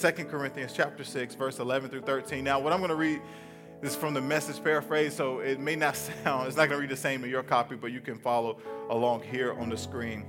2 0.00 0.12
Corinthians 0.26 0.72
chapter 0.72 1.02
6, 1.02 1.34
verse 1.34 1.58
11 1.58 1.90
through 1.90 2.02
13. 2.02 2.44
Now, 2.44 2.60
what 2.60 2.72
I'm 2.72 2.78
going 2.78 2.90
to 2.90 2.94
read 2.94 3.20
is 3.82 3.96
from 3.96 4.14
the 4.14 4.20
message 4.20 4.62
paraphrase, 4.62 5.12
so 5.12 5.40
it 5.40 5.58
may 5.58 5.74
not 5.74 5.96
sound, 6.24 6.46
it's 6.46 6.56
not 6.56 6.68
going 6.68 6.78
to 6.78 6.80
read 6.80 6.90
the 6.90 6.96
same 6.96 7.24
in 7.24 7.30
your 7.30 7.42
copy, 7.42 7.74
but 7.74 7.90
you 7.90 8.00
can 8.00 8.16
follow 8.16 8.60
along 8.90 9.24
here 9.24 9.54
on 9.54 9.68
the 9.68 9.76
screen. 9.76 10.24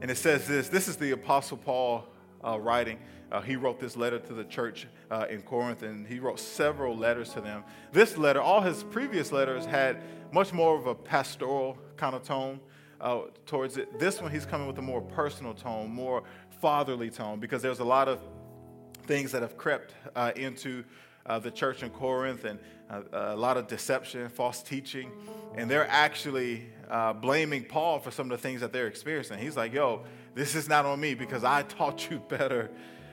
And 0.00 0.10
it 0.10 0.16
says 0.16 0.48
this 0.48 0.68
this 0.68 0.88
is 0.88 0.96
the 0.96 1.12
Apostle 1.12 1.56
Paul 1.56 2.04
uh, 2.44 2.58
writing. 2.58 2.98
Uh, 3.30 3.40
he 3.40 3.54
wrote 3.54 3.78
this 3.78 3.96
letter 3.96 4.18
to 4.18 4.34
the 4.34 4.42
church 4.42 4.88
uh, 5.12 5.26
in 5.30 5.42
Corinth, 5.42 5.84
and 5.84 6.04
he 6.04 6.18
wrote 6.18 6.40
several 6.40 6.96
letters 6.96 7.28
to 7.34 7.40
them. 7.40 7.62
This 7.92 8.18
letter, 8.18 8.40
all 8.40 8.60
his 8.60 8.82
previous 8.82 9.30
letters, 9.30 9.64
had 9.64 10.02
much 10.32 10.52
more 10.52 10.76
of 10.76 10.88
a 10.88 10.96
pastoral 10.96 11.78
kind 11.96 12.16
of 12.16 12.24
tone 12.24 12.58
uh, 13.00 13.20
towards 13.46 13.76
it. 13.76 14.00
This 14.00 14.20
one, 14.20 14.32
he's 14.32 14.44
coming 14.44 14.66
with 14.66 14.78
a 14.78 14.82
more 14.82 15.00
personal 15.00 15.54
tone, 15.54 15.90
more 15.90 16.24
fatherly 16.60 17.08
tone, 17.08 17.38
because 17.38 17.62
there's 17.62 17.78
a 17.78 17.84
lot 17.84 18.08
of 18.08 18.20
things 19.06 19.32
that 19.32 19.42
have 19.42 19.56
crept 19.56 19.94
uh, 20.14 20.32
into 20.36 20.84
uh, 21.26 21.38
the 21.38 21.50
church 21.50 21.82
in 21.82 21.90
Corinth 21.90 22.44
and 22.44 22.58
uh, 22.90 23.02
a 23.12 23.36
lot 23.36 23.56
of 23.56 23.66
deception, 23.68 24.28
false 24.28 24.62
teaching, 24.62 25.10
and 25.54 25.70
they're 25.70 25.88
actually 25.88 26.66
uh, 26.90 27.12
blaming 27.12 27.64
Paul 27.64 27.98
for 28.00 28.10
some 28.10 28.30
of 28.30 28.38
the 28.38 28.42
things 28.42 28.60
that 28.60 28.72
they're 28.72 28.86
experiencing. 28.86 29.38
He's 29.38 29.56
like, 29.56 29.72
yo, 29.72 30.04
this 30.34 30.54
is 30.54 30.68
not 30.68 30.84
on 30.84 31.00
me 31.00 31.14
because 31.14 31.44
I 31.44 31.62
taught 31.68 32.10
you 32.10 32.18
better 32.28 32.70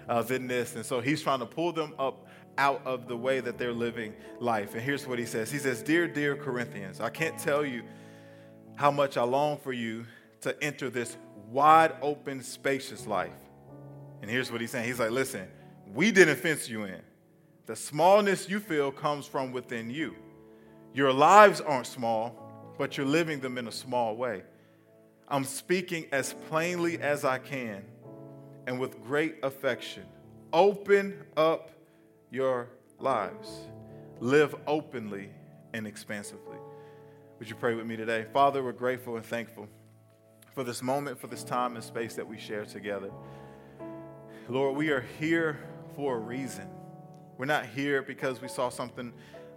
uh, 0.08 0.22
than 0.22 0.48
this. 0.48 0.76
And 0.76 0.86
so 0.86 1.00
he's 1.00 1.22
trying 1.22 1.40
to 1.40 1.46
pull 1.46 1.72
them 1.72 1.94
up 1.98 2.28
out 2.58 2.82
of 2.86 3.08
the 3.08 3.16
way 3.16 3.40
that 3.40 3.58
they're 3.58 3.72
living 3.72 4.14
life. 4.40 4.74
And 4.74 4.82
here's 4.82 5.08
what 5.08 5.18
he 5.18 5.26
says 5.26 5.50
He 5.50 5.60
says, 5.60 5.82
Dear, 5.82 6.08
dear 6.08 6.36
Corinthians, 6.36 7.00
I 7.00 7.10
can't 7.10 7.38
tell 7.38 7.66
you 7.66 7.84
how 8.76 8.92
much 8.92 9.18
I 9.18 9.24
long 9.24 9.58
for 9.58 9.72
you 9.72 10.06
to 10.42 10.62
enter 10.64 10.90
this 10.90 11.16
wide 11.50 11.94
open, 12.02 12.42
spacious 12.42 13.08
life. 13.08 13.32
And 14.22 14.30
here's 14.30 14.52
what 14.52 14.60
he's 14.62 14.72
saying 14.72 14.88
He's 14.88 15.00
like, 15.00 15.12
Listen, 15.12 15.48
we 15.94 16.12
didn't 16.12 16.38
fence 16.38 16.70
you 16.70 16.84
in. 16.84 17.02
The 17.66 17.76
smallness 17.76 18.50
you 18.50 18.60
feel 18.60 18.92
comes 18.92 19.26
from 19.26 19.52
within 19.52 19.90
you. 19.90 20.16
Your 20.94 21.14
lives 21.14 21.62
aren't 21.62 21.88
small, 21.88 22.36
but 22.78 22.98
you're 22.98 23.06
living 23.06 23.40
them 23.40 23.58
in 23.58 23.68
a 23.68 23.72
small 23.72 24.16
way. 24.16 24.44
I'm 25.28 25.44
speaking 25.44 26.08
as 26.12 26.34
plainly 26.48 27.00
as 27.00 27.24
I 27.24 27.38
can 27.38 27.84
and 28.66 28.80
with 28.80 29.04
great 29.04 29.36
affection. 29.44 30.04
Open 30.52 31.24
up 31.38 31.70
your 32.32 32.70
lives. 33.00 33.50
Live 34.20 34.56
openly 34.66 35.30
and 35.74 35.86
expansively. 35.86 36.58
Would 37.38 37.50
you 37.50 37.56
pray 37.56 37.76
with 37.76 37.86
me 37.86 37.96
today? 37.96 38.26
Father, 38.34 38.64
we're 38.64 38.72
grateful 38.72 39.16
and 39.16 39.26
thankful 39.26 39.68
for 40.54 40.64
this 40.64 40.82
moment, 40.82 41.20
for 41.20 41.28
this 41.28 41.44
time 41.44 41.76
and 41.76 41.84
space 41.84 42.16
that 42.16 42.28
we 42.28 42.38
share 42.38 42.66
together. 42.66 43.12
Lord, 44.50 44.76
we 44.76 44.90
are 44.90 45.06
here 45.20 45.60
for 46.00 46.16
a 46.16 46.20
reason. 46.20 46.66
We're 47.38 47.44
not 47.44 47.66
here 47.66 48.02
because 48.02 48.42
we 48.42 48.48
saw 48.48 48.70
something 48.70 49.12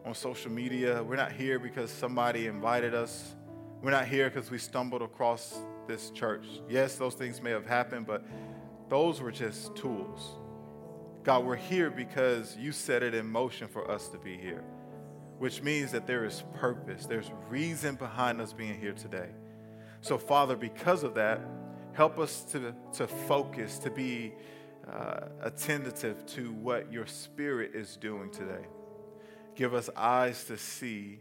on 0.05 0.12
social 0.12 0.51
media. 0.51 1.01
We're 1.01 1.15
not 1.15 1.31
here 1.31 1.61
because 1.61 1.89
somebody 1.89 2.48
invited 2.48 2.95
us. 2.95 3.37
We're 3.81 3.93
not 3.93 4.09
here 4.09 4.29
because 4.29 4.51
we 4.51 4.59
stumbled 4.59 5.03
across 5.03 5.57
this 5.87 6.11
church. 6.11 6.45
Yes, 6.69 6.97
those 6.97 7.15
things 7.15 7.41
may 7.41 7.51
have 7.51 7.65
happened, 7.65 8.09
but 8.09 8.25
those 8.89 9.20
were 9.20 9.31
just 9.31 9.77
tools. 9.77 10.35
God, 11.23 11.45
we're 11.45 11.55
here 11.55 11.91
because 11.91 12.57
you 12.57 12.73
set 12.73 13.05
it 13.05 13.15
in 13.15 13.25
motion 13.25 13.69
for 13.69 13.89
us 13.89 14.09
to 14.09 14.19
be 14.19 14.37
here, 14.37 14.65
which 15.39 15.63
means 15.63 15.93
that 15.93 16.09
there 16.09 16.25
is 16.25 16.43
purpose, 16.55 17.07
there's 17.07 17.31
reason 17.48 17.95
behind 17.95 18.41
us 18.41 18.53
being 18.53 18.81
here 18.81 18.95
today. 18.95 19.29
So, 20.01 20.19
Father, 20.19 20.57
because 20.57 21.05
of 21.05 21.15
that, 21.15 21.41
help 21.93 22.19
us 22.19 22.43
to, 22.51 22.75
to 22.95 23.07
focus, 23.07 23.79
to 23.79 23.91
be 23.91 24.33
uh, 24.91 25.29
attentive 25.41 26.25
to 26.27 26.53
what 26.53 26.93
your 26.93 27.07
spirit 27.07 27.75
is 27.75 27.97
doing 27.97 28.31
today. 28.31 28.67
Give 29.55 29.75
us 29.75 29.91
eyes 29.97 30.45
to 30.45 30.57
see 30.57 31.19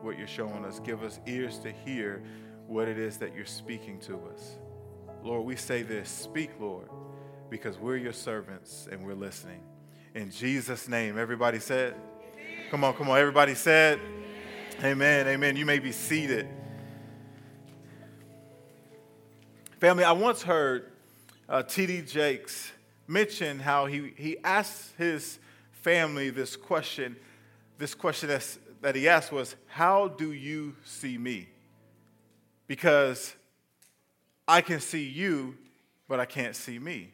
what 0.00 0.18
you're 0.18 0.26
showing 0.26 0.64
us, 0.64 0.80
give 0.80 1.02
us 1.02 1.20
ears 1.26 1.58
to 1.60 1.70
hear 1.70 2.22
what 2.66 2.88
it 2.88 2.98
is 2.98 3.18
that 3.18 3.34
you're 3.34 3.44
speaking 3.44 4.00
to 4.00 4.18
us. 4.32 4.58
Lord, 5.22 5.44
we 5.44 5.56
say 5.56 5.82
this 5.82 6.08
speak, 6.08 6.50
Lord 6.58 6.88
because 7.54 7.78
we're 7.78 7.96
your 7.96 8.12
servants 8.12 8.88
and 8.90 9.04
we're 9.04 9.14
listening. 9.14 9.60
In 10.14 10.30
Jesus' 10.30 10.88
name, 10.88 11.16
everybody 11.16 11.60
said, 11.60 11.94
Come 12.68 12.82
on, 12.82 12.94
come 12.94 13.08
on, 13.08 13.16
everybody 13.16 13.54
said, 13.54 14.00
Amen, 14.82 15.28
amen. 15.28 15.54
You 15.54 15.64
may 15.64 15.78
be 15.78 15.92
seated. 15.92 16.48
Family, 19.78 20.02
I 20.02 20.10
once 20.10 20.42
heard 20.42 20.90
uh, 21.48 21.62
T.D. 21.62 22.02
Jakes 22.02 22.72
mention 23.06 23.58
how 23.58 23.86
he, 23.86 24.12
he 24.16 24.38
asked 24.44 24.94
his 24.96 25.38
family 25.72 26.30
this 26.30 26.56
question. 26.56 27.16
This 27.78 27.94
question 27.94 28.30
that 28.80 28.94
he 28.94 29.08
asked 29.08 29.32
was, 29.32 29.56
How 29.66 30.08
do 30.08 30.32
you 30.32 30.76
see 30.84 31.18
me? 31.18 31.48
Because 32.66 33.34
I 34.46 34.60
can 34.60 34.80
see 34.80 35.04
you, 35.04 35.56
but 36.08 36.20
I 36.20 36.24
can't 36.24 36.56
see 36.56 36.78
me. 36.78 37.10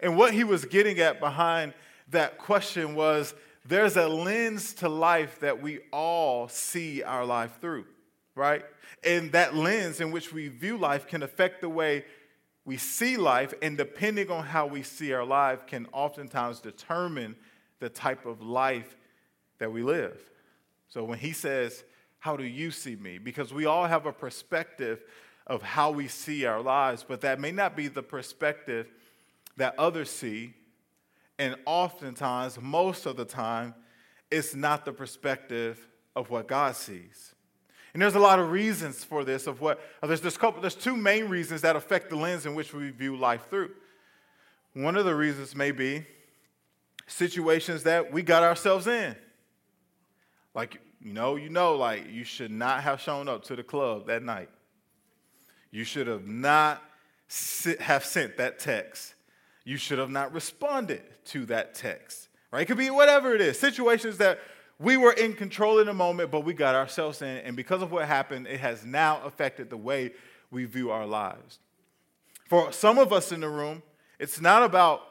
And 0.00 0.16
what 0.16 0.34
he 0.34 0.44
was 0.44 0.64
getting 0.64 0.98
at 0.98 1.20
behind 1.20 1.72
that 2.10 2.38
question 2.38 2.94
was 2.94 3.34
there's 3.64 3.96
a 3.96 4.08
lens 4.08 4.74
to 4.74 4.88
life 4.88 5.40
that 5.40 5.60
we 5.60 5.80
all 5.92 6.48
see 6.48 7.02
our 7.02 7.24
life 7.24 7.58
through, 7.60 7.86
right? 8.34 8.64
And 9.04 9.32
that 9.32 9.54
lens 9.54 10.00
in 10.00 10.10
which 10.10 10.32
we 10.32 10.48
view 10.48 10.76
life 10.76 11.06
can 11.06 11.22
affect 11.22 11.60
the 11.60 11.68
way 11.68 12.04
we 12.66 12.76
see 12.76 13.16
life, 13.16 13.54
and 13.62 13.78
depending 13.78 14.28
on 14.28 14.44
how 14.44 14.66
we 14.66 14.82
see 14.82 15.12
our 15.12 15.24
life, 15.24 15.66
can 15.68 15.86
oftentimes 15.92 16.60
determine 16.60 17.36
the 17.78 17.88
type 17.88 18.26
of 18.26 18.42
life 18.42 18.96
that 19.58 19.72
we 19.72 19.84
live. 19.84 20.18
So 20.88 21.04
when 21.04 21.18
he 21.18 21.32
says, 21.32 21.84
How 22.18 22.36
do 22.36 22.42
you 22.42 22.72
see 22.72 22.96
me? 22.96 23.18
Because 23.18 23.54
we 23.54 23.66
all 23.66 23.86
have 23.86 24.04
a 24.04 24.12
perspective 24.12 25.00
of 25.46 25.62
how 25.62 25.92
we 25.92 26.08
see 26.08 26.44
our 26.44 26.60
lives, 26.60 27.04
but 27.06 27.20
that 27.20 27.38
may 27.38 27.52
not 27.52 27.76
be 27.76 27.86
the 27.86 28.02
perspective 28.02 28.88
that 29.56 29.78
others 29.78 30.10
see, 30.10 30.52
and 31.38 31.54
oftentimes, 31.66 32.58
most 32.60 33.06
of 33.06 33.16
the 33.16 33.24
time, 33.24 33.74
it's 34.28 34.56
not 34.56 34.84
the 34.84 34.92
perspective 34.92 35.86
of 36.16 36.30
what 36.30 36.48
God 36.48 36.74
sees. 36.74 37.35
And 37.96 38.02
there's 38.02 38.14
a 38.14 38.20
lot 38.20 38.38
of 38.38 38.50
reasons 38.50 39.02
for 39.02 39.24
this. 39.24 39.46
Of 39.46 39.62
what 39.62 39.80
uh, 40.02 40.06
there's 40.06 40.36
couple, 40.36 40.60
there's 40.60 40.74
two 40.74 40.94
main 40.94 41.30
reasons 41.30 41.62
that 41.62 41.76
affect 41.76 42.10
the 42.10 42.16
lens 42.16 42.44
in 42.44 42.54
which 42.54 42.74
we 42.74 42.90
view 42.90 43.16
life 43.16 43.48
through. 43.48 43.70
One 44.74 44.98
of 44.98 45.06
the 45.06 45.14
reasons 45.14 45.56
may 45.56 45.70
be 45.70 46.04
situations 47.06 47.84
that 47.84 48.12
we 48.12 48.20
got 48.20 48.42
ourselves 48.42 48.86
in. 48.86 49.16
Like 50.52 50.78
you 51.00 51.14
know, 51.14 51.36
you 51.36 51.48
know, 51.48 51.74
like 51.74 52.10
you 52.10 52.24
should 52.24 52.50
not 52.50 52.82
have 52.82 53.00
shown 53.00 53.30
up 53.30 53.44
to 53.44 53.56
the 53.56 53.62
club 53.62 54.08
that 54.08 54.22
night. 54.22 54.50
You 55.70 55.84
should 55.84 56.06
have 56.06 56.26
not 56.26 56.82
sit, 57.28 57.80
have 57.80 58.04
sent 58.04 58.36
that 58.36 58.58
text 58.58 59.14
you 59.64 59.78
should 59.78 59.98
have 59.98 60.10
not 60.10 60.32
responded 60.34 61.02
to 61.24 61.46
that 61.46 61.74
text, 61.74 62.28
right? 62.52 62.60
It 62.60 62.66
could 62.66 62.76
be 62.76 62.88
whatever 62.88 63.34
it 63.34 63.40
is, 63.40 63.58
situations 63.58 64.18
that 64.18 64.38
we 64.78 64.96
were 64.96 65.12
in 65.12 65.32
control 65.32 65.78
in 65.78 65.86
the 65.86 65.94
moment, 65.94 66.30
but 66.30 66.40
we 66.40 66.52
got 66.52 66.74
ourselves 66.74 67.22
in, 67.22 67.28
and 67.28 67.56
because 67.56 67.82
of 67.82 67.92
what 67.92 68.06
happened, 68.06 68.46
it 68.46 68.60
has 68.60 68.84
now 68.84 69.22
affected 69.24 69.70
the 69.70 69.76
way 69.76 70.12
we 70.50 70.64
view 70.64 70.90
our 70.90 71.06
lives. 71.06 71.58
For 72.48 72.72
some 72.72 72.98
of 72.98 73.12
us 73.12 73.32
in 73.32 73.40
the 73.40 73.48
room, 73.48 73.82
it's 74.18 74.40
not 74.40 74.62
about 74.62 75.02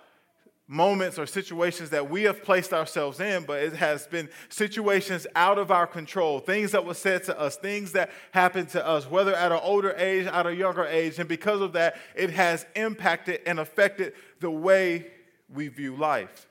moments 0.68 1.20
or 1.20 1.26
situations 1.26 1.92
that 1.92 2.10
we 2.10 2.24
have 2.24 2.44
placed 2.44 2.74
ourselves 2.74 3.20
in, 3.20 3.44
but 3.44 3.62
it 3.62 3.74
has 3.74 4.08
been 4.08 4.28
situations 4.50 5.28
out 5.36 5.60
of 5.60 5.70
our 5.72 5.86
control, 5.86 6.40
things 6.40 6.72
that 6.72 6.84
were 6.84 6.94
said 6.94 7.24
to 7.24 7.40
us, 7.40 7.56
things 7.56 7.92
that 7.92 8.10
happened 8.32 8.70
to 8.70 8.86
us, 8.86 9.10
whether 9.10 9.36
at 9.36 9.52
an 9.52 9.60
older 9.62 9.94
age, 9.98 10.26
at 10.26 10.48
a 10.48 10.56
younger 10.56 10.86
age. 10.86 11.20
And 11.20 11.30
because 11.30 11.62
of 11.62 11.74
that, 11.74 11.98
it 12.16 12.32
has 12.32 12.66
impacted 12.76 13.42
and 13.46 13.60
affected 13.60 14.14
the 14.40 14.50
way 14.50 15.08
we 15.54 15.68
view 15.68 15.96
life. 15.96 16.48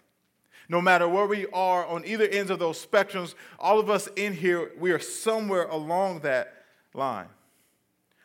No 0.69 0.81
matter 0.81 1.09
where 1.09 1.27
we 1.27 1.47
are 1.49 1.85
on 1.87 2.05
either 2.07 2.25
ends 2.25 2.51
of 2.51 2.59
those 2.59 2.85
spectrums, 2.85 3.35
all 3.59 3.79
of 3.79 3.91
us 3.91 4.09
in 4.17 4.33
here, 4.33 4.73
we 4.79 4.93
are 4.93 4.99
somewhere 4.99 5.65
along 5.65 6.21
that 6.21 6.65
line. 6.95 7.29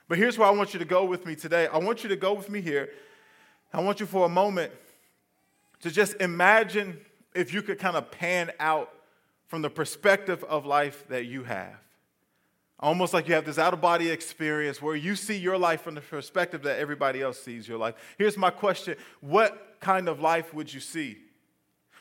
But 0.08 0.18
here's 0.18 0.38
where 0.38 0.48
I 0.48 0.52
want 0.52 0.74
you 0.74 0.80
to 0.80 0.86
go 0.86 1.06
with 1.06 1.26
me 1.26 1.36
today. 1.36 1.68
I 1.68 1.78
want 1.78 2.04
you 2.04 2.10
to 2.10 2.16
go 2.16 2.34
with 2.34 2.50
me 2.50 2.62
here. 2.62 2.90
I 3.74 3.82
want 3.82 4.00
you 4.00 4.06
for 4.06 4.26
a 4.26 4.30
moment 4.30 4.72
to 5.82 5.92
just 5.92 6.16
imagine 6.16 7.00
if 7.36 7.54
you 7.54 7.62
could 7.62 7.78
kind 7.78 7.96
of 7.96 8.10
pan 8.10 8.52
out 8.60 8.92
from 9.48 9.62
the 9.62 9.70
perspective 9.70 10.44
of 10.46 10.66
life 10.66 11.08
that 11.10 11.26
you 11.26 11.44
have. 11.44 11.76
Almost 12.80 13.14
like 13.14 13.28
you 13.28 13.34
have 13.34 13.46
this 13.46 13.58
out 13.58 13.74
of 13.74 13.82
body 13.82 14.10
experience 14.10 14.82
where 14.82 14.96
you 14.96 15.16
see 15.16 15.38
your 15.38 15.58
life 15.58 15.82
from 15.82 15.96
the 15.96 16.02
perspective 16.02 16.64
that 16.64 16.80
everybody 16.80 17.22
else 17.22 17.40
sees 17.40 17.68
your 17.68 17.78
life. 17.78 17.96
Here's 18.18 18.38
my 18.38 18.50
question 18.50 18.96
What 19.20 19.76
kind 19.80 20.08
of 20.08 20.22
life 20.22 20.54
would 20.54 20.74
you 20.74 20.80
see? 20.80 21.18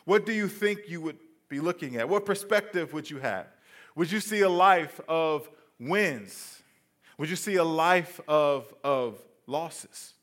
What 0.08 0.24
do 0.24 0.32
you 0.32 0.48
think 0.48 0.88
you 0.88 1.02
would 1.02 1.18
be 1.50 1.60
looking 1.60 1.96
at? 1.96 2.08
What 2.08 2.24
perspective 2.24 2.94
would 2.94 3.10
you 3.10 3.18
have? 3.18 3.44
Would 3.94 4.10
you 4.10 4.20
see 4.20 4.40
a 4.40 4.48
life 4.48 4.98
of 5.06 5.50
wins? 5.78 6.62
Would 7.18 7.28
you 7.28 7.36
see 7.36 7.56
a 7.56 7.64
life 7.64 8.18
of, 8.26 8.72
of 8.82 9.20
losses? 9.46 10.14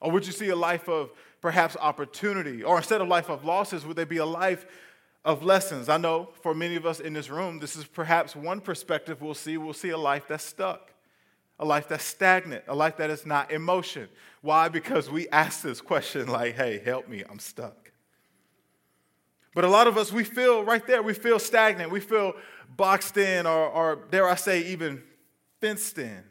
Or 0.00 0.10
would 0.12 0.24
you 0.24 0.32
see 0.32 0.48
a 0.48 0.56
life 0.56 0.88
of 0.88 1.10
perhaps 1.42 1.76
opportunity? 1.78 2.64
Or 2.64 2.78
instead 2.78 3.02
of 3.02 3.08
life 3.08 3.28
of 3.28 3.44
losses, 3.44 3.84
would 3.84 3.96
there 3.96 4.06
be 4.06 4.16
a 4.16 4.24
life 4.24 4.64
of 5.26 5.42
lessons? 5.42 5.90
I 5.90 5.98
know 5.98 6.30
for 6.40 6.54
many 6.54 6.76
of 6.76 6.86
us 6.86 6.98
in 6.98 7.12
this 7.12 7.28
room, 7.28 7.58
this 7.58 7.76
is 7.76 7.84
perhaps 7.84 8.34
one 8.34 8.62
perspective 8.62 9.20
we'll 9.20 9.34
see. 9.34 9.58
We'll 9.58 9.74
see 9.74 9.90
a 9.90 9.98
life 9.98 10.24
that's 10.26 10.42
stuck, 10.42 10.90
a 11.58 11.66
life 11.66 11.86
that's 11.86 12.02
stagnant, 12.02 12.64
a 12.66 12.74
life 12.74 12.96
that 12.96 13.10
is 13.10 13.26
not 13.26 13.50
in 13.50 13.60
motion. 13.60 14.08
Why? 14.40 14.70
Because 14.70 15.10
we 15.10 15.28
ask 15.28 15.60
this 15.60 15.82
question 15.82 16.28
like, 16.28 16.54
hey, 16.54 16.80
help 16.82 17.08
me, 17.10 17.24
I'm 17.28 17.40
stuck. 17.40 17.85
But 19.56 19.64
a 19.64 19.70
lot 19.70 19.86
of 19.86 19.96
us, 19.96 20.12
we 20.12 20.22
feel 20.22 20.62
right 20.62 20.86
there, 20.86 21.02
we 21.02 21.14
feel 21.14 21.38
stagnant, 21.38 21.90
we 21.90 22.00
feel 22.00 22.34
boxed 22.76 23.16
in, 23.16 23.46
or, 23.46 23.66
or 23.70 23.96
dare 24.10 24.28
I 24.28 24.34
say, 24.34 24.60
even 24.66 25.02
fenced 25.62 25.96
in 25.96 26.22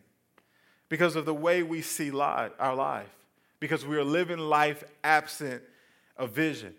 because 0.89 1.15
of 1.15 1.25
the 1.25 1.33
way 1.33 1.63
we 1.63 1.81
see 1.81 2.11
our 2.11 2.75
life, 2.75 3.09
because 3.59 3.83
we 3.83 3.97
are 3.97 4.03
living 4.03 4.37
life 4.37 4.83
absent 5.03 5.63
of 6.17 6.33
vision. 6.33 6.75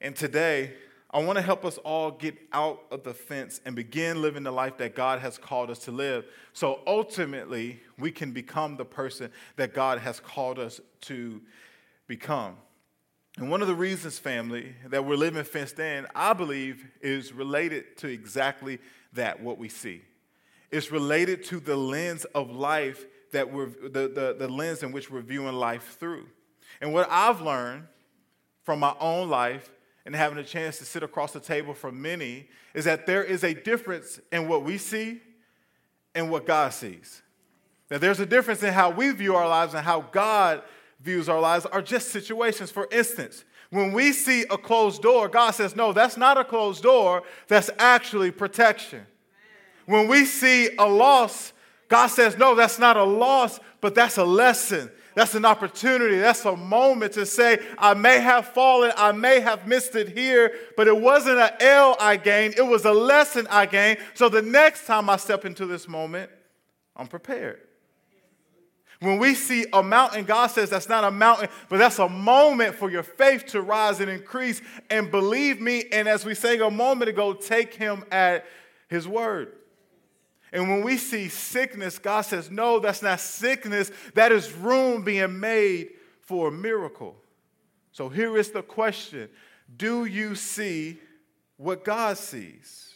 And 0.00 0.16
today, 0.16 0.72
I 1.12 1.22
want 1.22 1.36
to 1.36 1.42
help 1.42 1.64
us 1.64 1.78
all 1.78 2.10
get 2.10 2.36
out 2.52 2.82
of 2.90 3.04
the 3.04 3.14
fence 3.14 3.60
and 3.64 3.76
begin 3.76 4.20
living 4.20 4.42
the 4.42 4.50
life 4.50 4.76
that 4.78 4.96
God 4.96 5.20
has 5.20 5.38
called 5.38 5.70
us 5.70 5.78
to 5.84 5.92
live. 5.92 6.24
So 6.52 6.80
ultimately, 6.84 7.78
we 7.96 8.10
can 8.10 8.32
become 8.32 8.76
the 8.76 8.84
person 8.84 9.30
that 9.54 9.72
God 9.72 10.00
has 10.00 10.18
called 10.18 10.58
us 10.58 10.80
to 11.02 11.40
become. 12.08 12.56
And 13.36 13.50
one 13.50 13.62
of 13.62 13.68
the 13.68 13.74
reasons, 13.74 14.18
family, 14.18 14.74
that 14.88 15.04
we're 15.04 15.16
living 15.16 15.44
fenced 15.44 15.78
in, 15.78 16.06
I 16.14 16.32
believe, 16.32 16.86
is 17.00 17.32
related 17.32 17.96
to 17.98 18.08
exactly 18.08 18.78
that, 19.12 19.40
what 19.40 19.58
we 19.58 19.68
see. 19.68 20.02
It's 20.70 20.90
related 20.90 21.44
to 21.44 21.60
the 21.60 21.76
lens 21.76 22.24
of 22.26 22.50
life 22.50 23.06
that 23.32 23.52
we're, 23.52 23.66
the, 23.66 24.08
the, 24.08 24.36
the 24.38 24.48
lens 24.48 24.82
in 24.82 24.92
which 24.92 25.10
we're 25.10 25.20
viewing 25.20 25.54
life 25.54 25.96
through. 25.98 26.26
And 26.80 26.92
what 26.92 27.08
I've 27.10 27.40
learned 27.40 27.84
from 28.64 28.80
my 28.80 28.94
own 29.00 29.28
life 29.28 29.70
and 30.06 30.14
having 30.14 30.38
a 30.38 30.44
chance 30.44 30.78
to 30.78 30.84
sit 30.84 31.02
across 31.02 31.32
the 31.32 31.40
table 31.40 31.74
from 31.74 32.00
many 32.00 32.48
is 32.74 32.84
that 32.84 33.06
there 33.06 33.22
is 33.22 33.44
a 33.44 33.54
difference 33.54 34.20
in 34.32 34.48
what 34.48 34.64
we 34.64 34.78
see 34.78 35.20
and 36.14 36.30
what 36.30 36.46
God 36.46 36.72
sees. 36.72 37.22
That 37.88 38.00
there's 38.00 38.20
a 38.20 38.26
difference 38.26 38.62
in 38.62 38.72
how 38.72 38.90
we 38.90 39.10
view 39.10 39.34
our 39.36 39.48
lives 39.48 39.74
and 39.74 39.84
how 39.84 40.00
God 40.00 40.62
views 41.02 41.28
our 41.28 41.40
lives 41.40 41.66
are 41.66 41.82
just 41.82 42.08
situations. 42.08 42.70
For 42.70 42.88
instance, 42.90 43.44
when 43.70 43.92
we 43.92 44.12
see 44.12 44.42
a 44.50 44.58
closed 44.58 45.02
door, 45.02 45.28
God 45.28 45.52
says, 45.52 45.76
No, 45.76 45.92
that's 45.92 46.16
not 46.16 46.38
a 46.38 46.44
closed 46.44 46.82
door, 46.82 47.22
that's 47.48 47.70
actually 47.78 48.30
protection. 48.30 49.06
When 49.86 50.06
we 50.06 50.24
see 50.24 50.70
a 50.78 50.86
loss, 50.86 51.52
God 51.88 52.06
says, 52.06 52.38
no, 52.38 52.54
that's 52.54 52.78
not 52.78 52.96
a 52.96 53.02
loss, 53.02 53.58
but 53.80 53.96
that's 53.96 54.16
a 54.18 54.24
lesson. 54.24 54.88
That's 55.16 55.34
an 55.34 55.44
opportunity. 55.44 56.18
That's 56.18 56.44
a 56.44 56.56
moment 56.56 57.14
to 57.14 57.26
say, 57.26 57.58
I 57.76 57.94
may 57.94 58.20
have 58.20 58.46
fallen, 58.46 58.92
I 58.96 59.10
may 59.10 59.40
have 59.40 59.66
missed 59.66 59.96
it 59.96 60.08
here, 60.08 60.54
but 60.76 60.86
it 60.86 60.96
wasn't 60.96 61.40
an 61.40 61.50
L 61.58 61.96
I 61.98 62.16
gained, 62.16 62.54
it 62.56 62.62
was 62.62 62.84
a 62.84 62.92
lesson 62.92 63.48
I 63.50 63.66
gained. 63.66 63.98
So 64.14 64.28
the 64.28 64.42
next 64.42 64.86
time 64.86 65.10
I 65.10 65.16
step 65.16 65.44
into 65.44 65.66
this 65.66 65.88
moment, 65.88 66.30
I'm 66.94 67.08
prepared. 67.08 67.60
When 69.00 69.18
we 69.18 69.34
see 69.34 69.64
a 69.72 69.82
mountain, 69.82 70.24
God 70.24 70.48
says 70.48 70.68
that's 70.68 70.88
not 70.88 71.04
a 71.04 71.10
mountain, 71.10 71.48
but 71.70 71.78
that's 71.78 71.98
a 71.98 72.08
moment 72.08 72.74
for 72.74 72.90
your 72.90 73.02
faith 73.02 73.46
to 73.46 73.62
rise 73.62 73.98
and 74.00 74.10
increase. 74.10 74.60
And 74.90 75.10
believe 75.10 75.58
me, 75.58 75.84
and 75.90 76.06
as 76.06 76.24
we 76.24 76.34
sang 76.34 76.60
a 76.60 76.70
moment 76.70 77.08
ago, 77.08 77.32
take 77.32 77.72
Him 77.72 78.04
at 78.10 78.44
His 78.88 79.08
word. 79.08 79.54
And 80.52 80.68
when 80.68 80.84
we 80.84 80.98
see 80.98 81.28
sickness, 81.28 81.98
God 81.98 82.22
says, 82.22 82.50
No, 82.50 82.78
that's 82.78 83.02
not 83.02 83.20
sickness. 83.20 83.90
That 84.14 84.32
is 84.32 84.52
room 84.52 85.02
being 85.02 85.40
made 85.40 85.90
for 86.20 86.48
a 86.48 86.52
miracle. 86.52 87.16
So 87.92 88.10
here 88.10 88.36
is 88.36 88.50
the 88.50 88.62
question 88.62 89.30
Do 89.76 90.04
you 90.04 90.34
see 90.34 90.98
what 91.56 91.84
God 91.84 92.18
sees? 92.18 92.92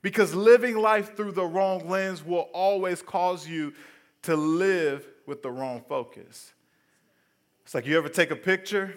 Because 0.00 0.32
living 0.32 0.76
life 0.76 1.16
through 1.16 1.32
the 1.32 1.44
wrong 1.44 1.88
lens 1.88 2.24
will 2.24 2.48
always 2.52 3.02
cause 3.02 3.48
you 3.48 3.74
to 4.28 4.36
live 4.36 5.08
with 5.24 5.42
the 5.42 5.50
wrong 5.50 5.82
focus. 5.88 6.52
It's 7.64 7.74
like 7.74 7.86
you 7.86 7.96
ever 7.96 8.10
take 8.10 8.30
a 8.30 8.36
picture 8.36 8.94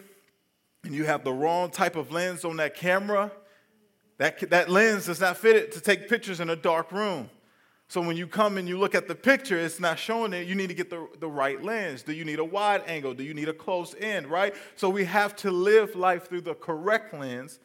and 0.83 0.93
you 0.93 1.05
have 1.05 1.23
the 1.23 1.31
wrong 1.31 1.71
type 1.71 1.95
of 1.95 2.11
lens 2.11 2.43
on 2.43 2.57
that 2.57 2.75
camera. 2.75 3.31
That, 4.17 4.49
that 4.49 4.69
lens 4.69 5.05
does 5.05 5.21
not 5.21 5.37
fit 5.37 5.55
it 5.55 5.71
to 5.71 5.79
take 5.79 6.09
pictures 6.09 6.41
in 6.41 6.49
a 6.49 6.55
dark 6.57 6.91
room. 6.91 7.29
So 7.87 8.01
when 8.01 8.17
you 8.17 8.27
come 8.27 8.57
and 8.57 8.67
you 8.67 8.77
look 8.77 8.93
at 8.93 9.07
the 9.07 9.15
picture, 9.15 9.57
it's 9.57 9.79
not 9.79 9.97
showing 9.97 10.33
it. 10.33 10.47
You 10.47 10.55
need 10.55 10.67
to 10.67 10.73
get 10.73 10.89
the, 10.89 11.07
the 11.21 11.29
right 11.29 11.63
lens. 11.63 12.03
Do 12.03 12.11
you 12.11 12.25
need 12.25 12.39
a 12.39 12.43
wide 12.43 12.83
angle? 12.85 13.13
Do 13.13 13.23
you 13.23 13.33
need 13.33 13.47
a 13.47 13.53
close 13.53 13.95
end, 14.01 14.27
right? 14.27 14.53
So 14.75 14.89
we 14.89 15.05
have 15.05 15.33
to 15.37 15.49
live 15.49 15.95
life 15.95 16.27
through 16.27 16.41
the 16.41 16.55
correct 16.55 17.13
lens 17.13 17.57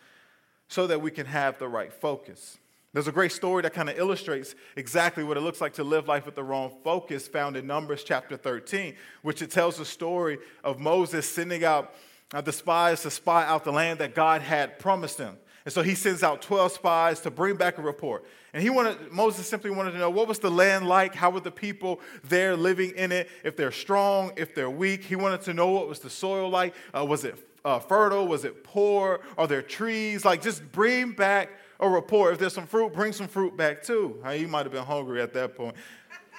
so 0.68 0.86
that 0.86 1.02
we 1.02 1.10
can 1.10 1.26
have 1.26 1.58
the 1.58 1.66
right 1.66 1.92
focus. 1.92 2.58
There's 2.96 3.08
a 3.08 3.12
great 3.12 3.32
story 3.32 3.60
that 3.60 3.74
kind 3.74 3.90
of 3.90 3.98
illustrates 3.98 4.54
exactly 4.74 5.22
what 5.22 5.36
it 5.36 5.42
looks 5.42 5.60
like 5.60 5.74
to 5.74 5.84
live 5.84 6.08
life 6.08 6.24
with 6.24 6.34
the 6.34 6.42
wrong 6.42 6.72
focus 6.82 7.28
found 7.28 7.54
in 7.54 7.66
Numbers 7.66 8.02
chapter 8.02 8.38
13, 8.38 8.94
which 9.20 9.42
it 9.42 9.50
tells 9.50 9.76
the 9.76 9.84
story 9.84 10.38
of 10.64 10.80
Moses 10.80 11.28
sending 11.28 11.62
out 11.62 11.92
uh, 12.32 12.40
the 12.40 12.52
spies 12.52 13.02
to 13.02 13.10
spy 13.10 13.44
out 13.44 13.64
the 13.64 13.70
land 13.70 13.98
that 13.98 14.14
God 14.14 14.40
had 14.40 14.78
promised 14.78 15.18
them. 15.18 15.36
And 15.66 15.74
so 15.74 15.82
he 15.82 15.94
sends 15.94 16.22
out 16.22 16.40
12 16.40 16.72
spies 16.72 17.20
to 17.20 17.30
bring 17.30 17.56
back 17.56 17.76
a 17.76 17.82
report. 17.82 18.24
And 18.54 18.62
he 18.62 18.70
wanted, 18.70 19.12
Moses 19.12 19.46
simply 19.46 19.70
wanted 19.70 19.90
to 19.90 19.98
know 19.98 20.08
what 20.08 20.26
was 20.26 20.38
the 20.38 20.50
land 20.50 20.88
like? 20.88 21.14
How 21.14 21.28
were 21.28 21.40
the 21.40 21.50
people 21.50 22.00
there 22.24 22.56
living 22.56 22.92
in 22.96 23.12
it? 23.12 23.28
If 23.44 23.58
they're 23.58 23.72
strong, 23.72 24.32
if 24.38 24.54
they're 24.54 24.70
weak. 24.70 25.04
He 25.04 25.16
wanted 25.16 25.42
to 25.42 25.52
know 25.52 25.68
what 25.68 25.86
was 25.86 25.98
the 25.98 26.08
soil 26.08 26.48
like. 26.48 26.74
Uh, 26.96 27.04
was 27.04 27.26
it 27.26 27.36
uh, 27.62 27.78
fertile? 27.78 28.26
Was 28.26 28.46
it 28.46 28.64
poor? 28.64 29.20
Are 29.36 29.46
there 29.46 29.60
trees? 29.60 30.24
Like, 30.24 30.40
just 30.40 30.72
bring 30.72 31.12
back 31.12 31.50
a 31.80 31.88
report. 31.88 32.34
If 32.34 32.38
there's 32.38 32.54
some 32.54 32.66
fruit, 32.66 32.92
bring 32.92 33.12
some 33.12 33.28
fruit 33.28 33.56
back 33.56 33.82
too. 33.82 34.22
You 34.34 34.48
might 34.48 34.64
have 34.64 34.72
been 34.72 34.84
hungry 34.84 35.20
at 35.22 35.32
that 35.34 35.54
point. 35.54 35.76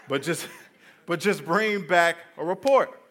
But 0.08 0.22
just, 0.22 0.48
but 1.06 1.20
just 1.20 1.46
bring 1.46 1.88
back 1.88 2.18
a 2.38 2.46
report. 2.46 3.02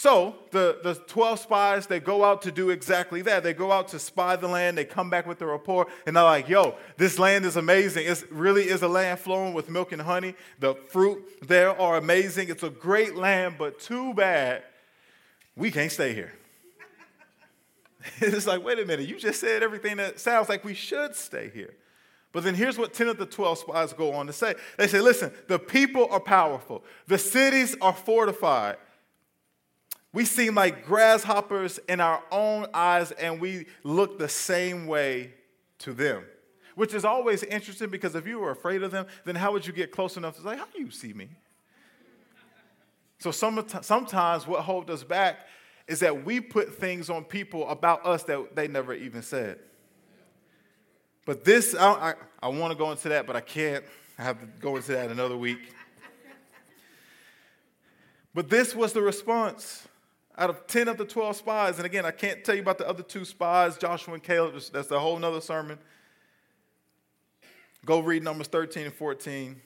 So 0.00 0.36
the, 0.50 0.78
the 0.82 0.94
12 0.94 1.40
spies, 1.40 1.86
they 1.86 2.00
go 2.00 2.24
out 2.24 2.40
to 2.42 2.50
do 2.50 2.70
exactly 2.70 3.20
that. 3.22 3.42
They 3.42 3.52
go 3.52 3.70
out 3.70 3.88
to 3.88 3.98
spy 3.98 4.34
the 4.36 4.48
land. 4.48 4.78
They 4.78 4.86
come 4.86 5.10
back 5.10 5.26
with 5.26 5.38
the 5.38 5.44
report, 5.44 5.88
and 6.06 6.16
they're 6.16 6.24
like, 6.24 6.48
yo, 6.48 6.76
this 6.96 7.18
land 7.18 7.44
is 7.44 7.56
amazing. 7.56 8.06
It 8.06 8.24
really 8.30 8.62
is 8.62 8.80
a 8.80 8.88
land 8.88 9.18
flowing 9.18 9.52
with 9.52 9.68
milk 9.68 9.92
and 9.92 10.00
honey. 10.00 10.36
The 10.58 10.74
fruit 10.88 11.46
there 11.46 11.78
are 11.78 11.98
amazing. 11.98 12.48
It's 12.48 12.62
a 12.62 12.70
great 12.70 13.14
land, 13.14 13.56
but 13.58 13.78
too 13.78 14.14
bad 14.14 14.62
we 15.54 15.70
can't 15.70 15.92
stay 15.92 16.14
here. 16.14 16.32
it's 18.20 18.46
like, 18.46 18.64
wait 18.64 18.78
a 18.78 18.84
minute, 18.84 19.08
you 19.08 19.18
just 19.18 19.40
said 19.40 19.62
everything 19.62 19.96
that 19.98 20.18
sounds 20.20 20.48
like 20.48 20.64
we 20.64 20.74
should 20.74 21.14
stay 21.14 21.50
here. 21.52 21.74
But 22.32 22.44
then 22.44 22.54
here's 22.54 22.78
what 22.78 22.94
10 22.94 23.08
of 23.08 23.18
the 23.18 23.26
12 23.26 23.58
spies 23.58 23.92
go 23.92 24.12
on 24.12 24.26
to 24.28 24.32
say. 24.32 24.54
They 24.78 24.86
say, 24.86 25.00
listen, 25.00 25.32
the 25.48 25.58
people 25.58 26.06
are 26.10 26.20
powerful, 26.20 26.84
the 27.06 27.18
cities 27.18 27.76
are 27.80 27.92
fortified. 27.92 28.76
We 30.12 30.24
seem 30.24 30.56
like 30.56 30.86
grasshoppers 30.86 31.78
in 31.88 32.00
our 32.00 32.20
own 32.32 32.66
eyes, 32.74 33.12
and 33.12 33.40
we 33.40 33.66
look 33.84 34.18
the 34.18 34.28
same 34.28 34.86
way 34.88 35.34
to 35.80 35.92
them. 35.92 36.24
Which 36.74 36.94
is 36.94 37.04
always 37.04 37.44
interesting 37.44 37.90
because 37.90 38.16
if 38.16 38.26
you 38.26 38.40
were 38.40 38.50
afraid 38.50 38.82
of 38.82 38.90
them, 38.90 39.06
then 39.24 39.36
how 39.36 39.52
would 39.52 39.66
you 39.66 39.72
get 39.72 39.92
close 39.92 40.16
enough 40.16 40.34
to 40.36 40.42
say, 40.42 40.56
How 40.56 40.66
do 40.74 40.80
you 40.80 40.90
see 40.90 41.12
me? 41.12 41.28
So 43.18 43.30
sometimes 43.30 44.46
what 44.46 44.62
holds 44.62 44.90
us 44.90 45.04
back 45.04 45.46
is 45.90 45.98
that 46.00 46.24
we 46.24 46.40
put 46.40 46.76
things 46.76 47.10
on 47.10 47.24
people 47.24 47.68
about 47.68 48.06
us 48.06 48.22
that 48.22 48.54
they 48.54 48.68
never 48.68 48.94
even 48.94 49.22
said. 49.22 49.58
But 51.26 51.44
this, 51.44 51.74
I, 51.74 51.90
I, 51.90 52.14
I 52.44 52.48
want 52.48 52.70
to 52.70 52.78
go 52.78 52.92
into 52.92 53.08
that, 53.08 53.26
but 53.26 53.34
I 53.34 53.40
can't. 53.40 53.84
I 54.16 54.22
have 54.22 54.38
to 54.38 54.46
go 54.60 54.76
into 54.76 54.92
that 54.92 55.10
another 55.10 55.36
week. 55.36 55.58
But 58.32 58.48
this 58.48 58.72
was 58.72 58.92
the 58.92 59.02
response 59.02 59.88
out 60.38 60.48
of 60.48 60.64
10 60.68 60.86
of 60.86 60.96
the 60.96 61.04
12 61.04 61.36
spies, 61.36 61.78
and 61.78 61.84
again, 61.84 62.06
I 62.06 62.12
can't 62.12 62.44
tell 62.44 62.54
you 62.54 62.62
about 62.62 62.78
the 62.78 62.88
other 62.88 63.02
two 63.02 63.24
spies, 63.24 63.76
Joshua 63.76 64.14
and 64.14 64.22
Caleb, 64.22 64.54
that's 64.72 64.92
a 64.92 65.00
whole 65.00 65.18
nother 65.18 65.40
sermon. 65.40 65.76
Go 67.84 67.98
read 67.98 68.22
Numbers 68.22 68.46
13 68.46 68.86
and 68.86 68.94
14, 68.94 69.60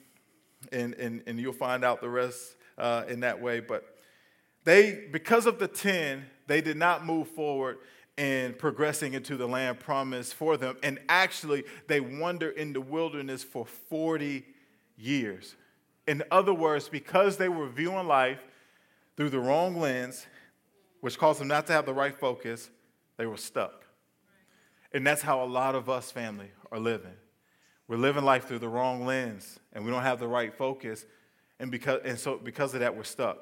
and, 0.71 0.95
and, 0.95 1.21
and 1.27 1.39
you'll 1.39 1.53
find 1.53 1.85
out 1.85 2.01
the 2.01 2.09
rest 2.09 2.55
uh, 2.79 3.03
in 3.07 3.19
that 3.19 3.39
way. 3.39 3.59
But 3.59 3.94
they, 4.65 5.07
because 5.11 5.45
of 5.45 5.59
the 5.59 5.67
10, 5.67 6.25
they 6.47 6.59
did 6.59 6.77
not 6.77 7.05
move 7.05 7.27
forward 7.29 7.77
in 8.17 8.53
progressing 8.53 9.13
into 9.13 9.37
the 9.37 9.47
land 9.47 9.79
promised 9.79 10.33
for 10.33 10.57
them. 10.57 10.77
And 10.83 10.99
actually, 11.07 11.63
they 11.87 11.99
wander 11.99 12.49
in 12.49 12.73
the 12.73 12.81
wilderness 12.81 13.43
for 13.43 13.65
40 13.65 14.45
years. 14.97 15.55
In 16.07 16.23
other 16.31 16.53
words, 16.53 16.89
because 16.89 17.37
they 17.37 17.49
were 17.49 17.67
viewing 17.67 18.07
life 18.07 18.39
through 19.17 19.29
the 19.29 19.39
wrong 19.39 19.79
lens, 19.79 20.25
which 21.01 21.17
caused 21.17 21.39
them 21.39 21.47
not 21.47 21.67
to 21.67 21.73
have 21.73 21.85
the 21.85 21.93
right 21.93 22.17
focus, 22.17 22.69
they 23.17 23.25
were 23.25 23.37
stuck. 23.37 23.85
And 24.93 25.05
that's 25.05 25.21
how 25.21 25.43
a 25.43 25.45
lot 25.45 25.75
of 25.75 25.89
us, 25.89 26.09
family, 26.09 26.51
are 26.71 26.79
living. 26.79 27.13
We're 27.87 27.97
living 27.97 28.23
life 28.23 28.47
through 28.47 28.59
the 28.59 28.69
wrong 28.69 29.05
lens, 29.05 29.59
and 29.73 29.85
we 29.85 29.91
don't 29.91 30.03
have 30.03 30.19
the 30.19 30.27
right 30.27 30.55
focus. 30.55 31.05
And, 31.59 31.69
because, 31.69 32.01
and 32.03 32.17
so, 32.17 32.37
because 32.37 32.73
of 32.73 32.79
that, 32.79 32.95
we're 32.95 33.03
stuck. 33.03 33.37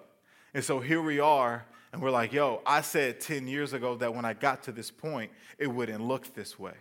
And 0.54 0.64
so 0.64 0.80
here 0.80 1.02
we 1.02 1.20
are, 1.20 1.66
And 1.92 2.02
we're 2.02 2.12
like, 2.12 2.34
yo, 2.34 2.62
I 2.66 2.82
said 2.82 3.20
10 3.20 3.48
years 3.48 3.74
ago 3.74 3.96
that 3.98 4.16
when 4.16 4.26
I 4.26 4.34
got 4.34 4.64
to 4.64 4.72
this 4.72 4.90
point, 4.90 5.32
it 5.60 5.68
wouldn't 5.68 6.02
look 6.02 6.34
this 6.34 6.58
way. 6.58 6.74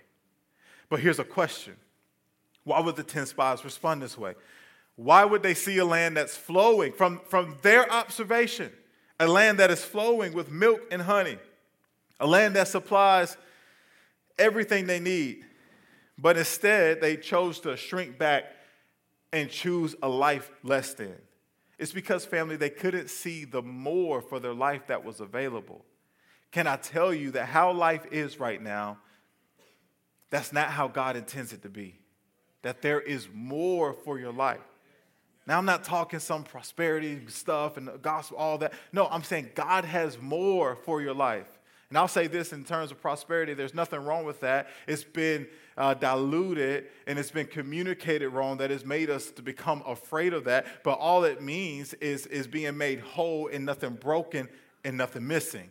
But 0.89 1.01
here's 1.01 1.19
a 1.19 1.25
question 1.25 1.77
Why 2.65 2.81
would 2.81 2.97
the 2.97 3.03
10 3.03 3.27
spies 3.27 3.65
respond 3.65 4.03
this 4.03 4.17
way? 4.17 4.35
Why 4.97 5.25
would 5.25 5.43
they 5.43 5.55
see 5.55 5.79
a 5.79 5.85
land 5.85 6.17
that's 6.17 6.37
flowing 6.37 6.93
from, 6.93 7.21
from 7.27 7.57
their 7.63 7.91
observation, 7.91 8.71
a 9.19 9.27
land 9.27 9.59
that 9.59 9.71
is 9.71 9.83
flowing 9.83 10.33
with 10.35 10.51
milk 10.51 10.81
and 10.91 11.01
honey, 11.01 11.39
a 12.21 12.27
land 12.27 12.57
that 12.57 12.69
supplies 12.69 13.37
everything 14.39 14.87
they 14.87 15.01
need? 15.01 15.45
But 16.19 16.37
instead, 16.37 17.01
they 17.01 17.17
chose 17.17 17.59
to 17.61 17.77
shrink 17.77 18.19
back 18.19 18.45
and 19.33 19.51
choose 19.51 19.95
a 20.03 20.09
life 20.09 20.51
less 20.63 20.95
than. 20.95 21.17
It's 21.83 21.91
because, 21.91 22.25
family, 22.25 22.55
they 22.55 22.71
couldn't 22.71 23.11
see 23.11 23.45
the 23.45 23.61
more 23.61 24.21
for 24.23 24.39
their 24.39 24.55
life 24.55 24.87
that 24.87 25.05
was 25.05 25.19
available. 25.19 25.85
Can 26.53 26.69
I 26.69 26.77
tell 26.77 27.13
you 27.13 27.33
that 27.33 27.47
how 27.47 27.73
life 27.73 28.07
is 28.13 28.39
right 28.39 28.63
now, 28.63 28.99
that's 30.31 30.53
not 30.53 30.69
how 30.69 30.87
God 30.87 31.17
intends 31.17 31.53
it 31.53 31.63
to 31.63 31.69
be? 31.69 31.99
That 32.63 32.83
there 32.83 33.01
is 33.01 33.27
more 33.35 33.95
for 33.95 34.17
your 34.17 34.33
life. 34.33 34.61
Now, 35.45 35.59
I'm 35.59 35.65
not 35.65 35.83
talking 35.83 36.21
some 36.21 36.45
prosperity 36.45 37.21
stuff 37.27 37.77
and 37.77 37.91
gospel, 38.01 38.37
all 38.37 38.59
that. 38.59 38.75
No, 38.93 39.09
I'm 39.09 39.25
saying 39.25 39.51
God 39.57 39.85
has 39.85 40.21
more 40.21 40.77
for 40.85 41.03
your 41.03 41.15
life. 41.15 41.49
And 41.89 41.99
I'll 41.99 42.07
say 42.07 42.29
this 42.29 42.53
in 42.53 42.63
terms 42.63 42.93
of 42.93 43.03
prosperity, 43.03 43.55
there's 43.55 43.75
nothing 43.75 44.05
wrong 44.05 44.25
with 44.25 44.39
that. 44.43 44.69
It's 44.87 45.03
been 45.03 45.49
uh, 45.77 45.95
diluted 45.95 46.87
and 47.07 47.19
it's 47.19 47.31
been 47.31 47.47
communicated 47.47 48.29
wrong 48.29 48.59
that 48.59 48.71
has 48.71 48.85
made 48.85 49.11
us 49.11 49.31
to 49.33 49.43
become 49.43 49.83
afraid 49.87 50.33
of 50.33 50.45
that. 50.45 50.67
But 50.83 50.99
all 50.99 51.25
it 51.25 51.43
means 51.43 51.95
is, 51.95 52.27
is 52.27 52.47
being 52.47 52.77
made 52.77 53.01
whole 53.01 53.49
and 53.49 53.65
nothing 53.65 53.95
broken 53.95 54.49
and 54.85 54.97
nothing 54.97 55.27
missing. 55.27 55.71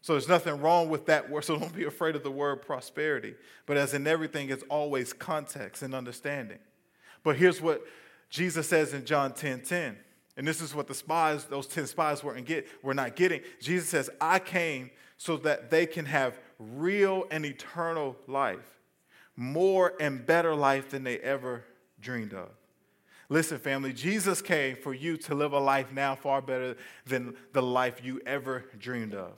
So 0.00 0.14
there's 0.14 0.28
nothing 0.28 0.60
wrong 0.60 0.88
with 0.88 1.06
that 1.06 1.28
word. 1.28 1.44
So 1.44 1.58
don't 1.58 1.74
be 1.74 1.84
afraid 1.84 2.16
of 2.16 2.22
the 2.22 2.30
word 2.30 2.62
prosperity. 2.62 3.34
But 3.66 3.76
as 3.76 3.94
in 3.94 4.06
everything, 4.06 4.48
it's 4.48 4.64
always 4.70 5.12
context 5.12 5.82
and 5.82 5.94
understanding. 5.94 6.58
But 7.22 7.36
here's 7.36 7.60
what 7.60 7.82
Jesus 8.30 8.68
says 8.68 8.94
in 8.94 9.04
John 9.04 9.32
10 9.32 9.62
10. 9.62 9.96
And 10.36 10.46
this 10.46 10.60
is 10.60 10.72
what 10.72 10.86
the 10.86 10.94
spies, 10.94 11.46
those 11.46 11.66
10 11.66 11.88
spies 11.88 12.22
weren't 12.22 12.46
get, 12.46 12.66
were 12.82 12.94
not 12.94 13.16
getting. 13.16 13.40
Jesus 13.60 13.88
says, 13.88 14.08
I 14.20 14.38
came 14.38 14.90
so 15.16 15.36
that 15.38 15.68
they 15.68 15.84
can 15.84 16.06
have 16.06 16.38
real 16.60 17.26
and 17.30 17.44
eternal 17.44 18.16
life, 18.28 18.77
more 19.40 19.94
and 20.00 20.26
better 20.26 20.52
life 20.52 20.90
than 20.90 21.04
they 21.04 21.16
ever 21.20 21.62
dreamed 22.00 22.34
of. 22.34 22.48
Listen, 23.28 23.56
family, 23.60 23.92
Jesus 23.92 24.42
came 24.42 24.74
for 24.74 24.92
you 24.92 25.16
to 25.18 25.34
live 25.36 25.52
a 25.52 25.60
life 25.60 25.92
now 25.92 26.16
far 26.16 26.42
better 26.42 26.74
than 27.06 27.36
the 27.52 27.62
life 27.62 28.00
you 28.02 28.20
ever 28.26 28.64
dreamed 28.80 29.14
of. 29.14 29.30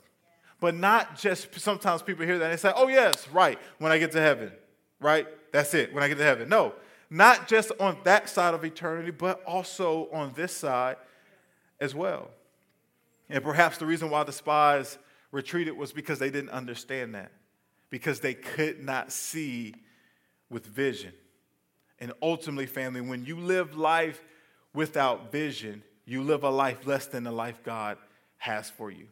But 0.58 0.74
not 0.74 1.18
just 1.18 1.60
sometimes 1.60 2.00
people 2.00 2.24
hear 2.24 2.38
that 2.38 2.50
and 2.50 2.58
say, 2.58 2.72
oh, 2.74 2.88
yes, 2.88 3.28
right, 3.28 3.58
when 3.78 3.92
I 3.92 3.98
get 3.98 4.12
to 4.12 4.20
heaven, 4.22 4.52
right? 5.00 5.26
That's 5.52 5.74
it, 5.74 5.92
when 5.92 6.02
I 6.02 6.08
get 6.08 6.16
to 6.16 6.24
heaven. 6.24 6.48
No, 6.48 6.72
not 7.10 7.46
just 7.46 7.70
on 7.78 7.98
that 8.04 8.30
side 8.30 8.54
of 8.54 8.64
eternity, 8.64 9.10
but 9.10 9.44
also 9.44 10.08
on 10.14 10.32
this 10.34 10.56
side 10.56 10.96
as 11.78 11.94
well. 11.94 12.30
And 13.28 13.44
perhaps 13.44 13.76
the 13.76 13.84
reason 13.84 14.08
why 14.08 14.24
the 14.24 14.32
spies 14.32 14.96
retreated 15.30 15.76
was 15.76 15.92
because 15.92 16.18
they 16.18 16.30
didn't 16.30 16.50
understand 16.50 17.14
that, 17.16 17.32
because 17.90 18.20
they 18.20 18.32
could 18.32 18.82
not 18.82 19.12
see 19.12 19.74
with 20.50 20.66
vision. 20.66 21.12
And 21.98 22.12
ultimately, 22.20 22.66
family, 22.66 23.00
when 23.00 23.24
you 23.24 23.38
live 23.38 23.76
life 23.76 24.22
without 24.74 25.30
vision, 25.30 25.82
you 26.04 26.22
live 26.22 26.44
a 26.44 26.50
life 26.50 26.86
less 26.86 27.06
than 27.06 27.24
the 27.24 27.32
life 27.32 27.62
God 27.62 27.96
has 28.38 28.68
for 28.68 28.90
you. 28.90 29.06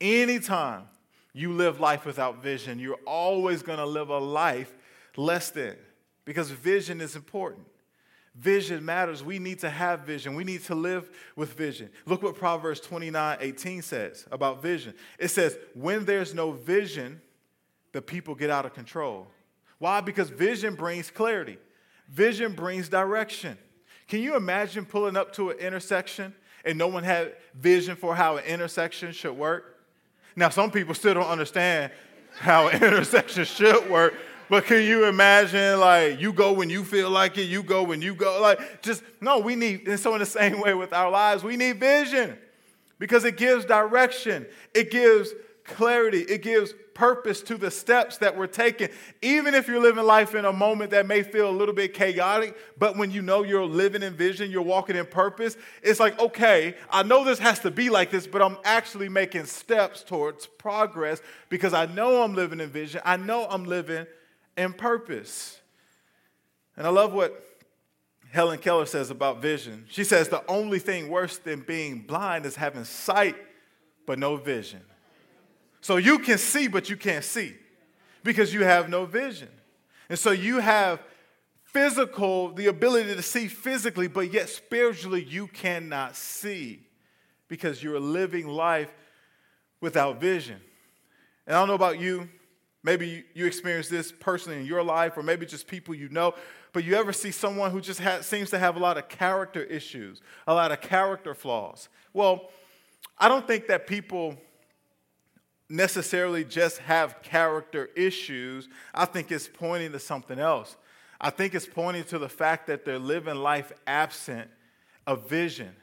Anytime 0.00 0.84
you 1.32 1.52
live 1.52 1.80
life 1.80 2.04
without 2.04 2.42
vision, 2.42 2.78
you're 2.78 3.00
always 3.06 3.62
going 3.62 3.78
to 3.78 3.86
live 3.86 4.10
a 4.10 4.18
life 4.18 4.74
less 5.16 5.50
than 5.50 5.76
because 6.24 6.50
vision 6.50 7.00
is 7.00 7.16
important. 7.16 7.66
Vision 8.34 8.84
matters. 8.84 9.24
We 9.24 9.40
need 9.40 9.58
to 9.60 9.70
have 9.70 10.00
vision. 10.00 10.36
We 10.36 10.44
need 10.44 10.62
to 10.64 10.74
live 10.74 11.10
with 11.34 11.54
vision. 11.54 11.90
Look 12.06 12.22
what 12.22 12.36
Proverbs 12.36 12.78
29 12.80 13.38
18 13.40 13.82
says 13.82 14.26
about 14.30 14.62
vision. 14.62 14.94
It 15.18 15.28
says, 15.28 15.58
When 15.74 16.04
there's 16.04 16.34
no 16.34 16.52
vision, 16.52 17.20
the 17.92 18.00
people 18.00 18.36
get 18.36 18.50
out 18.50 18.64
of 18.64 18.74
control. 18.74 19.26
Why? 19.78 20.00
Because 20.00 20.30
vision 20.30 20.74
brings 20.74 21.10
clarity, 21.10 21.58
vision 22.08 22.52
brings 22.52 22.88
direction. 22.88 23.56
Can 24.08 24.20
you 24.20 24.36
imagine 24.36 24.84
pulling 24.84 25.16
up 25.16 25.32
to 25.34 25.50
an 25.50 25.58
intersection 25.58 26.34
and 26.64 26.78
no 26.78 26.88
one 26.88 27.04
had 27.04 27.34
vision 27.54 27.94
for 27.94 28.14
how 28.14 28.38
an 28.38 28.44
intersection 28.44 29.12
should 29.12 29.36
work? 29.36 29.76
Now, 30.34 30.48
some 30.48 30.70
people 30.70 30.94
still 30.94 31.14
don't 31.14 31.26
understand 31.26 31.92
how 32.38 32.68
an 32.68 32.82
intersection 32.82 33.44
should 33.44 33.90
work, 33.90 34.14
but 34.48 34.64
can 34.64 34.82
you 34.82 35.04
imagine, 35.04 35.78
like, 35.78 36.20
you 36.20 36.32
go 36.32 36.52
when 36.52 36.70
you 36.70 36.84
feel 36.84 37.10
like 37.10 37.36
it, 37.36 37.44
you 37.44 37.62
go 37.62 37.82
when 37.82 38.00
you 38.00 38.14
go? 38.14 38.40
Like, 38.40 38.82
just, 38.82 39.02
no, 39.20 39.38
we 39.40 39.54
need, 39.54 39.86
and 39.86 40.00
so 40.00 40.14
in 40.14 40.20
the 40.20 40.26
same 40.26 40.60
way 40.60 40.72
with 40.74 40.92
our 40.92 41.10
lives, 41.10 41.44
we 41.44 41.56
need 41.56 41.78
vision 41.78 42.38
because 42.98 43.24
it 43.24 43.36
gives 43.36 43.64
direction, 43.64 44.46
it 44.74 44.90
gives 44.90 45.32
clarity, 45.68 46.20
it 46.22 46.42
gives 46.42 46.72
purpose 46.94 47.42
to 47.42 47.56
the 47.56 47.70
steps 47.70 48.18
that 48.18 48.36
we're 48.36 48.48
taking. 48.48 48.88
Even 49.22 49.54
if 49.54 49.68
you're 49.68 49.80
living 49.80 50.04
life 50.04 50.34
in 50.34 50.44
a 50.44 50.52
moment 50.52 50.90
that 50.90 51.06
may 51.06 51.22
feel 51.22 51.48
a 51.48 51.52
little 51.52 51.74
bit 51.74 51.94
chaotic, 51.94 52.56
but 52.76 52.96
when 52.96 53.12
you 53.12 53.22
know 53.22 53.44
you're 53.44 53.64
living 53.64 54.02
in 54.02 54.14
vision, 54.14 54.50
you're 54.50 54.62
walking 54.62 54.96
in 54.96 55.06
purpose, 55.06 55.56
it's 55.82 56.00
like, 56.00 56.18
okay, 56.18 56.74
I 56.90 57.04
know 57.04 57.24
this 57.24 57.38
has 57.38 57.60
to 57.60 57.70
be 57.70 57.88
like 57.88 58.10
this, 58.10 58.26
but 58.26 58.42
I'm 58.42 58.56
actually 58.64 59.08
making 59.08 59.46
steps 59.46 60.02
towards 60.02 60.46
progress 60.46 61.22
because 61.48 61.72
I 61.72 61.86
know 61.86 62.22
I'm 62.22 62.34
living 62.34 62.58
in 62.58 62.68
vision. 62.68 63.00
I 63.04 63.16
know 63.16 63.46
I'm 63.48 63.64
living 63.64 64.06
in 64.56 64.72
purpose. 64.72 65.60
And 66.76 66.86
I 66.86 66.90
love 66.90 67.12
what 67.12 67.44
Helen 68.32 68.58
Keller 68.58 68.86
says 68.86 69.10
about 69.10 69.40
vision. 69.40 69.86
She 69.88 70.04
says 70.04 70.28
the 70.28 70.44
only 70.48 70.80
thing 70.80 71.08
worse 71.08 71.38
than 71.38 71.60
being 71.60 72.00
blind 72.02 72.44
is 72.44 72.56
having 72.56 72.84
sight 72.84 73.36
but 74.04 74.18
no 74.18 74.36
vision. 74.36 74.80
So 75.80 75.96
you 75.96 76.18
can 76.18 76.38
see, 76.38 76.68
but 76.68 76.90
you 76.90 76.96
can't 76.96 77.24
see 77.24 77.54
because 78.24 78.52
you 78.52 78.64
have 78.64 78.88
no 78.88 79.04
vision. 79.06 79.48
And 80.08 80.18
so 80.18 80.30
you 80.30 80.58
have 80.58 81.00
physical, 81.64 82.52
the 82.52 82.66
ability 82.66 83.14
to 83.14 83.22
see 83.22 83.46
physically, 83.46 84.08
but 84.08 84.32
yet 84.32 84.48
spiritually 84.48 85.22
you 85.22 85.46
cannot 85.46 86.16
see 86.16 86.80
because 87.46 87.82
you're 87.82 88.00
living 88.00 88.46
life 88.46 88.92
without 89.80 90.20
vision. 90.20 90.60
And 91.46 91.56
I 91.56 91.60
don't 91.60 91.68
know 91.68 91.74
about 91.74 91.98
you, 91.98 92.28
Maybe 92.82 93.24
you 93.34 93.44
experience 93.44 93.88
this 93.88 94.12
personally 94.12 94.60
in 94.60 94.66
your 94.66 94.82
life, 94.82 95.16
or 95.16 95.22
maybe 95.22 95.44
just 95.46 95.66
people 95.66 95.94
you 95.94 96.08
know. 96.08 96.34
But 96.72 96.84
you 96.84 96.94
ever 96.94 97.12
see 97.12 97.32
someone 97.32 97.70
who 97.70 97.80
just 97.80 98.00
has, 98.00 98.24
seems 98.24 98.50
to 98.50 98.58
have 98.58 98.76
a 98.76 98.78
lot 98.78 98.96
of 98.96 99.08
character 99.08 99.62
issues, 99.62 100.22
a 100.46 100.54
lot 100.54 100.70
of 100.70 100.80
character 100.80 101.34
flaws? 101.34 101.88
Well, 102.12 102.50
I 103.18 103.28
don't 103.28 103.46
think 103.46 103.66
that 103.66 103.86
people 103.86 104.36
necessarily 105.68 106.44
just 106.44 106.78
have 106.78 107.22
character 107.22 107.90
issues. 107.94 108.68
I 108.94 109.04
think 109.04 109.30
it's 109.30 109.48
pointing 109.48 109.92
to 109.92 109.98
something 109.98 110.38
else. 110.38 110.76
I 111.20 111.30
think 111.30 111.54
it's 111.54 111.66
pointing 111.66 112.04
to 112.04 112.18
the 112.18 112.28
fact 112.28 112.68
that 112.68 112.84
they're 112.84 112.98
living 112.98 113.36
life 113.36 113.72
absent 113.86 114.48
of 115.06 115.28
vision. 115.28 115.74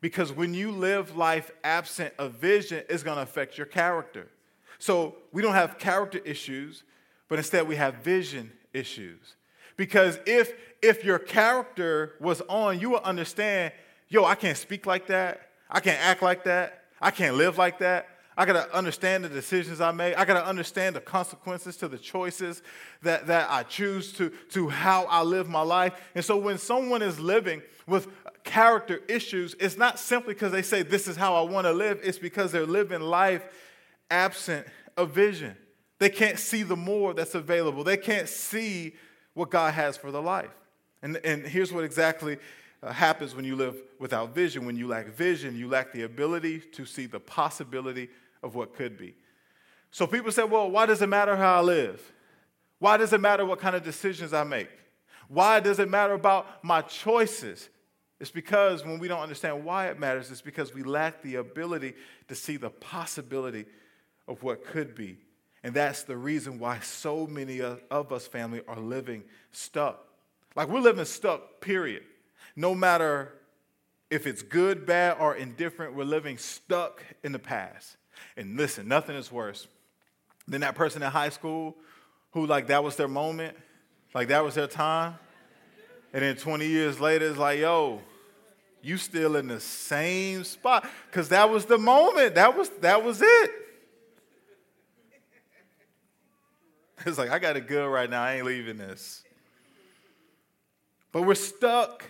Because 0.00 0.32
when 0.32 0.54
you 0.54 0.70
live 0.72 1.16
life 1.16 1.50
absent 1.62 2.14
of 2.18 2.32
vision, 2.32 2.82
it's 2.88 3.02
going 3.02 3.16
to 3.16 3.22
affect 3.22 3.56
your 3.58 3.66
character. 3.66 4.28
So 4.78 5.16
we 5.32 5.42
don't 5.42 5.54
have 5.54 5.78
character 5.78 6.18
issues, 6.24 6.82
but 7.28 7.38
instead 7.38 7.68
we 7.68 7.76
have 7.76 7.96
vision 7.96 8.50
issues. 8.72 9.36
Because 9.76 10.18
if 10.26 10.52
if 10.82 11.04
your 11.04 11.18
character 11.18 12.14
was 12.20 12.40
on, 12.48 12.80
you 12.80 12.90
will 12.90 13.00
understand, 13.00 13.72
yo, 14.08 14.24
I 14.24 14.34
can't 14.34 14.56
speak 14.56 14.86
like 14.86 15.06
that. 15.08 15.50
I 15.70 15.80
can't 15.80 16.00
act 16.00 16.22
like 16.22 16.44
that. 16.44 16.84
I 17.00 17.10
can't 17.10 17.36
live 17.36 17.58
like 17.58 17.78
that. 17.80 18.08
I 18.36 18.44
gotta 18.46 18.74
understand 18.74 19.24
the 19.24 19.28
decisions 19.28 19.80
I 19.80 19.90
make. 19.90 20.16
I 20.18 20.24
gotta 20.24 20.44
understand 20.44 20.96
the 20.96 21.00
consequences 21.00 21.76
to 21.78 21.88
the 21.88 21.98
choices 21.98 22.62
that, 23.02 23.26
that 23.26 23.50
I 23.50 23.64
choose 23.64 24.12
to, 24.14 24.30
to 24.50 24.68
how 24.68 25.04
I 25.04 25.22
live 25.22 25.48
my 25.48 25.62
life. 25.62 25.94
And 26.14 26.24
so 26.24 26.36
when 26.36 26.56
someone 26.58 27.02
is 27.02 27.18
living 27.18 27.62
with 27.86 28.08
character 28.44 29.00
issues, 29.08 29.54
it's 29.60 29.76
not 29.76 29.98
simply 29.98 30.34
because 30.34 30.52
they 30.52 30.62
say, 30.62 30.82
This 30.82 31.08
is 31.08 31.16
how 31.16 31.34
I 31.34 31.42
wanna 31.42 31.72
live, 31.72 32.00
it's 32.02 32.18
because 32.18 32.52
they're 32.52 32.66
living 32.66 33.00
life 33.00 33.44
absent 34.10 34.66
of 34.96 35.10
vision. 35.10 35.56
They 35.98 36.08
can't 36.08 36.38
see 36.38 36.62
the 36.62 36.76
more 36.76 37.14
that's 37.14 37.34
available. 37.34 37.84
They 37.84 37.96
can't 37.96 38.28
see 38.28 38.94
what 39.34 39.50
God 39.50 39.74
has 39.74 39.96
for 39.96 40.10
the 40.10 40.22
life. 40.22 40.50
And, 41.02 41.16
and 41.18 41.46
here's 41.46 41.72
what 41.72 41.84
exactly 41.84 42.38
uh, 42.82 42.92
happens 42.92 43.34
when 43.34 43.44
you 43.44 43.56
live 43.56 43.76
without 43.98 44.34
vision. 44.34 44.64
When 44.64 44.76
you 44.76 44.88
lack 44.88 45.08
vision, 45.08 45.56
you 45.56 45.68
lack 45.68 45.92
the 45.92 46.02
ability 46.02 46.60
to 46.72 46.84
see 46.84 47.06
the 47.06 47.20
possibility 47.20 48.08
of 48.42 48.54
what 48.54 48.74
could 48.74 48.96
be. 48.96 49.14
So 49.90 50.06
people 50.06 50.32
say, 50.32 50.44
well, 50.44 50.70
why 50.70 50.86
does 50.86 51.02
it 51.02 51.08
matter 51.08 51.36
how 51.36 51.58
I 51.58 51.60
live? 51.60 52.12
Why 52.78 52.96
does 52.96 53.12
it 53.12 53.20
matter 53.20 53.44
what 53.44 53.60
kind 53.60 53.76
of 53.76 53.82
decisions 53.82 54.32
I 54.32 54.44
make? 54.44 54.70
Why 55.28 55.60
does 55.60 55.78
it 55.78 55.88
matter 55.88 56.14
about 56.14 56.64
my 56.64 56.82
choices? 56.82 57.68
It's 58.18 58.30
because 58.30 58.84
when 58.84 58.98
we 58.98 59.08
don't 59.08 59.20
understand 59.20 59.64
why 59.64 59.88
it 59.88 59.98
matters, 59.98 60.30
it's 60.30 60.42
because 60.42 60.74
we 60.74 60.82
lack 60.82 61.22
the 61.22 61.36
ability 61.36 61.94
to 62.28 62.34
see 62.34 62.56
the 62.56 62.70
possibility 62.70 63.66
of 64.28 64.42
what 64.42 64.64
could 64.64 64.94
be. 64.94 65.18
And 65.62 65.74
that's 65.74 66.04
the 66.04 66.16
reason 66.16 66.58
why 66.58 66.80
so 66.80 67.26
many 67.26 67.60
of 67.60 68.12
us, 68.12 68.26
family, 68.26 68.62
are 68.66 68.78
living 68.78 69.24
stuck. 69.52 70.06
Like 70.56 70.68
we're 70.68 70.80
living 70.80 71.04
stuck, 71.04 71.60
period. 71.60 72.02
No 72.56 72.74
matter 72.74 73.32
if 74.10 74.26
it's 74.26 74.42
good, 74.42 74.86
bad, 74.86 75.16
or 75.20 75.34
indifferent, 75.34 75.94
we're 75.94 76.04
living 76.04 76.36
stuck 76.36 77.04
in 77.22 77.32
the 77.32 77.38
past. 77.38 77.96
And 78.36 78.56
listen, 78.56 78.88
nothing 78.88 79.16
is 79.16 79.30
worse 79.30 79.68
than 80.48 80.62
that 80.62 80.74
person 80.74 81.02
in 81.02 81.10
high 81.10 81.28
school 81.28 81.76
who, 82.32 82.46
like, 82.46 82.66
that 82.66 82.82
was 82.82 82.96
their 82.96 83.08
moment, 83.08 83.56
like, 84.14 84.28
that 84.28 84.44
was 84.44 84.54
their 84.54 84.66
time. 84.66 85.14
And 86.12 86.22
then 86.22 86.36
20 86.36 86.66
years 86.66 87.00
later, 87.00 87.28
it's 87.28 87.38
like, 87.38 87.60
yo, 87.60 88.00
you 88.82 88.96
still 88.96 89.36
in 89.36 89.46
the 89.46 89.60
same 89.60 90.42
spot. 90.44 90.88
Because 91.08 91.28
that 91.28 91.50
was 91.50 91.66
the 91.66 91.78
moment. 91.78 92.34
That 92.34 92.56
was, 92.56 92.68
that 92.80 93.04
was 93.04 93.22
it. 93.22 93.50
It's 97.06 97.16
like, 97.16 97.30
I 97.30 97.38
got 97.38 97.56
it 97.56 97.66
good 97.66 97.88
right 97.88 98.10
now. 98.10 98.22
I 98.22 98.34
ain't 98.34 98.44
leaving 98.44 98.76
this. 98.76 99.22
But 101.12 101.22
we're 101.22 101.34
stuck 101.34 102.04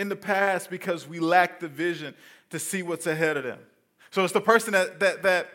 in 0.00 0.08
the 0.08 0.16
past 0.16 0.70
because 0.70 1.06
we 1.06 1.20
lack 1.20 1.60
the 1.60 1.68
vision 1.68 2.14
to 2.48 2.58
see 2.58 2.82
what's 2.82 3.06
ahead 3.06 3.36
of 3.36 3.44
them. 3.44 3.58
So 4.10 4.24
it's 4.24 4.32
the 4.32 4.40
person 4.40 4.72
that, 4.72 4.98
that, 5.00 5.22
that 5.24 5.50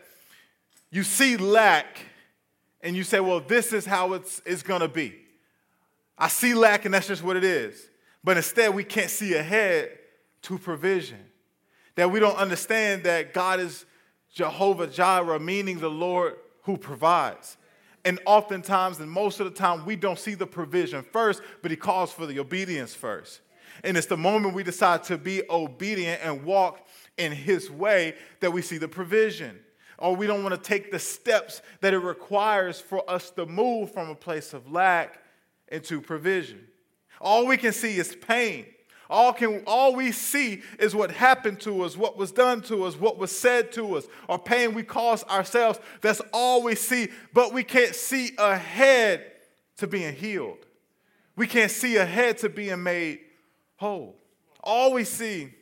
you 0.92 1.02
see 1.02 1.36
lack 1.36 1.98
and 2.80 2.94
you 2.94 3.02
say, 3.02 3.18
well, 3.18 3.40
this 3.40 3.72
is 3.72 3.84
how 3.84 4.12
it's, 4.12 4.40
it's 4.46 4.62
going 4.62 4.82
to 4.82 4.88
be. 4.88 5.16
I 6.16 6.28
see 6.28 6.54
lack 6.54 6.84
and 6.84 6.94
that's 6.94 7.08
just 7.08 7.24
what 7.24 7.36
it 7.36 7.42
is. 7.42 7.88
But 8.22 8.36
instead, 8.36 8.72
we 8.72 8.84
can't 8.84 9.10
see 9.10 9.34
ahead 9.34 9.90
to 10.42 10.58
provision. 10.58 11.18
That 11.96 12.12
we 12.12 12.20
don't 12.20 12.36
understand 12.36 13.02
that 13.02 13.34
God 13.34 13.58
is 13.58 13.84
Jehovah 14.32 14.86
Jireh, 14.86 15.40
meaning 15.40 15.80
the 15.80 15.90
Lord 15.90 16.36
who 16.62 16.76
provides. 16.76 17.56
And 18.04 18.20
oftentimes, 18.26 19.00
and 19.00 19.10
most 19.10 19.40
of 19.40 19.46
the 19.46 19.58
time, 19.58 19.84
we 19.84 19.96
don't 19.96 20.20
see 20.20 20.34
the 20.34 20.46
provision 20.46 21.02
first, 21.02 21.42
but 21.62 21.72
He 21.72 21.76
calls 21.76 22.12
for 22.12 22.26
the 22.26 22.38
obedience 22.38 22.94
first. 22.94 23.40
And 23.84 23.96
it's 23.96 24.06
the 24.06 24.16
moment 24.16 24.54
we 24.54 24.62
decide 24.62 25.04
to 25.04 25.18
be 25.18 25.42
obedient 25.48 26.20
and 26.22 26.44
walk 26.44 26.86
in 27.16 27.32
His 27.32 27.70
way 27.70 28.14
that 28.40 28.52
we 28.52 28.62
see 28.62 28.78
the 28.78 28.88
provision. 28.88 29.58
Or 29.98 30.14
we 30.14 30.26
don't 30.26 30.42
want 30.42 30.54
to 30.54 30.60
take 30.60 30.90
the 30.90 30.98
steps 30.98 31.62
that 31.80 31.94
it 31.94 31.98
requires 31.98 32.80
for 32.80 33.08
us 33.08 33.30
to 33.30 33.46
move 33.46 33.92
from 33.92 34.10
a 34.10 34.14
place 34.14 34.52
of 34.52 34.70
lack 34.70 35.22
into 35.68 36.00
provision. 36.00 36.66
All 37.20 37.46
we 37.46 37.56
can 37.56 37.72
see 37.72 37.96
is 37.98 38.14
pain. 38.14 38.66
All, 39.08 39.32
can, 39.32 39.62
all 39.66 39.94
we 39.94 40.10
see 40.10 40.62
is 40.78 40.94
what 40.94 41.12
happened 41.12 41.60
to 41.60 41.82
us, 41.82 41.96
what 41.96 42.16
was 42.16 42.32
done 42.32 42.60
to 42.62 42.84
us, 42.84 42.98
what 42.98 43.18
was 43.18 43.36
said 43.36 43.70
to 43.72 43.96
us, 43.96 44.06
or 44.28 44.38
pain 44.38 44.74
we 44.74 44.82
cause 44.82 45.22
ourselves. 45.24 45.78
That's 46.00 46.20
all 46.32 46.62
we 46.62 46.74
see, 46.74 47.08
but 47.32 47.52
we 47.52 47.62
can't 47.62 47.94
see 47.94 48.32
ahead 48.36 49.24
to 49.76 49.86
being 49.86 50.14
healed. 50.14 50.58
We 51.36 51.46
can't 51.46 51.70
see 51.70 51.96
ahead 51.96 52.38
to 52.38 52.48
being 52.48 52.82
made 52.82 53.20
whole. 53.76 54.16
All 54.62 54.92
we 54.92 55.04
see 55.04 55.52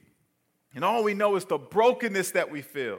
and 0.74 0.84
all 0.84 1.04
we 1.04 1.14
know 1.14 1.36
is 1.36 1.44
the 1.44 1.58
brokenness 1.58 2.32
that 2.32 2.50
we 2.50 2.60
feel, 2.60 2.98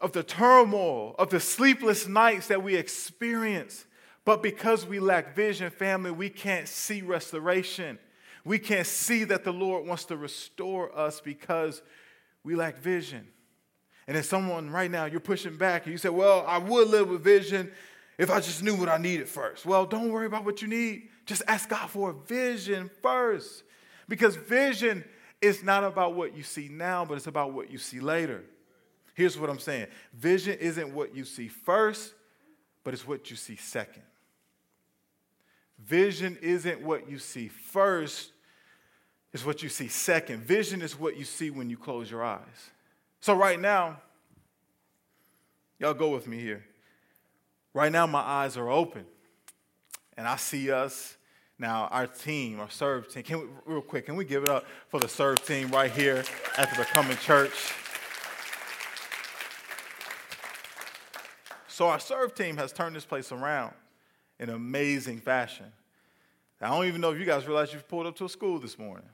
of 0.00 0.12
the 0.12 0.22
turmoil, 0.22 1.14
of 1.18 1.30
the 1.30 1.40
sleepless 1.40 2.08
nights 2.08 2.48
that 2.48 2.62
we 2.62 2.74
experience. 2.74 3.84
But 4.24 4.42
because 4.42 4.86
we 4.86 4.98
lack 4.98 5.34
vision, 5.34 5.70
family, 5.70 6.10
we 6.10 6.28
can't 6.28 6.66
see 6.66 7.02
restoration. 7.02 7.98
We 8.44 8.58
can't 8.58 8.86
see 8.86 9.24
that 9.24 9.44
the 9.44 9.52
Lord 9.52 9.86
wants 9.86 10.04
to 10.06 10.16
restore 10.16 10.96
us 10.96 11.20
because 11.20 11.82
we 12.42 12.54
lack 12.54 12.78
vision. 12.78 13.28
And 14.08 14.16
if 14.16 14.24
someone 14.24 14.70
right 14.70 14.90
now, 14.90 15.04
you're 15.04 15.20
pushing 15.20 15.56
back 15.56 15.84
and 15.84 15.92
you 15.92 15.98
say, 15.98 16.08
Well, 16.08 16.44
I 16.46 16.58
would 16.58 16.88
live 16.88 17.08
with 17.08 17.22
vision 17.22 17.70
if 18.18 18.30
I 18.30 18.40
just 18.40 18.62
knew 18.62 18.74
what 18.74 18.88
I 18.88 18.98
needed 18.98 19.28
first. 19.28 19.64
Well, 19.64 19.86
don't 19.86 20.10
worry 20.10 20.26
about 20.26 20.44
what 20.44 20.62
you 20.62 20.68
need. 20.68 21.09
Just 21.26 21.42
ask 21.46 21.68
God 21.68 21.88
for 21.90 22.10
a 22.10 22.14
vision 22.14 22.90
first. 23.02 23.62
Because 24.08 24.36
vision 24.36 25.04
is 25.40 25.62
not 25.62 25.84
about 25.84 26.14
what 26.14 26.36
you 26.36 26.42
see 26.42 26.68
now, 26.68 27.04
but 27.04 27.14
it's 27.14 27.26
about 27.26 27.52
what 27.52 27.70
you 27.70 27.78
see 27.78 28.00
later. 28.00 28.42
Here's 29.14 29.38
what 29.38 29.50
I'm 29.50 29.58
saying 29.58 29.86
vision 30.14 30.58
isn't 30.58 30.94
what 30.94 31.14
you 31.14 31.24
see 31.24 31.48
first, 31.48 32.14
but 32.84 32.94
it's 32.94 33.06
what 33.06 33.30
you 33.30 33.36
see 33.36 33.56
second. 33.56 34.02
Vision 35.78 36.36
isn't 36.42 36.80
what 36.82 37.08
you 37.08 37.18
see 37.18 37.48
first, 37.48 38.32
it's 39.32 39.44
what 39.44 39.62
you 39.62 39.68
see 39.68 39.88
second. 39.88 40.42
Vision 40.42 40.82
is 40.82 40.98
what 40.98 41.16
you 41.16 41.24
see 41.24 41.50
when 41.50 41.70
you 41.70 41.76
close 41.76 42.10
your 42.10 42.22
eyes. 42.22 42.70
So, 43.20 43.34
right 43.34 43.60
now, 43.60 44.00
y'all 45.78 45.94
go 45.94 46.08
with 46.08 46.26
me 46.26 46.40
here. 46.40 46.64
Right 47.72 47.92
now, 47.92 48.06
my 48.06 48.20
eyes 48.20 48.56
are 48.56 48.68
open, 48.68 49.04
and 50.20 50.28
I 50.28 50.36
see 50.36 50.70
us. 50.70 51.16
Now, 51.58 51.88
our 51.90 52.06
team, 52.06 52.60
our 52.60 52.68
serve 52.68 53.08
team, 53.08 53.22
can 53.22 53.40
we, 53.40 53.46
real 53.64 53.80
quick, 53.80 54.04
can 54.04 54.16
we 54.16 54.26
give 54.26 54.42
it 54.42 54.50
up 54.50 54.66
for 54.88 55.00
the 55.00 55.08
serve 55.08 55.42
team 55.46 55.70
right 55.70 55.90
here 55.90 56.22
at 56.58 56.68
the 56.70 56.76
Becoming 56.76 57.16
Church? 57.16 57.72
So, 61.68 61.88
our 61.88 61.98
serve 61.98 62.34
team 62.34 62.58
has 62.58 62.70
turned 62.70 62.94
this 62.94 63.06
place 63.06 63.32
around 63.32 63.72
in 64.38 64.50
amazing 64.50 65.20
fashion. 65.20 65.72
I 66.60 66.68
don't 66.68 66.84
even 66.84 67.00
know 67.00 67.12
if 67.12 67.18
you 67.18 67.24
guys 67.24 67.46
realize 67.46 67.72
you've 67.72 67.88
pulled 67.88 68.06
up 68.06 68.16
to 68.16 68.26
a 68.26 68.28
school 68.28 68.58
this 68.58 68.78
morning. 68.78 69.08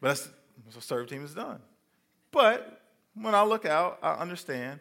but 0.00 0.08
that's, 0.08 0.28
what 0.72 0.84
serve 0.84 1.08
team 1.08 1.22
has 1.22 1.34
done. 1.34 1.58
But 2.30 2.82
when 3.14 3.34
I 3.34 3.42
look 3.42 3.64
out, 3.64 3.98
I 4.00 4.12
understand 4.14 4.78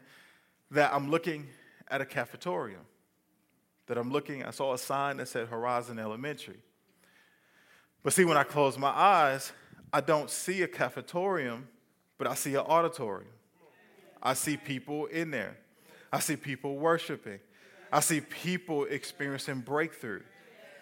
that 0.69 0.93
I'm 0.93 1.09
looking 1.09 1.47
at 1.88 2.01
a 2.01 2.05
cafeteria. 2.05 2.77
That 3.87 3.97
I'm 3.97 4.11
looking, 4.11 4.43
I 4.43 4.51
saw 4.51 4.73
a 4.73 4.77
sign 4.77 5.17
that 5.17 5.27
said 5.27 5.47
Horizon 5.47 5.99
Elementary. 5.99 6.57
But 8.03 8.13
see, 8.13 8.25
when 8.25 8.37
I 8.37 8.43
close 8.43 8.77
my 8.77 8.89
eyes, 8.89 9.51
I 9.91 10.01
don't 10.01 10.29
see 10.29 10.61
a 10.63 10.67
cafeteria, 10.67 11.59
but 12.17 12.27
I 12.27 12.35
see 12.35 12.55
an 12.55 12.61
auditorium. 12.61 13.31
I 14.21 14.33
see 14.33 14.57
people 14.57 15.05
in 15.05 15.31
there. 15.31 15.57
I 16.11 16.19
see 16.19 16.35
people 16.35 16.77
worshiping. 16.77 17.39
I 17.91 17.99
see 17.99 18.21
people 18.21 18.85
experiencing 18.85 19.61
breakthrough. 19.61 20.21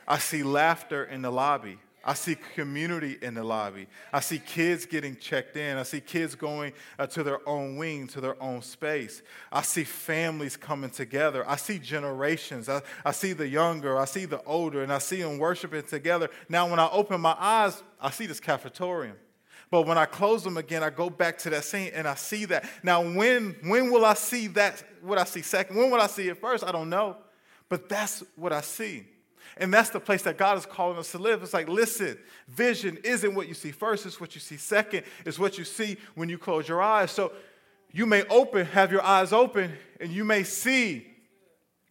I 0.08 0.18
see 0.18 0.44
laughter 0.44 1.04
in 1.04 1.22
the 1.22 1.32
lobby. 1.32 1.78
I 2.06 2.16
see 2.16 2.36
community 2.56 3.18
in 3.22 3.34
the 3.34 3.44
lobby. 3.44 3.88
I 4.12 4.20
see 4.20 4.38
kids 4.38 4.86
getting 4.86 5.16
checked 5.16 5.56
in. 5.56 5.78
I 5.78 5.84
see 5.84 6.02
kids 6.02 6.36
going 6.36 6.74
uh, 7.00 7.08
to 7.08 7.24
their 7.24 7.48
own 7.48 7.78
wing, 7.78 8.08
to 8.08 8.20
their 8.20 8.42
own 8.44 8.62
space. 8.62 9.22
I 9.52 9.62
see 9.62 9.86
families 9.86 10.58
coming 10.58 10.90
together. 10.90 11.48
I 11.48 11.56
see 11.56 11.80
generations. 11.80 12.68
I, 12.68 12.82
I 13.06 13.14
see 13.14 13.32
the 13.32 13.48
younger, 13.48 13.98
I 13.98 14.04
see 14.04 14.26
the 14.26 14.44
older, 14.44 14.84
and 14.84 14.92
I 14.92 14.98
see 14.98 15.22
them 15.22 15.38
worshiping 15.38 15.84
together. 15.84 16.30
Now, 16.50 16.70
when 16.70 16.80
I 16.80 16.90
open 16.90 17.22
my 17.22 17.38
eyes, 17.40 17.82
I 18.02 18.10
see 18.10 18.26
this 18.26 18.42
cafeteria. 18.42 19.14
But 19.72 19.88
when 19.88 19.98
I 19.98 20.06
close 20.06 20.44
them 20.44 20.58
again, 20.58 20.84
I 20.84 20.90
go 20.90 21.10
back 21.10 21.38
to 21.40 21.50
that 21.52 21.64
scene 21.64 21.92
and 21.96 22.08
I 22.08 22.16
see 22.16 22.46
that. 22.46 22.70
Now, 22.84 23.02
when, 23.02 23.56
when 23.64 23.92
will 23.92 24.06
I 24.06 24.14
see 24.14 24.48
that? 24.48 24.84
What 25.02 25.18
I 25.18 25.24
see 25.24 25.42
second? 25.42 25.78
When 25.78 25.90
will 25.90 26.02
I 26.02 26.08
see 26.08 26.28
it 26.28 26.40
first? 26.40 26.64
I 26.64 26.72
don't 26.72 26.90
know. 26.90 27.18
But 27.70 27.90
that's 27.90 28.24
what 28.36 28.54
I 28.54 28.62
see. 28.62 29.06
And 29.58 29.74
that's 29.74 29.90
the 29.90 30.00
place 30.00 30.24
that 30.24 30.38
God 30.38 30.58
is 30.58 30.66
calling 30.66 30.98
us 30.98 31.12
to 31.12 31.18
live. 31.18 31.44
It's 31.44 31.54
like, 31.54 31.70
listen, 31.70 32.18
vision 32.48 32.98
isn't 33.04 33.36
what 33.36 33.48
you 33.48 33.54
see 33.54 33.72
first, 33.72 34.06
it's 34.06 34.20
what 34.20 34.36
you 34.36 34.42
see 34.42 34.58
second, 34.58 35.04
it's 35.26 35.38
what 35.38 35.58
you 35.58 35.64
see 35.64 35.98
when 36.16 36.30
you 36.30 36.38
close 36.38 36.68
your 36.68 36.82
eyes. 36.82 37.12
So 37.12 37.32
you 37.92 38.06
may 38.06 38.24
open, 38.24 38.66
have 38.68 38.92
your 38.92 39.04
eyes 39.04 39.32
open, 39.32 39.72
and 40.00 40.12
you 40.12 40.24
may 40.26 40.44
see 40.44 41.08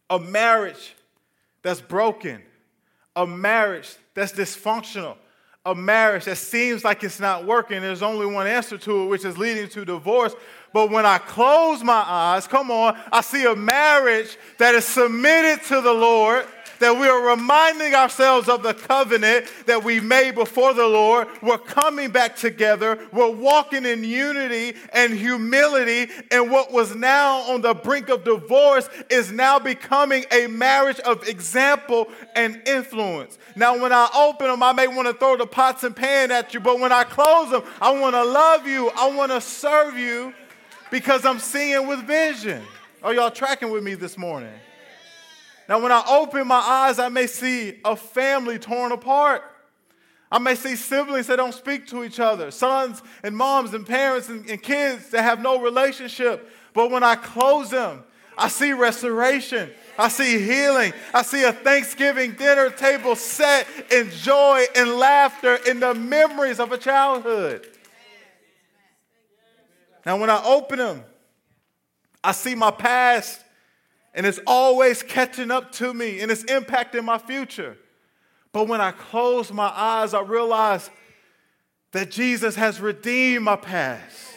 a 0.09 0.19
marriage 0.19 0.95
that's 1.61 1.81
broken, 1.81 2.41
a 3.15 3.25
marriage 3.25 3.95
that's 4.13 4.33
dysfunctional, 4.33 5.15
a 5.65 5.73
marriage 5.73 6.25
that 6.25 6.37
seems 6.37 6.83
like 6.83 7.03
it's 7.03 7.21
not 7.21 7.45
working. 7.45 7.81
There's 7.81 8.01
only 8.01 8.25
one 8.25 8.47
answer 8.47 8.77
to 8.77 9.03
it, 9.03 9.05
which 9.07 9.23
is 9.23 9.37
leading 9.37 9.69
to 9.69 9.85
divorce. 9.85 10.35
But 10.73 10.89
when 10.89 11.05
I 11.05 11.19
close 11.19 11.83
my 11.83 12.03
eyes, 12.05 12.47
come 12.47 12.71
on, 12.71 12.99
I 13.11 13.21
see 13.21 13.45
a 13.45 13.55
marriage 13.55 14.37
that 14.57 14.75
is 14.75 14.85
submitted 14.85 15.63
to 15.67 15.81
the 15.81 15.93
Lord 15.93 16.45
that 16.83 16.99
we 16.99 17.07
are 17.07 17.29
reminding 17.29 17.93
ourselves 17.93 18.49
of 18.49 18.61
the 18.61 18.73
covenant 18.73 19.45
that 19.67 19.85
we 19.85 20.01
made 20.01 20.35
before 20.35 20.73
the 20.73 20.85
Lord. 20.85 21.29
We're 21.41 21.57
coming 21.57 22.11
back 22.11 22.35
together. 22.35 22.99
We're 23.13 23.31
walking 23.31 23.85
in 23.85 24.03
unity 24.03 24.77
and 24.91 25.13
humility. 25.13 26.11
And 26.29 26.51
what 26.51 26.73
was 26.73 26.93
now 26.93 27.37
on 27.51 27.61
the 27.61 27.73
brink 27.73 28.09
of 28.09 28.25
divorce 28.25 28.89
is 29.09 29.31
now 29.31 29.59
becoming 29.59 30.25
a 30.29 30.47
marriage 30.47 30.99
of 30.99 31.25
example 31.27 32.09
and 32.35 32.61
influence. 32.67 33.37
Now, 33.55 33.81
when 33.81 33.93
I 33.93 34.09
open 34.13 34.47
them, 34.47 34.61
I 34.61 34.73
may 34.73 34.87
want 34.87 35.07
to 35.07 35.13
throw 35.13 35.37
the 35.37 35.47
pots 35.47 35.85
and 35.85 35.95
pans 35.95 36.31
at 36.31 36.53
you, 36.53 36.59
but 36.59 36.81
when 36.81 36.91
I 36.91 37.05
close 37.05 37.49
them, 37.49 37.63
I 37.79 37.91
want 37.97 38.15
to 38.15 38.25
love 38.25 38.67
you. 38.67 38.91
I 38.97 39.09
want 39.15 39.31
to 39.31 39.39
serve 39.39 39.97
you 39.97 40.33
because 40.93 41.25
I'm 41.25 41.39
seeing 41.39 41.87
with 41.87 42.05
vision. 42.05 42.61
Are 43.01 43.15
y'all 43.15 43.31
tracking 43.31 43.71
with 43.71 43.83
me 43.83 43.95
this 43.95 44.15
morning? 44.15 44.53
Now, 45.67 45.81
when 45.81 45.91
I 45.91 46.03
open 46.07 46.45
my 46.45 46.59
eyes, 46.59 46.99
I 46.99 47.09
may 47.09 47.25
see 47.25 47.79
a 47.83 47.95
family 47.95 48.59
torn 48.59 48.91
apart. 48.91 49.41
I 50.31 50.37
may 50.37 50.53
see 50.53 50.75
siblings 50.75 51.25
that 51.27 51.37
don't 51.37 51.51
speak 51.51 51.87
to 51.87 52.03
each 52.03 52.19
other, 52.19 52.51
sons 52.51 53.01
and 53.23 53.35
moms 53.35 53.73
and 53.73 53.87
parents 53.87 54.29
and, 54.29 54.47
and 54.47 54.61
kids 54.61 55.09
that 55.09 55.23
have 55.23 55.41
no 55.41 55.59
relationship. 55.59 56.47
But 56.73 56.91
when 56.91 57.01
I 57.01 57.15
close 57.15 57.71
them, 57.71 58.03
I 58.37 58.47
see 58.47 58.71
restoration. 58.73 59.71
I 59.97 60.09
see 60.09 60.45
healing. 60.45 60.93
I 61.11 61.23
see 61.23 61.43
a 61.43 61.53
Thanksgiving 61.53 62.33
dinner 62.33 62.69
table 62.69 63.15
set 63.15 63.65
in 63.91 64.11
joy 64.11 64.65
and 64.75 64.91
laughter 64.91 65.55
in 65.67 65.79
the 65.79 65.95
memories 65.95 66.59
of 66.59 66.71
a 66.71 66.77
childhood. 66.77 67.72
Now, 70.05 70.17
when 70.17 70.29
I 70.29 70.43
open 70.43 70.79
them, 70.79 71.03
I 72.23 72.31
see 72.31 72.55
my 72.55 72.71
past, 72.71 73.41
and 74.13 74.25
it's 74.25 74.39
always 74.45 75.03
catching 75.03 75.51
up 75.51 75.71
to 75.73 75.93
me, 75.93 76.21
and 76.21 76.31
it's 76.31 76.43
impacting 76.43 77.03
my 77.03 77.17
future. 77.17 77.77
But 78.51 78.67
when 78.67 78.81
I 78.81 78.91
close 78.91 79.51
my 79.51 79.71
eyes, 79.75 80.13
I 80.13 80.21
realize 80.21 80.89
that 81.91 82.11
Jesus 82.11 82.55
has 82.55 82.79
redeemed 82.79 83.45
my 83.45 83.55
past. 83.55 84.29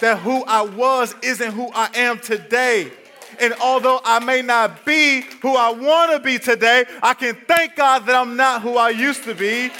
That 0.00 0.18
who 0.18 0.44
I 0.44 0.62
was 0.62 1.14
isn't 1.22 1.52
who 1.52 1.70
I 1.74 1.90
am 1.94 2.18
today. 2.18 2.92
And 3.40 3.54
although 3.62 4.00
I 4.04 4.22
may 4.24 4.42
not 4.42 4.84
be 4.84 5.22
who 5.42 5.54
I 5.56 5.72
want 5.72 6.12
to 6.12 6.20
be 6.20 6.38
today, 6.38 6.84
I 7.02 7.14
can 7.14 7.34
thank 7.46 7.76
God 7.76 8.06
that 8.06 8.14
I'm 8.14 8.36
not 8.36 8.62
who 8.62 8.76
I 8.76 8.90
used 8.90 9.24
to 9.24 9.34
be 9.34 9.70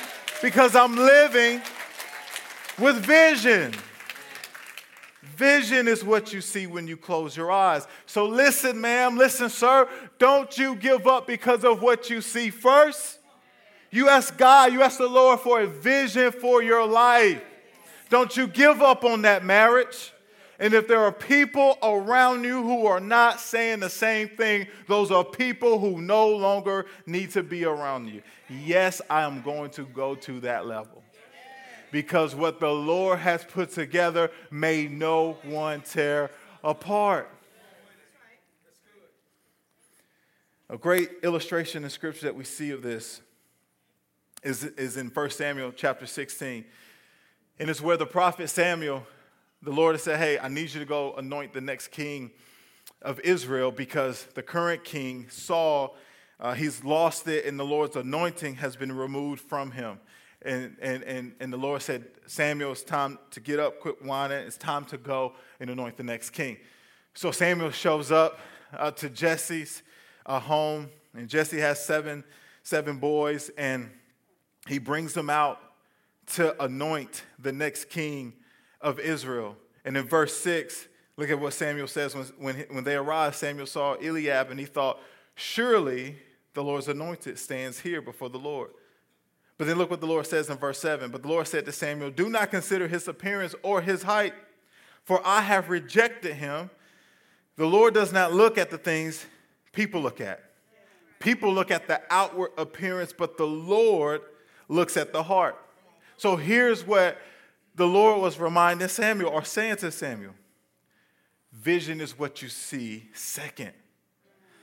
because 0.43 0.75
I'm 0.75 0.97
living 0.97 1.63
with 2.79 2.97
vision. 2.97 3.73
Vision 5.37 5.87
is 5.87 6.03
what 6.03 6.33
you 6.33 6.41
see 6.41 6.67
when 6.67 6.87
you 6.87 6.97
close 6.97 7.37
your 7.37 7.53
eyes. 7.53 7.87
So 8.07 8.25
listen, 8.25 8.81
ma'am, 8.81 9.19
listen, 9.19 9.51
sir, 9.51 9.87
don't 10.19 10.57
you 10.57 10.75
give 10.75 11.07
up 11.07 11.27
because 11.27 11.63
of 11.63 11.83
what 11.83 12.09
you 12.09 12.23
see 12.23 12.49
first. 12.49 13.19
You 13.91 14.09
ask 14.09 14.37
God, 14.39 14.73
you 14.73 14.83
ask 14.83 14.97
the 14.97 15.07
Lord 15.07 15.41
for 15.41 15.61
a 15.61 15.67
vision 15.67 16.33
for 16.33 16.63
your 16.63 16.87
life. 16.87 17.43
Don't 18.09 18.35
you 18.35 18.47
give 18.47 18.81
up 18.81 19.05
on 19.05 19.23
that 19.23 19.45
marriage. 19.45 20.13
And 20.59 20.73
if 20.73 20.89
there 20.89 21.01
are 21.01 21.13
people 21.13 21.77
around 21.83 22.45
you 22.45 22.63
who 22.63 22.87
are 22.87 23.01
not 23.01 23.39
saying 23.39 23.81
the 23.81 23.91
same 23.91 24.29
thing, 24.29 24.67
those 24.89 25.11
are 25.11 25.23
people 25.23 25.79
who 25.79 26.01
no 26.01 26.29
longer 26.29 26.87
need 27.05 27.33
to 27.33 27.43
be 27.43 27.67
around 27.67 28.09
you. 28.09 28.23
Yes, 28.49 29.03
I 29.11 29.23
am 29.23 29.43
going 29.43 29.69
to 29.73 29.83
go 29.85 30.15
to 30.15 30.41
that 30.41 30.67
level. 30.67 31.03
Because 31.97 32.35
what 32.35 32.61
the 32.61 32.71
Lord 32.71 33.21
has 33.21 33.43
put 33.43 33.71
together 33.71 34.31
may 34.51 34.87
no 34.87 35.39
one 35.45 35.81
tear 35.81 36.31
apart. 36.63 37.31
A 40.69 40.77
great 40.77 41.09
illustration 41.23 41.85
in 41.85 41.89
scripture 41.89 42.27
that 42.27 42.35
we 42.35 42.45
see 42.45 42.71
of 42.71 42.83
this 42.83 43.23
is, 44.43 44.63
is 44.63 44.99
in 44.99 45.07
1 45.07 45.31
Samuel 45.31 45.73
chapter 45.75 46.05
16. 46.05 46.67
And 47.59 47.71
it's 47.71 47.81
where 47.81 47.97
the 47.97 48.05
prophet 48.05 48.51
Samuel 48.51 49.07
the 49.63 49.73
Lord 49.73 49.95
has 49.95 50.03
said, 50.03 50.19
Hey, 50.19 50.39
I 50.39 50.49
need 50.49 50.75
you 50.75 50.81
to 50.81 50.85
go 50.85 51.15
anoint 51.15 51.55
the 51.55 51.63
next 51.63 51.89
king 51.89 52.31
of 53.01 53.21
Israel 53.21 53.71
because 53.71 54.27
the 54.35 54.43
current 54.43 54.85
king, 54.85 55.29
Saul, 55.31 55.97
uh, 56.39 56.53
he's 56.53 56.85
lost 56.85 57.27
it 57.27 57.47
and 57.47 57.59
the 57.59 57.65
Lord's 57.65 57.97
anointing 57.97 58.57
has 58.57 58.77
been 58.77 58.93
removed 58.93 59.41
from 59.41 59.71
him. 59.71 59.99
And, 60.43 60.77
and, 60.81 61.03
and, 61.03 61.35
and 61.41 61.53
the 61.53 61.57
Lord 61.57 61.83
said, 61.83 62.05
Samuel, 62.27 62.73
it's 62.73 62.83
time 62.83 63.19
to 63.31 63.41
get 63.41 63.59
up, 63.59 63.81
quit 63.81 64.05
whining. 64.05 64.47
It's 64.47 64.57
time 64.57 64.85
to 64.87 64.99
go 64.99 65.33
and 65.61 65.71
anoint 65.71 65.97
the 65.97 66.03
next 66.03 66.31
king. 66.31 66.59
So 67.15 67.31
Samuel 67.31 67.71
shows 67.71 68.13
up 68.13 68.39
uh, 68.77 68.91
to 68.93 69.09
Jesse's 69.09 69.83
uh, 70.27 70.39
home, 70.39 70.89
and 71.15 71.29
Jesse 71.29 71.59
has 71.61 71.83
seven, 71.85 72.25
seven 72.63 72.99
boys, 72.99 73.51
and 73.57 73.91
he 74.69 74.79
brings 74.79 75.15
them 75.15 75.31
out 75.31 75.61
to 76.35 76.61
anoint 76.63 77.25
the 77.39 77.53
next 77.53 77.87
king 77.87 78.35
of 78.81 78.99
Israel. 78.99 79.57
And 79.85 79.97
in 79.97 80.05
verse 80.07 80.37
6, 80.37 80.89
look 81.17 81.31
at 81.31 81.41
what 81.41 81.53
Samuel 81.53 81.87
says. 81.87 82.15
When, 82.15 82.25
when, 82.39 82.57
when 82.71 82.85
they 82.85 82.97
arrived, 82.97 83.37
Samuel 83.37 83.67
saw 83.67 83.95
Eliab 83.95 84.51
and 84.51 84.59
he 84.59 84.67
thought, 84.67 85.01
Surely 85.37 86.17
the 86.55 86.65
Lord's 86.65 86.89
anointed 86.89 87.39
stands 87.39 87.81
here 87.81 88.01
before 88.01 88.31
the 88.31 88.39
Lord. 88.39 88.71
But 89.59 89.67
then 89.67 89.79
look 89.79 89.91
what 89.91 90.01
the 90.01 90.07
Lord 90.07 90.27
says 90.27 90.51
in 90.51 90.59
verse 90.59 90.79
7. 90.81 91.11
But 91.11 91.23
the 91.23 91.29
Lord 91.29 91.47
said 91.47 91.65
to 91.65 91.73
Samuel, 91.73 92.11
Do 92.11 92.29
not 92.29 92.51
consider 92.51 92.89
his 92.89 93.09
appearance 93.09 93.55
or 93.63 93.81
his 93.81 94.03
height, 94.03 94.35
for 95.03 95.21
I 95.27 95.41
have 95.41 95.71
rejected 95.71 96.35
him. 96.35 96.71
The 97.57 97.67
Lord 97.67 97.95
does 97.95 98.13
not 98.13 98.35
look 98.35 98.59
at 98.59 98.71
the 98.71 98.79
things 98.79 99.25
people 99.73 100.03
look 100.03 100.21
at. 100.21 100.43
People 101.21 101.53
look 101.53 101.71
at 101.71 101.89
the 101.89 102.03
outward 102.11 102.51
appearance, 102.59 103.15
but 103.17 103.39
the 103.39 103.47
Lord 103.47 104.21
looks 104.69 104.99
at 104.99 105.13
the 105.13 105.23
heart. 105.23 105.57
So 106.19 106.37
here's 106.37 106.87
what 106.87 107.19
the 107.75 107.87
Lord 107.87 108.21
was 108.21 108.39
reminding 108.39 108.89
Samuel 108.89 109.31
or 109.31 109.45
saying 109.45 109.77
to 109.77 109.91
Samuel, 109.91 110.35
vision 111.53 112.01
is 112.01 112.19
what 112.19 112.43
you 112.43 112.49
see 112.49 113.09
second. 113.15 113.73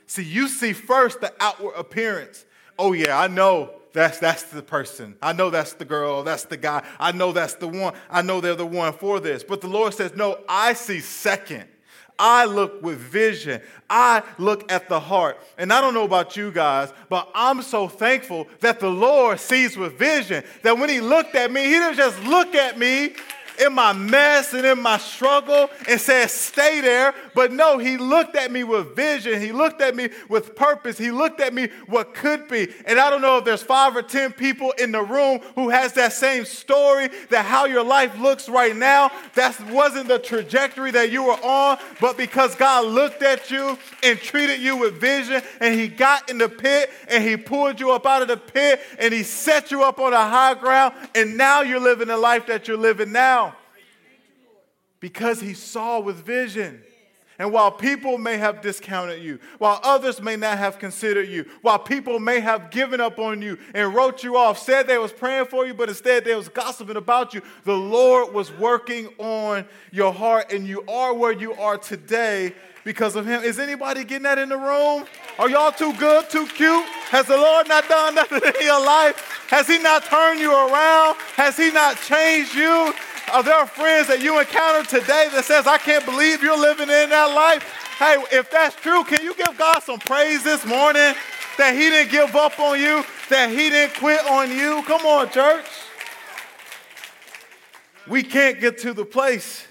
See, 0.06 0.22
you 0.22 0.48
see 0.48 0.72
first 0.72 1.20
the 1.20 1.32
outward 1.40 1.72
appearance. 1.76 2.44
Oh, 2.78 2.92
yeah, 2.92 3.18
I 3.18 3.26
know 3.26 3.70
that's, 3.94 4.18
that's 4.18 4.42
the 4.42 4.60
person. 4.60 5.14
I 5.22 5.32
know 5.32 5.50
that's 5.50 5.74
the 5.74 5.84
girl. 5.84 6.24
That's 6.24 6.44
the 6.44 6.56
guy. 6.56 6.84
I 6.98 7.12
know 7.12 7.30
that's 7.30 7.54
the 7.54 7.68
one. 7.68 7.94
I 8.10 8.22
know 8.22 8.40
they're 8.40 8.56
the 8.56 8.66
one 8.66 8.92
for 8.92 9.20
this. 9.20 9.44
But 9.44 9.60
the 9.60 9.68
Lord 9.68 9.94
says, 9.94 10.14
no, 10.16 10.40
I 10.48 10.72
see 10.72 10.98
second. 10.98 11.68
I 12.18 12.44
look 12.44 12.82
with 12.82 12.98
vision. 12.98 13.60
I 13.88 14.24
look 14.36 14.70
at 14.70 14.88
the 14.88 14.98
heart. 14.98 15.38
And 15.58 15.72
I 15.72 15.80
don't 15.80 15.94
know 15.94 16.04
about 16.04 16.36
you 16.36 16.50
guys, 16.50 16.92
but 17.08 17.30
I'm 17.36 17.62
so 17.62 17.86
thankful 17.86 18.48
that 18.60 18.80
the 18.80 18.90
Lord 18.90 19.38
sees 19.38 19.76
with 19.76 19.96
vision. 19.96 20.42
That 20.62 20.76
when 20.76 20.88
He 20.88 21.00
looked 21.00 21.36
at 21.36 21.52
me, 21.52 21.64
He 21.64 21.70
didn't 21.70 21.96
just 21.96 22.20
look 22.24 22.54
at 22.56 22.76
me 22.76 23.14
in 23.58 23.72
my 23.72 23.92
mess 23.92 24.52
and 24.52 24.64
in 24.64 24.80
my 24.80 24.98
struggle 24.98 25.70
and 25.88 26.00
said, 26.00 26.30
Stay 26.30 26.80
there. 26.80 27.14
But 27.34 27.52
no, 27.52 27.78
he 27.78 27.96
looked 27.96 28.36
at 28.36 28.50
me 28.50 28.64
with 28.64 28.94
vision. 28.96 29.40
He 29.40 29.52
looked 29.52 29.80
at 29.80 29.94
me 29.94 30.08
with 30.28 30.54
purpose. 30.56 30.98
He 30.98 31.10
looked 31.10 31.40
at 31.40 31.54
me 31.54 31.68
what 31.86 32.14
could 32.14 32.48
be. 32.48 32.68
And 32.86 32.98
I 32.98 33.10
don't 33.10 33.22
know 33.22 33.38
if 33.38 33.44
there's 33.44 33.62
five 33.62 33.96
or 33.96 34.02
10 34.02 34.32
people 34.32 34.72
in 34.78 34.92
the 34.92 35.02
room 35.02 35.40
who 35.54 35.68
has 35.70 35.92
that 35.94 36.12
same 36.12 36.44
story 36.44 37.08
that 37.30 37.44
how 37.44 37.66
your 37.66 37.84
life 37.84 38.18
looks 38.18 38.48
right 38.48 38.74
now, 38.74 39.10
that 39.34 39.58
wasn't 39.70 40.08
the 40.08 40.18
trajectory 40.18 40.90
that 40.92 41.10
you 41.10 41.24
were 41.24 41.44
on, 41.44 41.78
but 42.00 42.16
because 42.16 42.54
God 42.54 42.86
looked 42.86 43.22
at 43.22 43.50
you 43.50 43.78
and 44.02 44.18
treated 44.18 44.60
you 44.60 44.76
with 44.76 44.94
vision 45.00 45.42
and 45.60 45.78
he 45.78 45.88
got 45.88 46.30
in 46.30 46.38
the 46.38 46.48
pit 46.48 46.90
and 47.08 47.22
he 47.22 47.36
pulled 47.36 47.80
you 47.80 47.92
up 47.92 48.06
out 48.06 48.22
of 48.22 48.28
the 48.28 48.36
pit 48.36 48.80
and 48.98 49.12
he 49.12 49.22
set 49.22 49.70
you 49.70 49.82
up 49.82 49.98
on 49.98 50.12
a 50.12 50.28
high 50.28 50.54
ground 50.54 50.94
and 51.14 51.36
now 51.36 51.62
you're 51.62 51.80
living 51.80 52.08
the 52.08 52.16
life 52.16 52.46
that 52.46 52.68
you're 52.68 52.76
living 52.76 53.12
now 53.12 53.43
because 55.04 55.38
he 55.38 55.52
saw 55.52 56.00
with 56.00 56.16
vision. 56.24 56.82
And 57.38 57.52
while 57.52 57.70
people 57.70 58.16
may 58.16 58.38
have 58.38 58.62
discounted 58.62 59.22
you, 59.22 59.38
while 59.58 59.78
others 59.82 60.22
may 60.22 60.34
not 60.34 60.56
have 60.56 60.78
considered 60.78 61.28
you, 61.28 61.44
while 61.60 61.78
people 61.78 62.18
may 62.18 62.40
have 62.40 62.70
given 62.70 63.02
up 63.02 63.18
on 63.18 63.42
you 63.42 63.58
and 63.74 63.94
wrote 63.94 64.24
you 64.24 64.38
off, 64.38 64.58
said 64.58 64.86
they 64.86 64.96
was 64.96 65.12
praying 65.12 65.44
for 65.44 65.66
you, 65.66 65.74
but 65.74 65.90
instead 65.90 66.24
they 66.24 66.34
was 66.34 66.48
gossiping 66.48 66.96
about 66.96 67.34
you, 67.34 67.42
the 67.64 67.76
Lord 67.76 68.32
was 68.32 68.50
working 68.52 69.08
on 69.18 69.66
your 69.92 70.10
heart 70.10 70.50
and 70.50 70.66
you 70.66 70.82
are 70.88 71.12
where 71.12 71.32
you 71.32 71.52
are 71.52 71.76
today 71.76 72.54
because 72.82 73.14
of 73.14 73.26
him. 73.26 73.42
Is 73.42 73.58
anybody 73.58 74.04
getting 74.04 74.22
that 74.22 74.38
in 74.38 74.48
the 74.48 74.56
room? 74.56 75.04
Are 75.38 75.50
y'all 75.50 75.72
too 75.72 75.92
good, 75.98 76.30
too 76.30 76.46
cute? 76.46 76.86
Has 77.10 77.26
the 77.26 77.36
Lord 77.36 77.68
not 77.68 77.86
done 77.90 78.14
nothing 78.14 78.40
in 78.58 78.66
your 78.66 78.80
life? 78.80 79.44
Has 79.50 79.66
he 79.66 79.78
not 79.80 80.04
turned 80.04 80.40
you 80.40 80.50
around? 80.50 81.16
Has 81.36 81.58
he 81.58 81.70
not 81.72 81.98
changed 82.00 82.54
you? 82.54 82.94
Are 83.32 83.42
there 83.42 83.66
friends 83.66 84.08
that 84.08 84.22
you 84.22 84.38
encounter 84.38 84.88
today 84.88 85.28
that 85.32 85.44
says, 85.44 85.66
I 85.66 85.78
can't 85.78 86.04
believe 86.04 86.42
you're 86.42 86.58
living 86.58 86.88
in 86.88 87.10
that 87.10 87.34
life? 87.34 87.62
Hey, 87.98 88.16
if 88.32 88.50
that's 88.50 88.76
true, 88.76 89.02
can 89.04 89.22
you 89.22 89.34
give 89.34 89.56
God 89.56 89.82
some 89.82 89.98
praise 89.98 90.44
this 90.44 90.64
morning 90.66 91.14
that 91.56 91.74
He 91.74 91.90
didn't 91.90 92.10
give 92.10 92.36
up 92.36 92.58
on 92.58 92.78
you, 92.78 93.04
that 93.30 93.50
He 93.50 93.70
didn't 93.70 93.94
quit 93.96 94.24
on 94.26 94.50
you? 94.50 94.82
Come 94.86 95.06
on, 95.06 95.30
church. 95.30 95.66
We 98.06 98.22
can't 98.22 98.60
get 98.60 98.78
to 98.78 98.92
the 98.92 99.04
place 99.04 99.66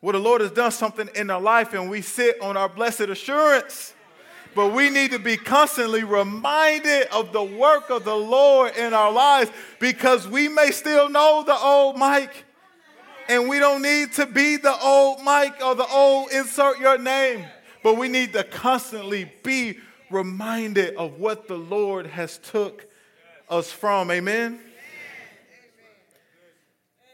where 0.00 0.14
the 0.14 0.18
Lord 0.18 0.40
has 0.40 0.50
done 0.50 0.72
something 0.72 1.08
in 1.14 1.30
our 1.30 1.40
life 1.40 1.74
and 1.74 1.88
we 1.88 2.02
sit 2.02 2.40
on 2.42 2.56
our 2.56 2.68
blessed 2.68 3.02
assurance. 3.02 3.94
But 4.54 4.72
we 4.72 4.90
need 4.90 5.12
to 5.12 5.18
be 5.18 5.36
constantly 5.36 6.02
reminded 6.02 7.06
of 7.08 7.32
the 7.32 7.42
work 7.42 7.90
of 7.90 8.04
the 8.04 8.16
Lord 8.16 8.76
in 8.76 8.92
our 8.92 9.12
lives 9.12 9.50
because 9.78 10.26
we 10.26 10.48
may 10.48 10.70
still 10.72 11.08
know 11.08 11.44
the 11.46 11.56
old 11.56 11.96
Mike. 11.96 12.44
And 13.28 13.48
we 13.48 13.60
don't 13.60 13.82
need 13.82 14.12
to 14.14 14.26
be 14.26 14.56
the 14.56 14.76
old 14.82 15.22
Mike 15.22 15.62
or 15.64 15.76
the 15.76 15.86
old 15.86 16.32
insert 16.32 16.80
your 16.80 16.98
name. 16.98 17.44
But 17.84 17.96
we 17.96 18.08
need 18.08 18.32
to 18.32 18.42
constantly 18.42 19.30
be 19.44 19.78
reminded 20.10 20.96
of 20.96 21.20
what 21.20 21.46
the 21.46 21.56
Lord 21.56 22.06
has 22.08 22.38
took 22.38 22.86
us 23.48 23.70
from. 23.70 24.10
Amen. 24.10 24.58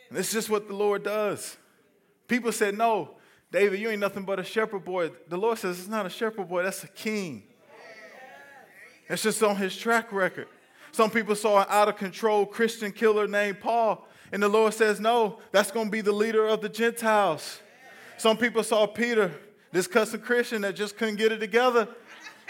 And 0.08 0.18
it's 0.18 0.32
just 0.32 0.48
what 0.48 0.68
the 0.68 0.74
Lord 0.74 1.02
does. 1.02 1.56
People 2.28 2.52
said, 2.52 2.76
no, 2.78 3.15
David, 3.52 3.80
you 3.80 3.90
ain't 3.90 4.00
nothing 4.00 4.24
but 4.24 4.38
a 4.40 4.44
shepherd 4.44 4.84
boy. 4.84 5.10
The 5.28 5.36
Lord 5.36 5.58
says 5.58 5.78
it's 5.78 5.88
not 5.88 6.06
a 6.06 6.10
shepherd 6.10 6.48
boy, 6.48 6.64
that's 6.64 6.82
a 6.84 6.88
king. 6.88 7.44
It's 9.08 9.22
just 9.22 9.42
on 9.42 9.56
his 9.56 9.76
track 9.76 10.12
record. 10.12 10.48
Some 10.90 11.10
people 11.10 11.34
saw 11.36 11.60
an 11.60 11.66
out 11.68 11.88
of 11.88 11.96
control 11.96 12.46
Christian 12.46 12.90
killer 12.90 13.28
named 13.28 13.60
Paul. 13.60 14.06
And 14.32 14.42
the 14.42 14.48
Lord 14.48 14.74
says, 14.74 14.98
No, 14.98 15.38
that's 15.52 15.70
going 15.70 15.86
to 15.86 15.90
be 15.92 16.00
the 16.00 16.12
leader 16.12 16.46
of 16.46 16.60
the 16.60 16.68
Gentiles. 16.68 17.60
Some 18.16 18.36
people 18.36 18.64
saw 18.64 18.86
Peter, 18.86 19.30
this 19.72 19.86
cussing 19.86 20.20
Christian 20.20 20.62
that 20.62 20.74
just 20.74 20.96
couldn't 20.96 21.16
get 21.16 21.32
it 21.32 21.38
together. 21.38 21.86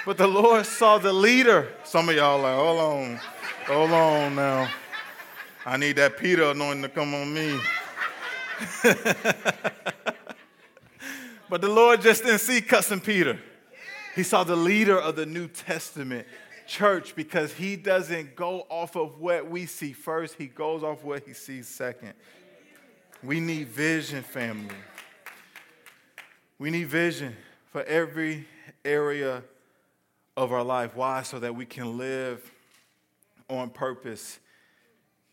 But 0.06 0.16
the 0.16 0.26
Lord 0.26 0.64
saw 0.64 0.98
the 0.98 1.12
leader. 1.12 1.72
Some 1.84 2.08
of 2.08 2.14
y'all 2.14 2.40
like, 2.40 2.54
hold 2.54 2.80
on, 2.80 3.20
hold 3.66 3.90
on 3.90 4.36
now. 4.36 4.70
I 5.64 5.76
need 5.76 5.96
that 5.96 6.16
Peter 6.16 6.44
anointing 6.44 6.82
to 6.82 6.88
come 6.88 7.12
on 7.12 7.34
me. 7.34 7.58
but 11.48 11.60
the 11.60 11.68
Lord 11.68 12.00
just 12.00 12.24
didn't 12.24 12.40
see 12.40 12.60
cussing 12.60 13.00
Peter. 13.00 13.38
He 14.14 14.22
saw 14.22 14.44
the 14.44 14.56
leader 14.56 14.98
of 14.98 15.16
the 15.16 15.26
New 15.26 15.48
Testament 15.48 16.26
church 16.66 17.14
because 17.14 17.52
he 17.52 17.76
doesn't 17.76 18.34
go 18.34 18.66
off 18.68 18.96
of 18.96 19.20
what 19.20 19.48
we 19.48 19.66
see 19.66 19.92
first, 19.92 20.34
he 20.36 20.46
goes 20.46 20.82
off 20.82 21.04
what 21.04 21.24
he 21.24 21.32
sees 21.32 21.68
second. 21.68 22.14
We 23.22 23.40
need 23.40 23.68
vision, 23.68 24.22
family. 24.22 24.74
We 26.58 26.70
need 26.70 26.88
vision 26.88 27.36
for 27.70 27.82
every 27.84 28.46
area 28.84 29.42
of 30.36 30.52
our 30.52 30.62
life. 30.62 30.94
Why? 30.94 31.22
So 31.22 31.38
that 31.38 31.54
we 31.54 31.66
can 31.66 31.98
live 31.98 32.50
on 33.48 33.70
purpose 33.70 34.38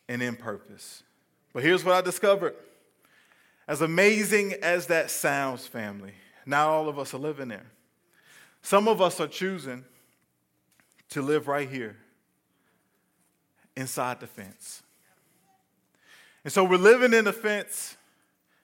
and 0.07 0.21
in 0.21 0.35
purpose. 0.35 1.03
But 1.53 1.63
here's 1.63 1.83
what 1.83 1.95
I 1.95 2.01
discovered. 2.01 2.55
As 3.73 3.81
amazing 3.81 4.53
as 4.61 4.85
that 4.85 5.09
sounds, 5.09 5.65
family, 5.65 6.13
not 6.45 6.67
all 6.67 6.87
of 6.87 6.99
us 6.99 7.15
are 7.15 7.17
living 7.17 7.47
there. 7.47 7.65
Some 8.61 8.87
of 8.87 9.01
us 9.01 9.19
are 9.19 9.25
choosing 9.25 9.83
to 11.09 11.23
live 11.23 11.47
right 11.47 11.67
here 11.67 11.97
inside 13.75 14.19
the 14.19 14.27
fence. 14.27 14.83
And 16.43 16.53
so 16.53 16.63
we're 16.63 16.77
living 16.77 17.15
in 17.15 17.25
the 17.25 17.33
fence, 17.33 17.97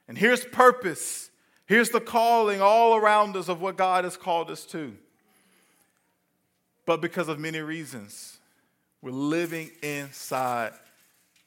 and 0.07 0.15
here's 0.15 0.45
purpose. 0.45 1.31
Here's 1.65 1.89
the 1.89 2.01
calling 2.01 2.61
all 2.61 2.95
around 2.95 3.35
us 3.35 3.49
of 3.49 3.61
what 3.61 3.77
God 3.77 4.03
has 4.03 4.15
called 4.15 4.51
us 4.51 4.63
to. 4.65 4.95
But 6.85 7.01
because 7.01 7.29
of 7.29 7.39
many 7.39 7.61
reasons, 7.61 8.37
we're 9.01 9.09
living 9.09 9.71
inside 9.81 10.73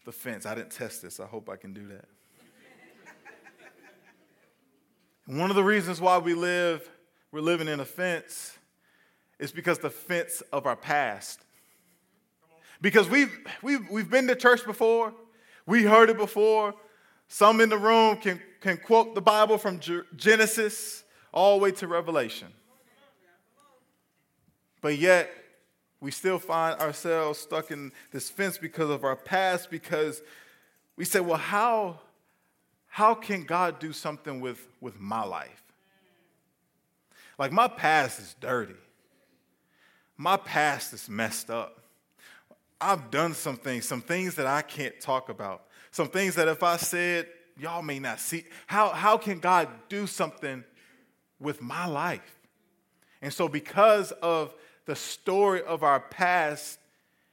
the 0.04 0.10
fence. 0.10 0.46
I 0.46 0.56
didn't 0.56 0.72
test 0.72 1.00
this. 1.00 1.20
I 1.20 1.26
hope 1.26 1.48
I 1.48 1.54
can 1.54 1.72
do 1.72 1.86
that. 1.86 2.06
And 5.26 5.38
one 5.38 5.50
of 5.50 5.56
the 5.56 5.64
reasons 5.64 6.00
why 6.00 6.18
we 6.18 6.34
live, 6.34 6.88
we're 7.30 7.40
living 7.40 7.68
in 7.68 7.80
a 7.80 7.84
fence 7.84 8.56
is 9.38 9.52
because 9.52 9.78
the 9.78 9.90
fence 9.90 10.42
of 10.52 10.66
our 10.66 10.76
past. 10.76 11.40
Because 12.80 13.08
we've, 13.08 13.32
we've, 13.62 13.88
we've 13.90 14.10
been 14.10 14.26
to 14.26 14.34
church 14.34 14.64
before, 14.64 15.14
we 15.66 15.84
heard 15.84 16.10
it 16.10 16.18
before. 16.18 16.74
Some 17.28 17.60
in 17.60 17.68
the 17.68 17.78
room 17.78 18.16
can, 18.16 18.40
can 18.60 18.76
quote 18.76 19.14
the 19.14 19.22
Bible 19.22 19.56
from 19.56 19.80
Genesis 20.16 21.04
all 21.32 21.58
the 21.58 21.62
way 21.62 21.70
to 21.72 21.86
Revelation. 21.86 22.48
But 24.80 24.98
yet, 24.98 25.30
we 26.00 26.10
still 26.10 26.38
find 26.38 26.78
ourselves 26.80 27.38
stuck 27.38 27.70
in 27.70 27.92
this 28.10 28.28
fence 28.28 28.58
because 28.58 28.90
of 28.90 29.04
our 29.04 29.14
past, 29.14 29.70
because 29.70 30.20
we 30.96 31.04
say, 31.04 31.20
well, 31.20 31.38
how, 31.38 32.00
how 32.92 33.14
can 33.14 33.42
God 33.42 33.78
do 33.78 33.92
something 33.92 34.40
with, 34.40 34.68
with 34.80 35.00
my 35.00 35.24
life? 35.24 35.62
Like, 37.38 37.52
my 37.52 37.68
past 37.68 38.20
is 38.20 38.36
dirty 38.40 38.74
my 40.22 40.36
past 40.36 40.92
is 40.92 41.08
messed 41.08 41.50
up. 41.50 41.80
I've 42.80 43.10
done 43.10 43.34
some 43.34 43.56
things, 43.56 43.86
some 43.86 44.00
things 44.00 44.36
that 44.36 44.46
I 44.46 44.62
can't 44.62 44.98
talk 45.00 45.28
about, 45.28 45.64
some 45.90 46.08
things 46.08 46.36
that 46.36 46.46
if 46.46 46.62
I 46.62 46.76
said, 46.76 47.26
y'all 47.58 47.82
may 47.82 47.98
not 47.98 48.20
see. 48.20 48.44
How, 48.66 48.90
how 48.90 49.16
can 49.16 49.40
God 49.40 49.68
do 49.88 50.06
something 50.06 50.62
with 51.40 51.60
my 51.60 51.86
life? 51.86 52.38
And 53.20 53.32
so, 53.32 53.48
because 53.48 54.12
of 54.12 54.54
the 54.86 54.96
story 54.96 55.62
of 55.62 55.82
our 55.82 56.00
past, 56.00 56.78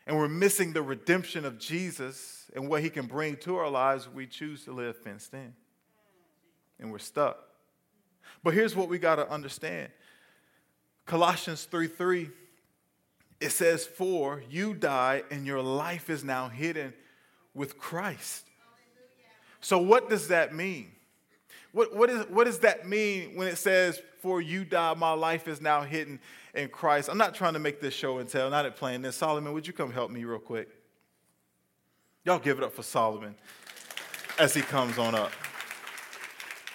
and 0.06 0.18
we're 0.18 0.28
missing 0.28 0.74
the 0.74 0.82
redemption 0.82 1.46
of 1.46 1.60
Jesus 1.60 2.39
and 2.56 2.70
what 2.70 2.82
he 2.82 2.90
can 2.90 3.06
bring 3.06 3.38
to 3.38 3.58
our 3.58 3.70
lives, 3.70 4.08
we 4.08 4.28
choose 4.28 4.66
to 4.66 4.72
live 4.72 4.98
fenced 4.98 5.34
in. 5.34 5.54
And 6.80 6.92
we're 6.92 7.00
stuck. 7.00 7.38
But 8.44 8.54
here's 8.54 8.76
what 8.76 8.90
we 8.90 8.98
got 9.00 9.16
to 9.16 9.30
understand 9.30 9.90
Colossians 11.06 11.66
3 11.66 11.88
3 11.88 12.30
it 13.40 13.52
says, 13.52 13.86
For 13.86 14.44
you 14.50 14.74
die, 14.74 15.24
and 15.32 15.46
your 15.46 15.62
life 15.62 16.10
is 16.10 16.24
now 16.24 16.50
hidden 16.50 16.94
with 17.54 17.78
Christ. 17.78 18.46
So, 19.62 19.80
what 19.80 20.10
does 20.10 20.28
that 20.30 20.54
mean? 20.54 20.92
What, 21.72 21.96
what, 21.96 22.10
is, 22.10 22.26
what 22.30 22.46
does 22.46 22.60
that 22.60 22.88
mean 22.88 23.36
when 23.36 23.48
it 23.48 23.58
says, 23.58 24.02
For 24.22 24.42
you 24.42 24.66
die, 24.66 24.94
my 24.96 25.14
life 25.14 25.48
is 25.48 25.62
now 25.62 25.82
hidden 25.82 26.20
in 26.54 26.70
Christ? 26.70 27.10
I'm 27.10 27.18
not 27.18 27.36
trying 27.36 27.54
to 27.54 27.60
make 27.60 27.80
this 27.80 27.94
show 27.94 28.18
and 28.18 28.30
tell, 28.30 28.50
not 28.50 28.66
at 28.66 28.76
playing 28.76 29.02
this. 29.02 29.16
Solomon, 29.16 29.54
would 29.54 29.68
you 29.68 29.74
come 29.74 29.92
help 29.92 30.12
me 30.12 30.24
real 30.24 30.40
quick? 30.40 30.70
Y'all 32.30 32.38
give 32.38 32.60
it 32.60 32.64
up 32.64 32.72
for 32.72 32.84
Solomon 32.84 33.34
as 34.38 34.54
he 34.54 34.62
comes 34.62 35.00
on 35.00 35.16
up. 35.16 35.32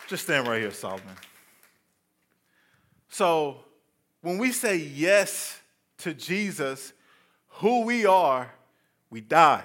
Just 0.09 0.25
stand 0.25 0.49
right 0.49 0.61
here, 0.61 0.73
Solomon. 0.73 1.14
So, 3.09 3.59
when 4.21 4.38
we 4.38 4.51
say 4.51 4.75
yes 4.75 5.61
to 5.99 6.12
Jesus, 6.12 6.93
who 7.47 7.83
we 7.83 8.05
are, 8.05 8.53
we 9.11 9.21
die. 9.21 9.62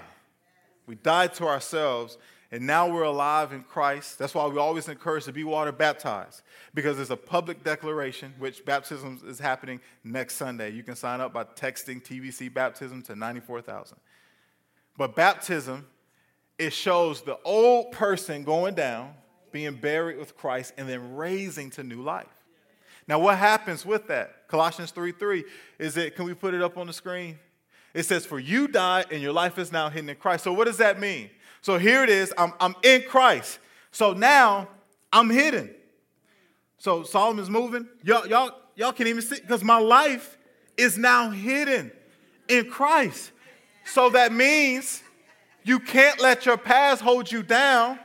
We 0.86 0.94
die 0.94 1.26
to 1.26 1.48
ourselves, 1.48 2.20
and 2.52 2.68
now 2.68 2.88
we're 2.88 3.02
alive 3.02 3.52
in 3.52 3.64
Christ. 3.64 4.20
That's 4.20 4.36
why 4.36 4.46
we 4.46 4.60
always 4.60 4.88
encourage 4.90 5.26
to 5.26 5.34
be 5.34 5.44
water 5.44 5.72
baptized, 5.72 6.44
because 6.76 7.00
it's 7.00 7.10
a 7.10 7.18
public 7.18 7.64
declaration, 7.64 8.36
which 8.38 8.64
baptism 8.64 9.22
is 9.26 9.40
happening 9.40 9.80
next 10.04 10.36
Sunday. 10.36 10.70
You 10.70 10.84
can 10.84 10.96
sign 10.96 11.20
up 11.20 11.34
by 11.34 11.46
texting 11.46 12.00
TBC 12.00 12.54
baptism 12.54 13.02
to 13.02 13.16
94,000. 13.16 13.98
But 15.00 15.16
baptism, 15.16 15.88
it 16.58 16.74
shows 16.74 17.22
the 17.22 17.40
old 17.46 17.94
person 17.94 18.44
going 18.44 18.76
down, 18.76 19.14
being 19.54 19.76
buried 19.76 20.18
with 20.18 20.36
Christ, 20.36 20.74
and 20.78 20.90
then 20.90 21.16
raising 21.16 21.70
to 21.72 21.84
new 21.84 22.02
life. 22.02 22.28
Now, 23.08 23.18
what 23.20 23.38
happens 23.38 23.86
with 23.86 24.08
that? 24.08 24.50
Colossians 24.50 24.92
3 24.92 25.14
3 25.14 25.46
is 25.80 25.96
it, 25.96 26.18
can 26.18 26.26
we 26.26 26.34
put 26.34 26.54
it 26.54 26.62
up 26.62 26.78
on 26.78 26.86
the 26.86 26.92
screen? 26.92 27.40
It 27.94 28.04
says, 28.04 28.26
For 28.26 28.40
you 28.40 28.68
died 28.68 29.06
and 29.10 29.22
your 29.22 29.32
life 29.32 29.58
is 29.58 29.72
now 29.72 29.90
hidden 29.90 30.10
in 30.10 30.18
Christ. 30.18 30.44
So, 30.44 30.52
what 30.52 30.66
does 30.66 30.78
that 30.78 31.00
mean? 31.00 31.30
So, 31.62 31.78
here 31.78 32.04
it 32.04 32.10
is 32.10 32.34
I'm, 32.38 32.52
I'm 32.60 32.76
in 32.84 33.04
Christ. 33.04 33.60
So 33.92 34.12
now 34.12 34.68
I'm 35.14 35.30
hidden. 35.30 35.74
So, 36.78 37.04
Solomon's 37.04 37.50
moving. 37.50 37.88
Y'all, 38.04 38.28
y'all, 38.28 38.52
y'all 38.76 38.92
can't 38.92 39.08
even 39.08 39.22
see 39.22 39.40
because 39.40 39.64
my 39.64 39.80
life 39.80 40.38
is 40.76 40.98
now 40.98 41.30
hidden 41.30 41.90
in 42.50 42.70
Christ. 42.70 43.32
So, 43.92 44.10
that 44.12 44.32
means 44.32 45.02
you 45.64 45.80
can't 45.80 46.22
let 46.22 46.46
your 46.46 46.58
past 46.58 47.02
hold 47.02 47.32
you 47.32 47.44
down 47.44 48.00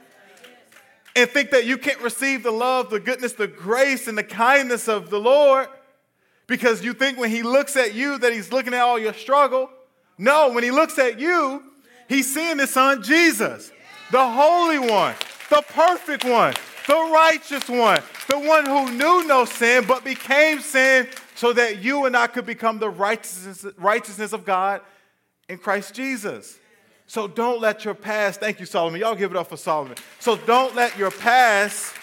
and 1.16 1.30
think 1.30 1.50
that 1.50 1.66
you 1.66 1.78
can't 1.78 2.00
receive 2.00 2.42
the 2.42 2.50
love, 2.50 2.90
the 2.90 3.00
goodness, 3.00 3.34
the 3.34 3.46
grace, 3.46 4.08
and 4.08 4.18
the 4.18 4.24
kindness 4.24 4.88
of 4.88 5.10
the 5.10 5.20
Lord 5.20 5.68
because 6.46 6.84
you 6.84 6.92
think 6.92 7.18
when 7.18 7.30
He 7.30 7.42
looks 7.42 7.76
at 7.76 7.94
you 7.94 8.18
that 8.18 8.32
He's 8.32 8.52
looking 8.52 8.74
at 8.74 8.80
all 8.80 8.98
your 8.98 9.14
struggle. 9.14 9.70
No, 10.18 10.52
when 10.52 10.64
He 10.64 10.70
looks 10.70 10.98
at 10.98 11.18
you, 11.18 11.62
He's 12.08 12.32
seeing 12.32 12.58
His 12.58 12.70
Son 12.70 13.02
Jesus, 13.02 13.72
the 14.10 14.28
Holy 14.28 14.78
One, 14.78 15.14
the 15.50 15.62
perfect 15.68 16.24
one, 16.24 16.54
the 16.86 17.10
righteous 17.12 17.68
one, 17.68 18.00
the 18.28 18.38
one 18.38 18.66
who 18.66 18.90
knew 18.92 19.26
no 19.26 19.44
sin 19.44 19.84
but 19.86 20.04
became 20.04 20.60
sin 20.60 21.08
so 21.34 21.52
that 21.52 21.82
you 21.82 22.06
and 22.06 22.16
I 22.16 22.26
could 22.26 22.46
become 22.46 22.78
the 22.78 22.90
righteousness, 22.90 23.66
righteousness 23.76 24.32
of 24.32 24.44
God 24.44 24.80
in 25.48 25.58
Christ 25.58 25.94
Jesus. 25.94 26.58
So 27.06 27.28
don't 27.28 27.60
let 27.60 27.84
your 27.84 27.94
past, 27.94 28.40
thank 28.40 28.60
you, 28.60 28.66
Solomon. 28.66 29.00
Y'all 29.00 29.14
give 29.14 29.30
it 29.30 29.36
up 29.36 29.48
for 29.48 29.56
Solomon. 29.56 29.96
So 30.20 30.36
don't 30.36 30.74
let 30.74 30.96
your 30.96 31.10
past 31.10 31.94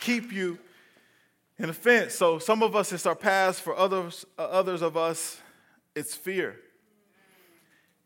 keep 0.00 0.32
you 0.32 0.58
in 1.58 1.68
offense. 1.68 2.14
So 2.14 2.38
some 2.38 2.62
of 2.62 2.76
us, 2.76 2.92
it's 2.92 3.04
our 3.04 3.16
past. 3.16 3.62
For 3.62 3.76
others, 3.76 4.24
uh, 4.38 4.42
others 4.42 4.80
of 4.80 4.96
us, 4.96 5.40
it's 5.94 6.14
fear. 6.14 6.56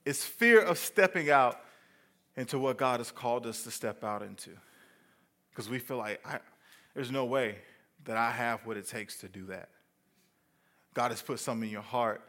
It's 0.05 0.25
fear 0.25 0.61
of 0.61 0.79
stepping 0.79 1.31
out 1.31 1.61
into 2.37 2.59
what 2.59 2.79
God 2.79 3.01
has 3.01 3.11
called 3.11 3.47
us 3.47 3.63
to 3.65 3.71
step 3.71 4.03
out 4.03 4.23
into. 4.23 4.51
Because 5.51 5.69
we 5.69 5.79
feel 5.79 5.99
like 5.99 6.27
I, 6.27 6.39
there's 6.95 7.11
no 7.11 7.27
way 7.27 7.57
that 8.05 8.17
I 8.17 8.31
have 8.31 8.67
what 8.67 8.79
it 8.79 8.89
takes 8.89 9.19
to 9.19 9.29
do 9.29 9.45
that. 9.47 9.69
God 10.95 11.11
has 11.11 11.21
put 11.23 11.39
something 11.39 11.69
in 11.69 11.73
your 11.73 11.83
heart 11.83 12.23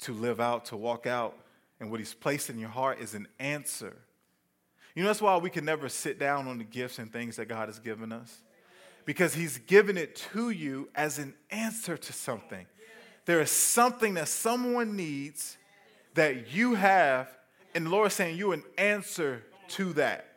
to 0.00 0.12
live 0.12 0.40
out, 0.40 0.66
to 0.66 0.76
walk 0.76 1.06
out 1.06 1.36
and 1.80 1.90
what 1.90 2.00
He's 2.00 2.14
placed 2.14 2.50
in 2.50 2.58
your 2.58 2.68
heart 2.68 3.00
is 3.00 3.14
an 3.14 3.28
answer. 3.38 3.96
You 4.94 5.02
know, 5.02 5.08
that's 5.08 5.20
why 5.22 5.36
we 5.36 5.50
can 5.50 5.64
never 5.64 5.88
sit 5.88 6.18
down 6.18 6.46
on 6.46 6.58
the 6.58 6.64
gifts 6.64 6.98
and 6.98 7.12
things 7.12 7.36
that 7.36 7.46
God 7.46 7.68
has 7.68 7.78
given 7.78 8.12
us. 8.12 8.40
Because 9.04 9.34
He's 9.34 9.58
given 9.58 9.96
it 9.96 10.16
to 10.32 10.50
you 10.50 10.88
as 10.94 11.18
an 11.18 11.34
answer 11.50 11.96
to 11.96 12.12
something. 12.12 12.66
There 13.26 13.40
is 13.40 13.50
something 13.50 14.14
that 14.14 14.28
someone 14.28 14.96
needs 14.96 15.56
that 16.14 16.52
you 16.52 16.74
have, 16.74 17.28
and 17.74 17.86
the 17.86 17.90
Lord 17.90 18.08
is 18.08 18.14
saying 18.14 18.36
You're 18.36 18.54
an 18.54 18.64
answer 18.78 19.42
to 19.68 19.92
that. 19.94 20.30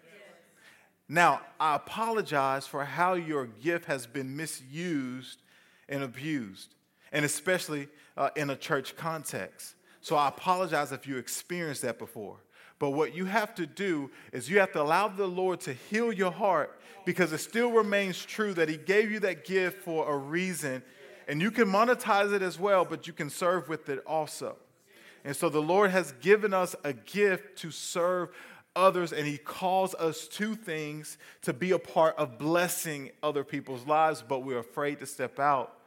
Now, 1.09 1.41
I 1.59 1.75
apologize 1.75 2.67
for 2.67 2.83
how 2.83 3.13
your 3.13 3.45
gift 3.45 3.85
has 3.85 4.05
been 4.05 4.35
misused 4.35 5.41
and 5.87 6.03
abused, 6.03 6.75
and 7.13 7.23
especially 7.23 7.87
uh, 8.17 8.29
in 8.35 8.49
a 8.49 8.55
church 8.55 8.95
context. 8.95 9.75
So 10.01 10.15
I 10.15 10.27
apologize 10.27 10.91
if 10.91 11.07
you 11.07 11.17
experienced 11.17 11.83
that 11.83 11.99
before. 11.99 12.37
But 12.79 12.91
what 12.91 13.15
you 13.15 13.25
have 13.25 13.55
to 13.55 13.65
do 13.65 14.11
is 14.31 14.49
you 14.49 14.59
have 14.59 14.71
to 14.73 14.81
allow 14.81 15.07
the 15.07 15.27
Lord 15.27 15.61
to 15.61 15.73
heal 15.73 16.11
your 16.13 16.31
heart 16.31 16.79
because 17.05 17.33
it 17.33 17.39
still 17.39 17.71
remains 17.71 18.23
true 18.23 18.53
that 18.53 18.69
He 18.69 18.77
gave 18.77 19.11
you 19.11 19.19
that 19.21 19.45
gift 19.45 19.83
for 19.83 20.11
a 20.11 20.17
reason. 20.17 20.83
And 21.27 21.41
you 21.41 21.51
can 21.51 21.67
monetize 21.67 22.33
it 22.33 22.41
as 22.41 22.59
well, 22.59 22.85
but 22.85 23.07
you 23.07 23.13
can 23.13 23.29
serve 23.29 23.67
with 23.67 23.89
it 23.89 24.03
also. 24.05 24.57
And 25.25 25.35
so 25.35 25.49
the 25.49 25.61
Lord 25.61 25.91
has 25.91 26.13
given 26.21 26.53
us 26.53 26.75
a 26.83 26.93
gift 26.93 27.57
to 27.59 27.71
serve 27.71 28.29
others, 28.75 29.11
and 29.11 29.25
He 29.25 29.37
calls 29.37 29.95
us 29.95 30.27
to 30.29 30.55
things 30.55 31.17
to 31.41 31.53
be 31.53 31.71
a 31.71 31.79
part 31.79 32.15
of 32.17 32.37
blessing 32.37 33.11
other 33.23 33.43
people's 33.43 33.85
lives, 33.85 34.23
but 34.25 34.43
we're 34.43 34.59
afraid 34.59 34.99
to 34.99 35.05
step 35.05 35.39
out 35.39 35.79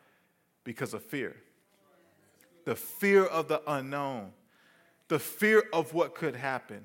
because 0.65 0.93
of 0.93 1.03
fear. 1.03 1.37
The 2.71 2.77
fear 2.77 3.25
of 3.25 3.49
the 3.49 3.61
unknown, 3.67 4.31
the 5.09 5.19
fear 5.19 5.65
of 5.73 5.93
what 5.93 6.15
could 6.15 6.37
happen. 6.37 6.85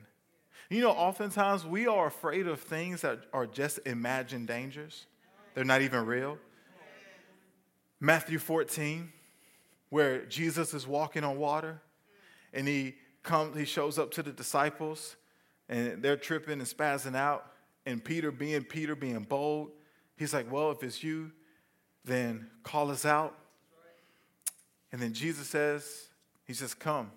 You 0.68 0.82
know, 0.82 0.90
oftentimes 0.90 1.64
we 1.64 1.86
are 1.86 2.08
afraid 2.08 2.48
of 2.48 2.60
things 2.60 3.02
that 3.02 3.20
are 3.32 3.46
just 3.46 3.80
imagined 3.86 4.48
dangers, 4.48 5.06
they're 5.54 5.64
not 5.64 5.84
even 5.84 6.08
real. 6.08 6.40
Matthew 8.00 8.40
14, 8.40 9.14
where 9.90 10.26
Jesus 10.26 10.74
is 10.74 10.88
walking 10.88 11.24
on 11.24 11.38
water 11.38 11.80
and 12.52 12.68
he 12.68 12.96
comes, 13.22 13.56
he 13.56 13.66
shows 13.66 14.00
up 14.00 14.10
to 14.14 14.24
the 14.24 14.32
disciples 14.32 15.18
and 15.70 16.02
they're 16.02 16.18
tripping 16.18 16.54
and 16.54 16.68
spazzing 16.68 17.16
out. 17.16 17.46
And 17.86 18.04
Peter, 18.04 18.32
being 18.32 18.64
Peter, 18.64 18.96
being 18.96 19.22
bold, 19.22 19.70
he's 20.18 20.34
like, 20.34 20.52
Well, 20.52 20.72
if 20.72 20.82
it's 20.82 21.04
you, 21.04 21.32
then 22.04 22.50
call 22.64 22.90
us 22.90 23.06
out. 23.06 23.38
And 24.92 25.02
then 25.02 25.14
Jesus 25.14 25.48
says, 25.48 26.08
He 26.46 26.54
says, 26.54 26.74
Come. 26.74 27.12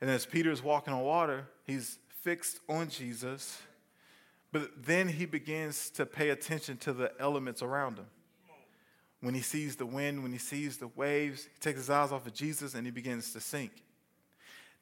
And 0.00 0.10
as 0.10 0.26
Peter's 0.26 0.62
walking 0.62 0.92
on 0.92 1.02
water, 1.02 1.48
he's 1.66 1.98
fixed 2.22 2.60
on 2.68 2.88
Jesus. 2.88 3.60
But 4.52 4.84
then 4.86 5.08
he 5.08 5.26
begins 5.26 5.90
to 5.90 6.06
pay 6.06 6.30
attention 6.30 6.76
to 6.78 6.92
the 6.92 7.12
elements 7.18 7.62
around 7.62 7.98
him. 7.98 8.06
When 9.20 9.34
he 9.34 9.40
sees 9.40 9.76
the 9.76 9.86
wind, 9.86 10.22
when 10.22 10.32
he 10.32 10.38
sees 10.38 10.76
the 10.76 10.88
waves, 10.88 11.44
he 11.44 11.58
takes 11.58 11.78
his 11.78 11.90
eyes 11.90 12.12
off 12.12 12.26
of 12.26 12.34
Jesus 12.34 12.74
and 12.74 12.86
he 12.86 12.90
begins 12.90 13.32
to 13.32 13.40
sink. 13.40 13.72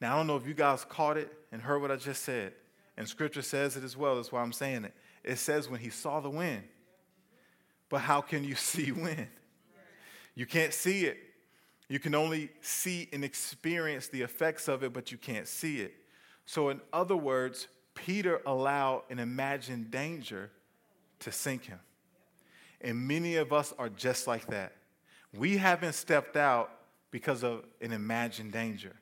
Now, 0.01 0.13
I 0.13 0.17
don't 0.17 0.27
know 0.27 0.35
if 0.35 0.45
you 0.45 0.53
guys 0.53 0.83
caught 0.83 1.17
it 1.17 1.31
and 1.51 1.61
heard 1.61 1.81
what 1.81 1.91
I 1.91 1.95
just 1.95 2.23
said. 2.23 2.53
And 2.97 3.07
scripture 3.07 3.41
says 3.41 3.77
it 3.77 3.83
as 3.83 3.95
well. 3.95 4.17
That's 4.17 4.31
why 4.31 4.41
I'm 4.41 4.51
saying 4.51 4.83
it. 4.83 4.93
It 5.23 5.37
says 5.37 5.69
when 5.69 5.79
he 5.79 5.89
saw 5.89 6.19
the 6.19 6.29
wind. 6.29 6.63
But 7.89 7.99
how 7.99 8.21
can 8.21 8.43
you 8.43 8.55
see 8.55 8.91
wind? 8.91 9.27
You 10.35 10.45
can't 10.45 10.73
see 10.73 11.05
it. 11.05 11.17
You 11.89 11.99
can 11.99 12.15
only 12.15 12.49
see 12.61 13.09
and 13.11 13.23
experience 13.23 14.07
the 14.07 14.21
effects 14.21 14.67
of 14.67 14.83
it, 14.83 14.93
but 14.93 15.11
you 15.11 15.17
can't 15.17 15.47
see 15.47 15.81
it. 15.81 15.93
So, 16.45 16.69
in 16.69 16.81
other 16.91 17.15
words, 17.15 17.67
Peter 17.95 18.41
allowed 18.45 19.03
an 19.09 19.19
imagined 19.19 19.91
danger 19.91 20.49
to 21.19 21.31
sink 21.31 21.65
him. 21.65 21.79
And 22.81 23.07
many 23.07 23.35
of 23.35 23.53
us 23.53 23.73
are 23.77 23.89
just 23.89 24.27
like 24.27 24.47
that. 24.47 24.73
We 25.33 25.57
haven't 25.57 25.93
stepped 25.93 26.35
out 26.35 26.71
because 27.11 27.43
of 27.43 27.63
an 27.81 27.91
imagined 27.91 28.51
danger. 28.51 28.93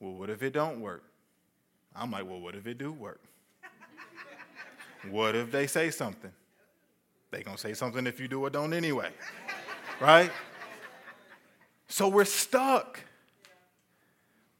Well, 0.00 0.14
what 0.14 0.30
if 0.30 0.42
it 0.42 0.52
don't 0.52 0.80
work? 0.80 1.04
I'm 1.94 2.10
like, 2.10 2.26
well, 2.26 2.40
what 2.40 2.54
if 2.54 2.66
it 2.66 2.78
do 2.78 2.92
work? 2.92 3.20
what 5.10 5.34
if 5.34 5.50
they 5.50 5.66
say 5.66 5.90
something? 5.90 6.32
They 7.30 7.42
gonna 7.42 7.58
say 7.58 7.74
something 7.74 8.06
if 8.06 8.20
you 8.20 8.28
do 8.28 8.42
or 8.42 8.50
don't 8.50 8.72
anyway, 8.72 9.10
right? 10.00 10.30
So 11.88 12.08
we're 12.08 12.24
stuck. 12.24 13.00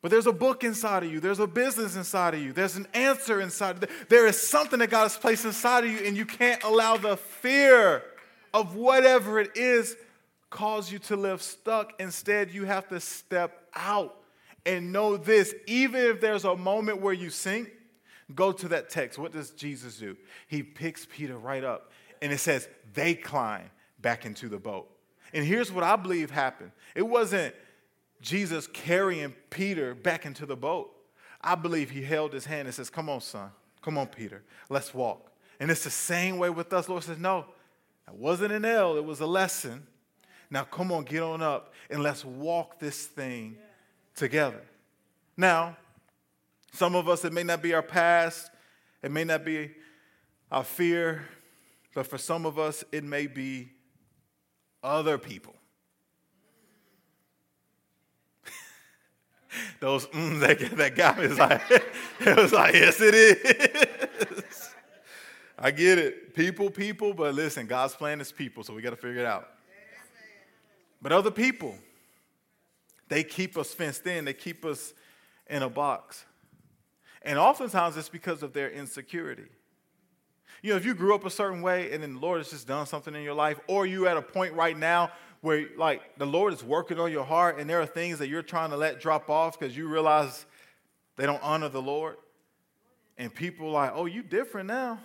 But 0.03 0.11
there's 0.11 0.27
a 0.27 0.33
book 0.33 0.63
inside 0.63 1.03
of 1.03 1.11
you. 1.11 1.19
There's 1.19 1.41
a 1.41 1.47
business 1.47 1.97
inside 1.97 2.35
of 2.35 2.41
you. 2.41 2.53
There's 2.53 2.77
an 2.77 2.87
answer 2.95 3.41
inside. 3.41 3.83
Of 3.83 3.91
you. 3.91 3.97
there 4.09 4.27
is 4.27 4.41
something 4.41 4.79
that 4.79 4.91
God 4.91 5.03
has 5.05 5.17
placed 5.17 5.45
inside 5.45 5.85
of 5.85 5.91
you, 5.91 5.99
and 6.07 6.17
you 6.17 6.25
can't 6.25 6.63
allow 6.63 6.97
the 6.97 7.17
fear 7.17 8.05
of 8.55 8.77
whatever 8.77 9.41
it 9.41 9.57
is 9.57 9.97
cause 10.51 10.93
you 10.93 10.99
to 11.01 11.17
live 11.17 11.43
stuck. 11.43 11.93
Instead, 11.99 12.53
you 12.53 12.65
have 12.65 12.89
to 12.89 13.01
step 13.01 13.69
out 13.75 14.17
and 14.65 14.93
know 14.93 15.17
this 15.17 15.55
even 15.67 16.01
if 16.03 16.21
there's 16.21 16.45
a 16.45 16.57
moment 16.57 17.01
where 17.01 17.13
you 17.13 17.31
sink, 17.31 17.71
go 18.35 18.53
to 18.53 18.69
that 18.69 18.91
text. 18.91 19.19
What 19.19 19.33
does 19.33 19.51
Jesus 19.51 19.99
do? 19.99 20.17
He 20.49 20.63
picks 20.63 21.07
Peter 21.07 21.39
right 21.39 21.65
up 21.65 21.93
and 22.21 22.33
it 22.33 22.39
says, 22.39 22.69
they 22.95 23.15
climb 23.15 23.71
back 24.01 24.27
into 24.27 24.49
the 24.49 24.59
boat. 24.59 24.89
And 25.33 25.45
here's 25.45 25.73
what 25.73 25.85
I 25.85 25.97
believe 25.97 26.31
happened 26.31 26.73
it 26.95 27.03
wasn't 27.03 27.55
Jesus 28.21 28.67
carrying 28.67 29.35
Peter 29.51 29.95
back 29.95 30.27
into 30.27 30.47
the 30.47 30.57
boat. 30.57 30.93
I 31.41 31.55
believe 31.55 31.91
he 31.91 32.03
held 32.03 32.33
his 32.33 32.47
hand 32.47 32.67
and 32.67 32.75
says, 32.75 32.91
Come 32.91 33.09
on, 33.09 33.21
son. 33.21 33.51
Come 33.83 33.99
on, 33.99 34.09
Peter. 34.09 34.43
Let's 34.69 34.93
walk. 34.93 35.31
And 35.61 35.71
it's 35.71 35.85
the 35.85 35.91
same 35.91 36.39
way 36.39 36.51
with 36.51 36.73
us. 36.73 36.89
Lord 36.89 37.05
says, 37.05 37.19
No, 37.19 37.47
that 38.07 38.17
wasn't 38.17 38.53
an 38.53 38.65
L, 38.65 38.97
it 38.97 39.05
was 39.05 39.21
a 39.21 39.27
lesson. 39.27 39.87
Now, 40.51 40.65
come 40.65 40.93
on, 40.93 41.05
get 41.05 41.23
on 41.23 41.43
up 41.43 41.73
and 41.91 42.03
let's 42.03 42.25
walk 42.25 42.79
this 42.79 43.07
thing 43.07 43.57
together. 44.15 44.63
Now, 45.37 45.77
some 46.73 46.95
of 46.95 47.09
us, 47.09 47.25
it 47.25 47.33
may 47.33 47.43
not 47.43 47.63
be 47.63 47.75
our 47.75 47.83
past, 47.83 48.51
it 49.03 49.11
may 49.11 49.25
not 49.25 49.45
be 49.45 49.73
our 50.51 50.63
fear, 50.63 51.25
but 51.95 52.07
for 52.07 52.19
some 52.19 52.47
of 52.47 52.59
us, 52.59 52.85
it 52.93 53.03
may 53.03 53.27
be 53.27 53.71
other 54.87 55.19
people. 55.19 55.55
Those 59.81 60.07
mm, 60.07 60.41
that, 60.41 60.59
that 60.77 60.95
got 60.95 61.19
me 61.19 61.27
was 61.27 61.39
like, 61.39 61.61
it 62.21 62.37
was 62.37 62.53
like, 62.53 62.75
yes, 62.75 63.01
it 63.01 63.15
is. 63.15 64.71
I 65.59 65.71
get 65.71 65.99
it. 65.99 66.35
People, 66.35 66.71
people, 66.71 67.15
but 67.15 67.35
listen, 67.35 67.67
God's 67.67 67.95
plan 67.95 68.21
is 68.21 68.31
people, 68.31 68.63
so 68.63 68.75
we 68.75 68.83
got 68.83 68.91
to 68.91 68.97
figure 68.97 69.21
it 69.21 69.27
out. 69.27 69.49
But 71.03 71.13
other 71.13 71.31
people, 71.31 71.75
they 73.09 73.25
keep 73.25 73.57
us 73.57 73.73
fenced 73.73 74.07
in, 74.07 74.25
they 74.25 74.35
keep 74.35 74.65
us 74.65 74.95
in 75.49 75.63
a 75.63 75.69
box. 75.71 76.25
And 77.23 77.39
oftentimes 77.39 77.97
it's 77.97 78.09
because 78.09 78.43
of 78.43 78.53
their 78.53 78.71
insecurity. 78.71 79.47
You 80.67 80.73
know, 80.73 80.79
if 80.79 80.85
you 80.85 80.95
grew 80.95 81.15
up 81.15 81.25
a 81.25 81.31
certain 81.31 81.63
way 81.63 81.93
and 81.93 82.03
then 82.03 82.15
the 82.15 82.19
Lord 82.19 82.39
has 82.39 82.51
just 82.51 82.67
done 82.67 82.87
something 82.87 83.15
in 83.15 83.23
your 83.23 83.35
life, 83.35 83.61
or 83.69 83.87
you 83.87 84.09
at 84.09 84.17
a 84.17 84.23
point 84.23 84.53
right 84.55 84.77
now 84.77 85.13
where 85.41 85.69
like 85.77 86.19
the 86.19 86.27
Lord 86.27 86.53
is 86.53 86.65
working 86.65 86.99
on 86.99 87.13
your 87.13 87.23
heart 87.23 87.61
and 87.61 87.71
there 87.71 87.81
are 87.81 87.87
things 87.87 88.19
that 88.19 88.27
you're 88.27 88.43
trying 88.43 88.71
to 88.71 88.77
let 88.77 89.01
drop 89.01 89.31
off 89.31 89.57
because 89.57 89.77
you 89.77 89.87
realize 89.87 90.45
they 91.15 91.25
don't 91.25 91.41
honor 91.41 91.69
the 91.69 91.81
Lord. 91.81 92.17
And 93.17 93.33
people 93.33 93.71
like, 93.71 93.93
oh, 93.95 94.07
you 94.07 94.25
different 94.25 94.67
now. 94.67 94.99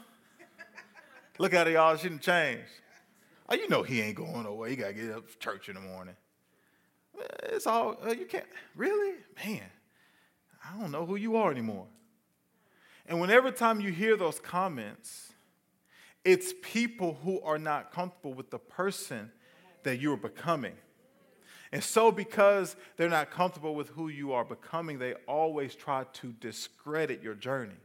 Look 1.38 1.54
at 1.54 1.68
it, 1.68 1.74
y'all, 1.74 1.94
it 1.94 2.00
shouldn't 2.00 2.24
change. 2.24 2.66
Oh, 3.48 3.54
you 3.54 3.70
know 3.70 3.84
he 3.84 4.02
ain't 4.02 4.16
going 4.16 4.48
away. 4.48 4.72
He 4.72 4.76
got 4.76 4.88
to 4.88 4.94
get 4.94 5.12
up 5.12 5.30
to 5.30 5.38
church 5.38 5.70
in 5.70 5.76
the 5.76 5.82
morning. 5.82 6.16
It's 7.44 7.68
all, 7.68 8.00
uh, 8.04 8.14
you 8.14 8.26
can't, 8.26 8.48
really? 8.76 9.18
Man, 9.46 9.70
I 10.66 10.80
don't 10.80 10.90
know 10.90 11.06
who 11.06 11.18
you 11.18 11.36
are 11.36 11.52
anymore. 11.52 11.86
And 13.06 13.22
whenever 13.22 13.52
time 13.52 13.80
you 13.80 13.92
hear 13.92 14.18
those 14.18 14.40
comments, 14.40 15.31
it's 16.24 16.54
people 16.62 17.18
who 17.24 17.42
are 17.42 17.58
not 17.58 17.92
comfortable 17.92 18.34
with 18.34 18.50
the 18.52 18.60
person 18.60 19.32
that 19.84 20.00
you're 20.00 20.18
becoming. 20.18 20.74
And 21.72 21.84
so, 21.84 22.12
because 22.12 22.76
they're 22.98 23.10
not 23.10 23.32
comfortable 23.32 23.76
with 23.76 23.90
who 23.90 24.10
you 24.10 24.34
are 24.34 24.44
becoming, 24.44 25.00
they 25.00 25.14
always 25.28 25.74
try 25.74 26.06
to 26.14 26.34
discredit 26.34 27.24
your 27.24 27.34
journey. 27.34 27.76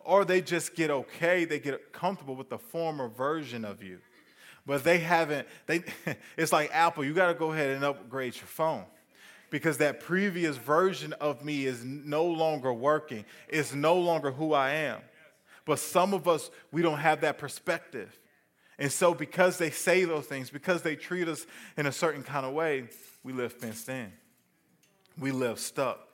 Or 0.00 0.24
they 0.24 0.40
just 0.40 0.76
get 0.76 0.90
okay, 0.90 1.44
they 1.44 1.58
get 1.58 1.92
comfortable 1.92 2.36
with 2.36 2.50
the 2.50 2.58
former 2.58 3.08
version 3.08 3.64
of 3.64 3.82
you 3.82 3.98
but 4.66 4.84
they 4.84 4.98
haven't 4.98 5.46
they 5.66 5.82
it's 6.36 6.52
like 6.52 6.70
apple 6.72 7.04
you 7.04 7.12
got 7.12 7.28
to 7.28 7.34
go 7.34 7.52
ahead 7.52 7.70
and 7.70 7.84
upgrade 7.84 8.34
your 8.34 8.46
phone 8.46 8.84
because 9.50 9.78
that 9.78 10.00
previous 10.00 10.56
version 10.56 11.12
of 11.14 11.44
me 11.44 11.66
is 11.66 11.84
no 11.84 12.24
longer 12.24 12.72
working 12.72 13.24
it's 13.48 13.74
no 13.74 13.96
longer 13.96 14.30
who 14.30 14.52
i 14.52 14.70
am 14.70 15.00
but 15.64 15.78
some 15.78 16.14
of 16.14 16.28
us 16.28 16.50
we 16.72 16.82
don't 16.82 16.98
have 16.98 17.20
that 17.20 17.38
perspective 17.38 18.18
and 18.78 18.90
so 18.90 19.14
because 19.14 19.58
they 19.58 19.70
say 19.70 20.04
those 20.04 20.26
things 20.26 20.50
because 20.50 20.82
they 20.82 20.96
treat 20.96 21.28
us 21.28 21.46
in 21.76 21.86
a 21.86 21.92
certain 21.92 22.22
kind 22.22 22.44
of 22.44 22.52
way 22.52 22.88
we 23.22 23.32
live 23.32 23.52
fenced 23.52 23.88
in 23.88 24.12
we 25.18 25.30
live 25.30 25.58
stuck 25.58 26.08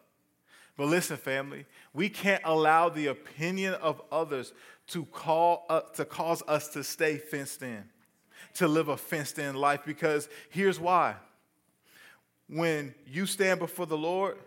but 0.77 0.87
listen 0.87 1.17
family 1.17 1.67
we 1.93 2.09
can't 2.09 2.43
allow 2.45 2.89
the 2.89 3.07
opinion 3.07 3.75
of 3.75 4.01
others 4.13 4.53
to 4.87 5.05
call 5.07 5.67
uh, 5.69 5.81
to 5.95 6.05
cause 6.05 6.43
us 6.49 6.69
to 6.69 6.83
stay 6.83 7.17
fenced 7.17 7.63
in 7.63 7.85
to 8.55 8.69
live 8.69 8.89
a 8.89 8.97
fenced 8.97 9.39
in 9.39 9.55
life 9.55 9.81
because 9.85 10.29
here's 10.51 10.81
why. 10.81 11.15
When 12.49 12.95
you 13.07 13.27
stand 13.27 13.61
before 13.61 13.87
the 13.87 13.97
Lord, 13.97 14.39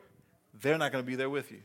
they're 0.62 0.78
not 0.78 0.92
going 0.92 1.04
to 1.04 1.10
be 1.10 1.16
there 1.16 1.30
with 1.30 1.52
you. 1.52 1.62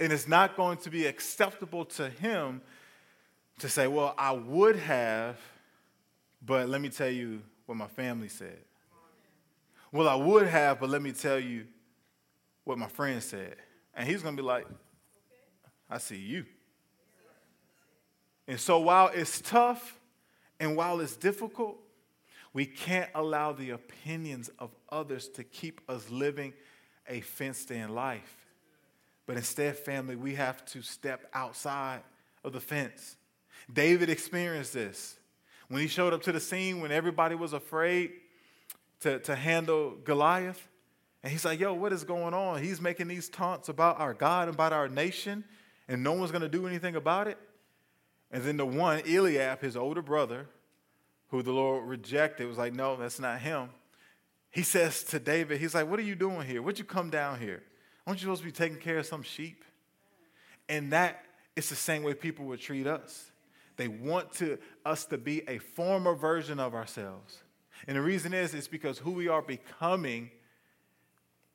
And 0.00 0.12
it's 0.12 0.26
not 0.26 0.56
going 0.56 0.78
to 0.78 0.90
be 0.90 1.06
acceptable 1.06 1.84
to 1.84 2.08
him 2.08 2.62
to 3.58 3.68
say, 3.68 3.86
Well, 3.86 4.14
I 4.18 4.32
would 4.32 4.76
have, 4.76 5.38
but 6.44 6.68
let 6.68 6.80
me 6.80 6.88
tell 6.88 7.10
you 7.10 7.42
what 7.66 7.76
my 7.76 7.86
family 7.86 8.28
said. 8.28 8.58
Well, 9.92 10.08
I 10.08 10.14
would 10.14 10.46
have, 10.46 10.80
but 10.80 10.88
let 10.88 11.02
me 11.02 11.12
tell 11.12 11.38
you 11.38 11.66
what 12.64 12.78
my 12.78 12.88
friend 12.88 13.22
said. 13.22 13.56
And 13.94 14.08
he's 14.08 14.22
going 14.22 14.36
to 14.36 14.42
be 14.42 14.46
like, 14.46 14.66
I 15.88 15.98
see 15.98 16.16
you. 16.16 16.46
And 18.46 18.58
so 18.58 18.80
while 18.80 19.10
it's 19.12 19.40
tough 19.40 19.98
and 20.58 20.76
while 20.76 21.00
it's 21.00 21.16
difficult, 21.16 21.78
we 22.52 22.66
can't 22.66 23.10
allow 23.14 23.52
the 23.52 23.70
opinions 23.70 24.50
of 24.58 24.74
others 24.90 25.28
to 25.30 25.44
keep 25.44 25.80
us 25.88 26.08
living 26.10 26.52
a 27.08 27.20
fenced 27.20 27.70
in 27.70 27.94
life. 27.94 28.39
But 29.30 29.36
instead, 29.36 29.76
family, 29.76 30.16
we 30.16 30.34
have 30.34 30.64
to 30.72 30.82
step 30.82 31.30
outside 31.32 32.00
of 32.42 32.52
the 32.52 32.58
fence. 32.58 33.14
David 33.72 34.10
experienced 34.10 34.74
this. 34.74 35.20
When 35.68 35.80
he 35.80 35.86
showed 35.86 36.12
up 36.12 36.22
to 36.24 36.32
the 36.32 36.40
scene, 36.40 36.80
when 36.80 36.90
everybody 36.90 37.36
was 37.36 37.52
afraid 37.52 38.10
to, 39.02 39.20
to 39.20 39.36
handle 39.36 39.94
Goliath, 40.02 40.66
and 41.22 41.30
he's 41.30 41.44
like, 41.44 41.60
yo, 41.60 41.74
what 41.74 41.92
is 41.92 42.02
going 42.02 42.34
on? 42.34 42.60
He's 42.60 42.80
making 42.80 43.06
these 43.06 43.28
taunts 43.28 43.68
about 43.68 44.00
our 44.00 44.14
God 44.14 44.48
and 44.48 44.54
about 44.56 44.72
our 44.72 44.88
nation, 44.88 45.44
and 45.86 46.02
no 46.02 46.14
one's 46.14 46.32
going 46.32 46.42
to 46.42 46.48
do 46.48 46.66
anything 46.66 46.96
about 46.96 47.28
it. 47.28 47.38
And 48.32 48.42
then 48.42 48.56
the 48.56 48.66
one, 48.66 49.00
Eliab, 49.08 49.60
his 49.60 49.76
older 49.76 50.02
brother, 50.02 50.48
who 51.28 51.40
the 51.42 51.52
Lord 51.52 51.86
rejected, 51.86 52.48
was 52.48 52.58
like, 52.58 52.74
no, 52.74 52.96
that's 52.96 53.20
not 53.20 53.38
him. 53.38 53.68
He 54.50 54.64
says 54.64 55.04
to 55.04 55.20
David, 55.20 55.60
he's 55.60 55.76
like, 55.76 55.88
what 55.88 56.00
are 56.00 56.02
you 56.02 56.16
doing 56.16 56.48
here? 56.48 56.62
What'd 56.62 56.80
you 56.80 56.84
come 56.84 57.10
down 57.10 57.38
here? 57.38 57.62
Aren't 58.10 58.22
you 58.22 58.24
supposed 58.24 58.42
to 58.42 58.46
be 58.46 58.50
taking 58.50 58.78
care 58.78 58.98
of 58.98 59.06
some 59.06 59.22
sheep? 59.22 59.64
And 60.68 60.92
that 60.92 61.24
is 61.54 61.68
the 61.68 61.76
same 61.76 62.02
way 62.02 62.12
people 62.12 62.44
would 62.46 62.60
treat 62.60 62.88
us. 62.88 63.30
They 63.76 63.86
want 63.86 64.32
to, 64.38 64.58
us 64.84 65.04
to 65.04 65.16
be 65.16 65.48
a 65.48 65.58
former 65.58 66.16
version 66.16 66.58
of 66.58 66.74
ourselves. 66.74 67.38
And 67.86 67.96
the 67.96 68.00
reason 68.00 68.34
is, 68.34 68.52
it's 68.52 68.66
because 68.66 68.98
who 68.98 69.12
we 69.12 69.28
are 69.28 69.42
becoming, 69.42 70.32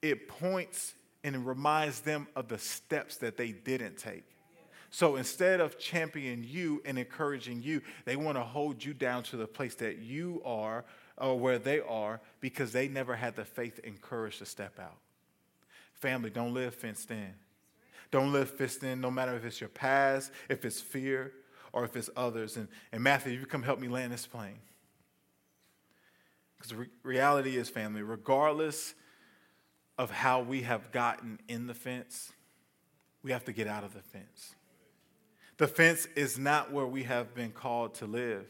it 0.01 0.29
points 0.29 0.93
and 1.25 1.45
reminds 1.45 1.99
them 1.99 2.25
of 2.37 2.47
the 2.47 2.57
steps 2.57 3.17
that 3.17 3.35
they 3.35 3.51
didn't 3.51 3.97
take. 3.97 4.23
So 4.91 5.17
instead 5.17 5.59
of 5.59 5.77
championing 5.77 6.45
you 6.49 6.81
and 6.85 6.97
encouraging 6.97 7.63
you, 7.63 7.81
they 8.05 8.15
want 8.15 8.37
to 8.37 8.43
hold 8.43 8.81
you 8.81 8.93
down 8.93 9.23
to 9.23 9.35
the 9.35 9.45
place 9.45 9.75
that 9.75 9.97
you 9.97 10.41
are 10.45 10.85
or 11.17 11.37
where 11.37 11.59
they 11.59 11.81
are 11.81 12.21
because 12.39 12.71
they 12.71 12.87
never 12.87 13.13
had 13.13 13.35
the 13.35 13.43
faith 13.43 13.81
and 13.83 13.99
courage 13.99 14.37
to 14.37 14.45
step 14.45 14.79
out. 14.79 14.95
Family, 15.95 16.29
don't 16.29 16.53
live 16.53 16.75
fenced 16.75 17.09
in. 17.11 17.33
Don't 18.11 18.31
live 18.31 18.49
fenced 18.49 18.83
in, 18.83 19.01
no 19.01 19.09
matter 19.09 19.35
if 19.35 19.45
it's 19.45 19.59
your 19.59 19.69
past, 19.69 20.31
if 20.49 20.63
it's 20.65 20.79
fear, 20.79 21.31
or 21.73 21.83
if 21.83 21.95
it's 21.95 22.09
others. 22.15 22.57
And, 22.57 22.67
and 22.91 23.01
Matthew, 23.01 23.37
you 23.37 23.45
come 23.45 23.63
help 23.63 23.79
me 23.79 23.87
land 23.87 24.13
this 24.13 24.27
plane. 24.27 24.59
Because 26.57 26.73
re- 26.73 26.87
reality 27.03 27.57
is, 27.57 27.69
family, 27.69 28.01
regardless 28.01 28.93
of 29.97 30.11
how 30.11 30.41
we 30.41 30.61
have 30.61 30.91
gotten 30.91 31.39
in 31.47 31.67
the 31.67 31.73
fence, 31.73 32.31
we 33.23 33.31
have 33.31 33.45
to 33.45 33.53
get 33.53 33.67
out 33.67 33.83
of 33.83 33.93
the 33.93 34.01
fence. 34.01 34.55
The 35.57 35.67
fence 35.67 36.07
is 36.15 36.37
not 36.37 36.71
where 36.71 36.85
we 36.85 37.03
have 37.03 37.33
been 37.33 37.51
called 37.51 37.95
to 37.95 38.05
live. 38.05 38.45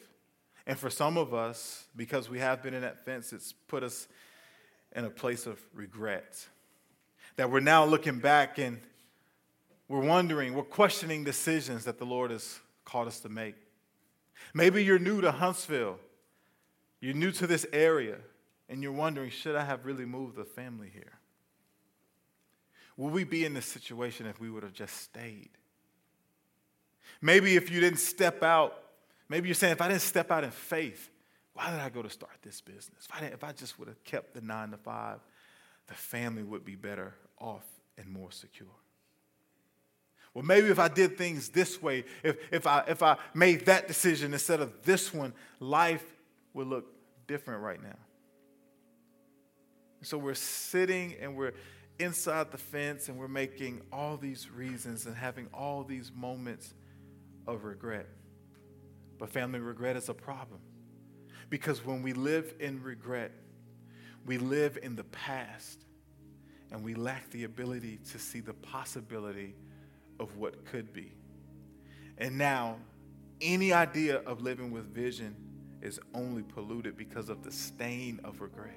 And 0.68 0.78
for 0.78 0.90
some 0.90 1.18
of 1.18 1.34
us, 1.34 1.86
because 1.96 2.30
we 2.30 2.40
have 2.40 2.64
been 2.64 2.74
in 2.74 2.82
that 2.82 3.06
fence, 3.06 3.32
it's 3.32 3.54
put 3.54 3.84
us 3.84 4.08
in 4.96 5.06
a 5.06 5.10
place 5.10 5.46
of 5.46 5.60
regret 5.74 6.48
that 7.38 7.52
we're 7.52 7.60
now 7.60 7.86
looking 7.86 8.20
back 8.20 8.58
and 8.58 8.80
we're 9.88 10.06
wondering, 10.06 10.54
we're 10.54 10.64
questioning 10.64 11.24
decisions 11.24 11.86
that 11.86 12.00
the 12.00 12.06
Lord 12.06 12.32
has 12.32 12.60
called 12.86 13.08
us 13.08 13.20
to 13.22 13.30
make. 13.30 13.56
Maybe 14.54 14.84
you're 14.84 15.00
new 15.00 15.22
to 15.22 15.32
Huntsville, 15.32 16.00
you're 17.02 17.14
new 17.14 17.32
to 17.34 17.46
this 17.46 17.66
area, 17.72 18.18
and 18.70 18.82
you're 18.82 18.92
wondering, 18.92 19.30
should 19.30 19.56
I 19.56 19.64
have 19.64 19.86
really 19.86 20.06
moved 20.06 20.38
the 20.38 20.46
family 20.46 20.90
here? 20.92 21.20
Will 22.98 23.10
we 23.10 23.26
be 23.26 23.46
in 23.46 23.54
this 23.54 23.66
situation 23.66 24.26
if 24.26 24.40
we 24.40 24.50
would 24.50 24.64
have 24.64 24.74
just 24.74 24.96
stayed? 24.96 25.50
Maybe 27.22 27.56
if 27.56 27.70
you 27.70 27.80
didn't 27.80 28.00
step 28.00 28.42
out, 28.42 28.82
maybe 29.30 29.48
you're 29.48 29.56
saying, 29.56 29.74
if 29.74 29.82
I 29.82 29.90
didn't 29.90 30.02
step 30.02 30.32
out 30.32 30.44
in 30.44 30.52
faith, 30.52 31.10
why 31.54 31.70
did 31.72 31.80
I 31.80 31.90
go 31.90 32.02
to 32.02 32.10
start 32.10 32.38
this 32.42 32.62
business? 32.62 33.08
If 33.10 33.22
I, 33.22 33.26
if 33.26 33.44
I 33.44 33.52
just 33.52 33.78
would 33.78 33.88
have 33.88 34.04
kept 34.04 34.34
the 34.34 34.42
nine 34.42 34.72
to 34.72 34.78
five, 34.78 35.20
the 35.88 35.94
family 35.94 36.44
would 36.44 36.66
be 36.66 36.76
better 36.76 37.14
off 37.40 37.66
and 37.98 38.08
more 38.08 38.32
secure. 38.32 38.68
Well, 40.34 40.44
maybe 40.44 40.68
if 40.68 40.80
I 40.80 40.90
did 40.90 41.18
things 41.18 41.50
this 41.50 41.82
way, 41.82 42.04
if, 42.22 42.36
if, 42.52 42.68
I, 42.68 42.84
if 42.88 43.02
I 43.02 43.18
made 43.34 43.68
that 43.68 43.88
decision 43.88 44.34
instead 44.34 44.60
of 44.60 44.84
this 44.84 45.14
one, 45.14 45.34
life 45.62 46.04
would 46.54 46.68
look 46.68 46.86
different 47.26 47.62
right 47.62 47.82
now. 47.82 47.96
So 50.02 50.18
we're 50.18 50.34
sitting 50.36 51.16
and 51.22 51.36
we're 51.38 51.54
inside 52.00 52.52
the 52.52 52.58
fence 52.58 53.08
and 53.08 53.18
we're 53.18 53.30
making 53.30 53.82
all 53.94 54.18
these 54.18 54.50
reasons 54.50 55.06
and 55.06 55.16
having 55.16 55.48
all 55.54 55.84
these 55.84 56.12
moments 56.14 56.74
of 57.48 57.64
regret. 57.64 58.08
But 59.18 59.30
family 59.30 59.60
regret 59.60 59.96
is 59.96 60.10
a 60.10 60.14
problem 60.14 60.60
because 61.50 61.86
when 61.86 62.02
we 62.02 62.12
live 62.12 62.54
in 62.60 62.84
regret, 62.84 63.32
we 64.26 64.38
live 64.38 64.78
in 64.84 64.98
the 64.98 65.06
past 65.06 65.85
and 66.76 66.84
we 66.84 66.94
lack 66.94 67.30
the 67.30 67.46
ability 67.46 68.00
to 68.12 68.20
see 68.20 68.42
the 68.42 68.54
possibility 68.54 69.56
of 70.20 70.36
what 70.36 70.66
could 70.66 70.92
be. 70.92 71.14
And 72.18 72.38
now, 72.38 72.76
any 73.40 73.72
idea 73.72 74.18
of 74.26 74.42
living 74.42 74.72
with 74.72 74.94
vision 74.94 75.38
is 75.82 76.02
only 76.14 76.44
polluted 76.44 76.98
because 76.98 77.30
of 77.30 77.44
the 77.44 77.52
stain 77.52 78.20
of 78.26 78.42
regret. 78.42 78.76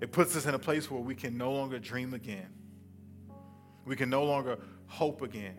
It 0.00 0.12
puts 0.12 0.36
us 0.36 0.46
in 0.46 0.54
a 0.54 0.60
place 0.60 0.88
where 0.88 1.00
we 1.00 1.16
can 1.16 1.36
no 1.36 1.50
longer 1.50 1.80
dream 1.80 2.14
again. 2.14 2.54
We 3.84 3.96
can 3.96 4.08
no 4.08 4.22
longer 4.22 4.60
hope 4.86 5.22
again. 5.22 5.58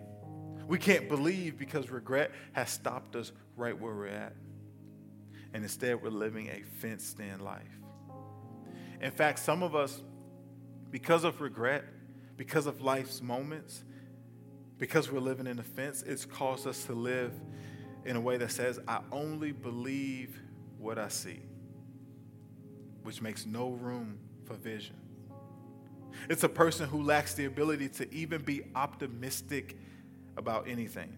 We 0.66 0.78
can't 0.78 1.10
believe 1.10 1.58
because 1.58 1.90
regret 1.90 2.32
has 2.54 2.70
stopped 2.70 3.18
us 3.18 3.34
right 3.58 3.78
where 3.78 3.94
we're 3.94 4.08
at. 4.08 4.34
And 5.54 5.62
instead, 5.62 6.02
we're 6.02 6.10
living 6.10 6.48
a 6.48 6.64
fenced 6.80 7.20
in 7.20 7.42
life. 7.42 7.68
In 9.02 9.12
fact, 9.12 9.40
some 9.40 9.62
of 9.62 9.76
us 9.76 10.02
because 10.92 11.24
of 11.24 11.42
regret, 11.42 11.86
because 12.38 12.68
of 12.68 12.82
life's 12.82 13.22
moments, 13.22 13.84
because 14.78 15.12
we're 15.12 15.20
living 15.20 15.48
in 15.48 15.60
offense, 15.60 16.04
it's 16.04 16.26
caused 16.26 16.68
us 16.68 16.84
to 16.86 16.94
live 16.94 17.34
in 18.06 18.16
a 18.16 18.22
way 18.22 18.38
that 18.38 18.52
says, 18.52 18.80
I 18.88 19.00
only 19.12 19.52
believe 19.52 20.40
what 20.78 20.98
I 20.98 21.08
see, 21.08 21.40
which 23.04 23.22
makes 23.22 23.46
no 23.46 23.70
room 23.70 24.20
for 24.46 24.56
vision. 24.56 24.96
It's 26.30 26.44
a 26.44 26.50
person 26.50 26.90
who 26.90 27.04
lacks 27.04 27.34
the 27.34 27.46
ability 27.46 27.90
to 27.90 28.14
even 28.14 28.42
be 28.42 28.64
optimistic 28.76 29.78
about 30.36 30.68
anything. 30.68 31.16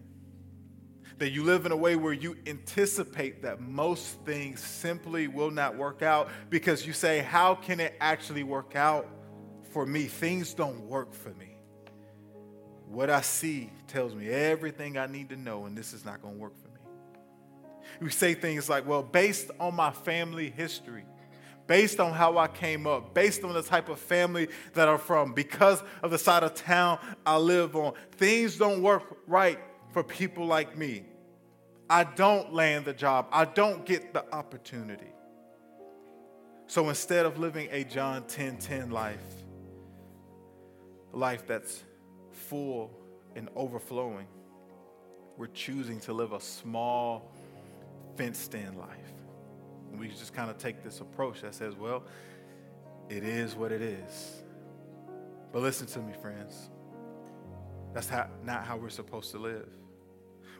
That 1.18 1.30
you 1.30 1.44
live 1.44 1.64
in 1.64 1.72
a 1.72 1.76
way 1.76 1.96
where 1.96 2.12
you 2.12 2.36
anticipate 2.46 3.42
that 3.42 3.60
most 3.60 4.20
things 4.24 4.62
simply 4.62 5.28
will 5.28 5.50
not 5.50 5.76
work 5.76 6.02
out 6.02 6.28
because 6.50 6.86
you 6.86 6.92
say, 6.92 7.20
How 7.20 7.54
can 7.54 7.80
it 7.80 7.94
actually 8.00 8.42
work 8.42 8.74
out? 8.74 9.08
For 9.74 9.84
me, 9.84 10.04
things 10.04 10.54
don't 10.54 10.82
work 10.82 11.12
for 11.12 11.30
me. 11.30 11.56
What 12.86 13.10
I 13.10 13.22
see 13.22 13.72
tells 13.88 14.14
me 14.14 14.28
everything 14.28 14.96
I 14.96 15.08
need 15.08 15.30
to 15.30 15.36
know, 15.36 15.66
and 15.66 15.76
this 15.76 15.92
is 15.92 16.04
not 16.04 16.22
going 16.22 16.34
to 16.34 16.40
work 16.40 16.56
for 16.56 16.68
me. 16.68 17.80
We 18.00 18.10
say 18.10 18.34
things 18.34 18.68
like, 18.68 18.86
well, 18.86 19.02
based 19.02 19.50
on 19.58 19.74
my 19.74 19.90
family 19.90 20.48
history, 20.48 21.04
based 21.66 21.98
on 21.98 22.12
how 22.12 22.38
I 22.38 22.46
came 22.46 22.86
up, 22.86 23.14
based 23.14 23.42
on 23.42 23.52
the 23.52 23.64
type 23.64 23.88
of 23.88 23.98
family 23.98 24.46
that 24.74 24.88
I'm 24.88 24.98
from, 24.98 25.32
because 25.32 25.82
of 26.04 26.12
the 26.12 26.18
side 26.18 26.44
of 26.44 26.54
town 26.54 27.00
I 27.26 27.36
live 27.36 27.74
on, 27.74 27.94
things 28.12 28.56
don't 28.56 28.80
work 28.80 29.02
right 29.26 29.58
for 29.92 30.04
people 30.04 30.46
like 30.46 30.78
me. 30.78 31.04
I 31.90 32.04
don't 32.04 32.54
land 32.54 32.84
the 32.84 32.92
job, 32.92 33.26
I 33.32 33.44
don't 33.44 33.84
get 33.84 34.14
the 34.14 34.24
opportunity. 34.32 35.12
So 36.68 36.88
instead 36.88 37.26
of 37.26 37.38
living 37.38 37.68
a 37.72 37.82
John 37.82 38.22
10 38.28 38.58
10 38.58 38.90
life, 38.90 39.43
life 41.14 41.46
that's 41.46 41.82
full 42.30 42.90
and 43.36 43.48
overflowing, 43.56 44.26
we're 45.36 45.46
choosing 45.48 46.00
to 46.00 46.12
live 46.12 46.32
a 46.32 46.40
small, 46.40 47.32
fenced 48.16 48.54
in 48.54 48.78
life. 48.78 49.12
And 49.90 50.00
we 50.00 50.08
just 50.08 50.32
kind 50.32 50.50
of 50.50 50.58
take 50.58 50.82
this 50.82 51.00
approach 51.00 51.42
that 51.42 51.54
says, 51.54 51.74
well, 51.74 52.04
it 53.08 53.24
is 53.24 53.54
what 53.54 53.72
it 53.72 53.82
is. 53.82 54.42
But 55.52 55.62
listen 55.62 55.86
to 55.88 56.00
me, 56.00 56.12
friends. 56.20 56.70
That's 57.92 58.08
how, 58.08 58.28
not 58.42 58.64
how 58.64 58.76
we're 58.76 58.88
supposed 58.88 59.30
to 59.32 59.38
live. 59.38 59.68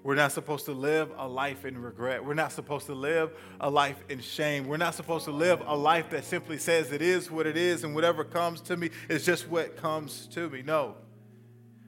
We're 0.04 0.16
not 0.16 0.32
supposed 0.32 0.66
to 0.66 0.72
live 0.72 1.10
a 1.16 1.26
life 1.26 1.64
in 1.64 1.80
regret. 1.80 2.22
We're 2.22 2.34
not 2.34 2.52
supposed 2.52 2.84
to 2.86 2.94
live 2.94 3.32
a 3.58 3.70
life 3.70 4.04
in 4.10 4.20
shame. 4.20 4.66
We're 4.66 4.76
not 4.76 4.94
supposed 4.94 5.24
to 5.24 5.30
live 5.30 5.62
a 5.64 5.74
life 5.74 6.10
that 6.10 6.26
simply 6.26 6.58
says 6.58 6.92
it 6.92 7.00
is 7.00 7.30
what 7.30 7.46
it 7.46 7.56
is 7.56 7.84
and 7.84 7.94
whatever 7.94 8.22
comes 8.22 8.60
to 8.62 8.76
me 8.76 8.90
is 9.08 9.24
just 9.24 9.48
what 9.48 9.78
comes 9.78 10.26
to 10.32 10.50
me. 10.50 10.60
No. 10.60 10.96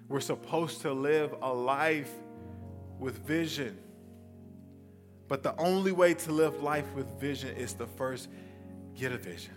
We're 0.09 0.21
supposed 0.21 0.81
to 0.81 0.95
live 0.95 1.35
a 1.43 1.53
life 1.53 2.11
with 2.99 3.19
vision. 3.27 3.77
But 5.29 5.43
the 5.43 5.55
only 5.61 5.93
way 5.93 6.15
to 6.15 6.33
live 6.33 6.63
life 6.63 6.91
with 6.95 7.21
vision 7.21 7.55
is 7.55 7.75
to 7.75 7.87
first 7.87 8.31
get 8.95 9.13
a 9.13 9.19
vision. 9.19 9.53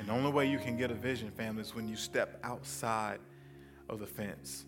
And 0.00 0.08
the 0.08 0.12
only 0.12 0.32
way 0.32 0.50
you 0.50 0.58
can 0.58 0.76
get 0.76 0.90
a 0.90 0.94
vision, 0.94 1.30
family, 1.30 1.62
is 1.62 1.72
when 1.72 1.86
you 1.86 1.94
step 1.94 2.40
outside 2.42 3.20
of 3.88 4.00
the 4.00 4.06
fence. 4.08 4.66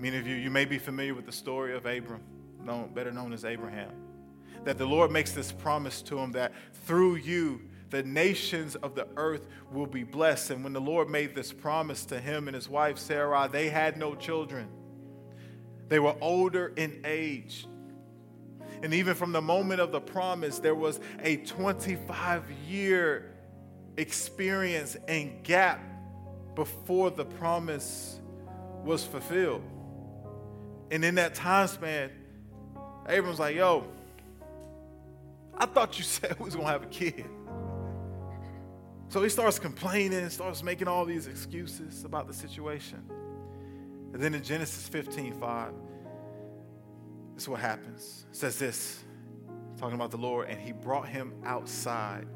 Many 0.00 0.16
of 0.16 0.26
you, 0.26 0.34
you 0.34 0.50
may 0.50 0.64
be 0.64 0.78
familiar 0.78 1.14
with 1.14 1.26
the 1.26 1.32
story 1.32 1.76
of 1.76 1.84
Abram, 1.84 2.22
known, 2.64 2.88
better 2.94 3.12
known 3.12 3.34
as 3.34 3.44
Abraham. 3.44 3.92
That 4.64 4.78
the 4.78 4.86
Lord 4.86 5.10
makes 5.10 5.32
this 5.32 5.52
promise 5.52 6.00
to 6.02 6.18
him 6.18 6.32
that 6.32 6.52
through 6.86 7.16
you, 7.16 7.60
the 7.90 8.02
nations 8.02 8.76
of 8.76 8.94
the 8.94 9.06
earth 9.16 9.46
will 9.70 9.86
be 9.86 10.02
blessed. 10.02 10.52
And 10.52 10.64
when 10.64 10.72
the 10.72 10.80
Lord 10.80 11.10
made 11.10 11.34
this 11.34 11.52
promise 11.52 12.06
to 12.06 12.18
him 12.18 12.48
and 12.48 12.54
his 12.54 12.66
wife 12.66 12.96
Sarah, 12.96 13.46
they 13.52 13.68
had 13.68 13.98
no 13.98 14.14
children. 14.14 14.68
They 15.88 15.98
were 15.98 16.16
older 16.22 16.72
in 16.76 17.02
age. 17.04 17.66
And 18.82 18.94
even 18.94 19.14
from 19.14 19.32
the 19.32 19.42
moment 19.42 19.82
of 19.82 19.92
the 19.92 20.00
promise, 20.00 20.60
there 20.60 20.74
was 20.74 20.98
a 21.22 21.36
25 21.38 22.50
year 22.66 23.34
experience 23.98 24.96
and 25.08 25.42
gap 25.42 25.82
before 26.54 27.10
the 27.10 27.26
promise 27.26 28.18
was 28.82 29.04
fulfilled. 29.04 29.62
And 30.90 31.04
in 31.04 31.14
that 31.16 31.34
time 31.34 31.68
span, 31.68 32.10
Abram's 33.08 33.38
like, 33.38 33.56
yo, 33.56 33.86
I 35.56 35.66
thought 35.66 35.98
you 35.98 36.04
said 36.04 36.38
we 36.38 36.44
was 36.44 36.56
gonna 36.56 36.68
have 36.68 36.82
a 36.82 36.86
kid. 36.86 37.26
So 39.08 39.22
he 39.22 39.28
starts 39.28 39.58
complaining, 39.58 40.28
starts 40.30 40.62
making 40.62 40.86
all 40.86 41.04
these 41.04 41.26
excuses 41.26 42.04
about 42.04 42.28
the 42.28 42.34
situation. 42.34 43.02
And 44.12 44.22
then 44.22 44.34
in 44.34 44.42
Genesis 44.42 44.88
15, 44.88 45.34
5, 45.34 45.72
this 47.34 47.42
is 47.44 47.48
what 47.48 47.60
happens. 47.60 48.26
It 48.30 48.36
says 48.36 48.58
this, 48.58 49.02
talking 49.78 49.94
about 49.94 50.10
the 50.10 50.18
Lord, 50.18 50.48
and 50.48 50.60
he 50.60 50.72
brought 50.72 51.08
him 51.08 51.32
outside. 51.44 52.26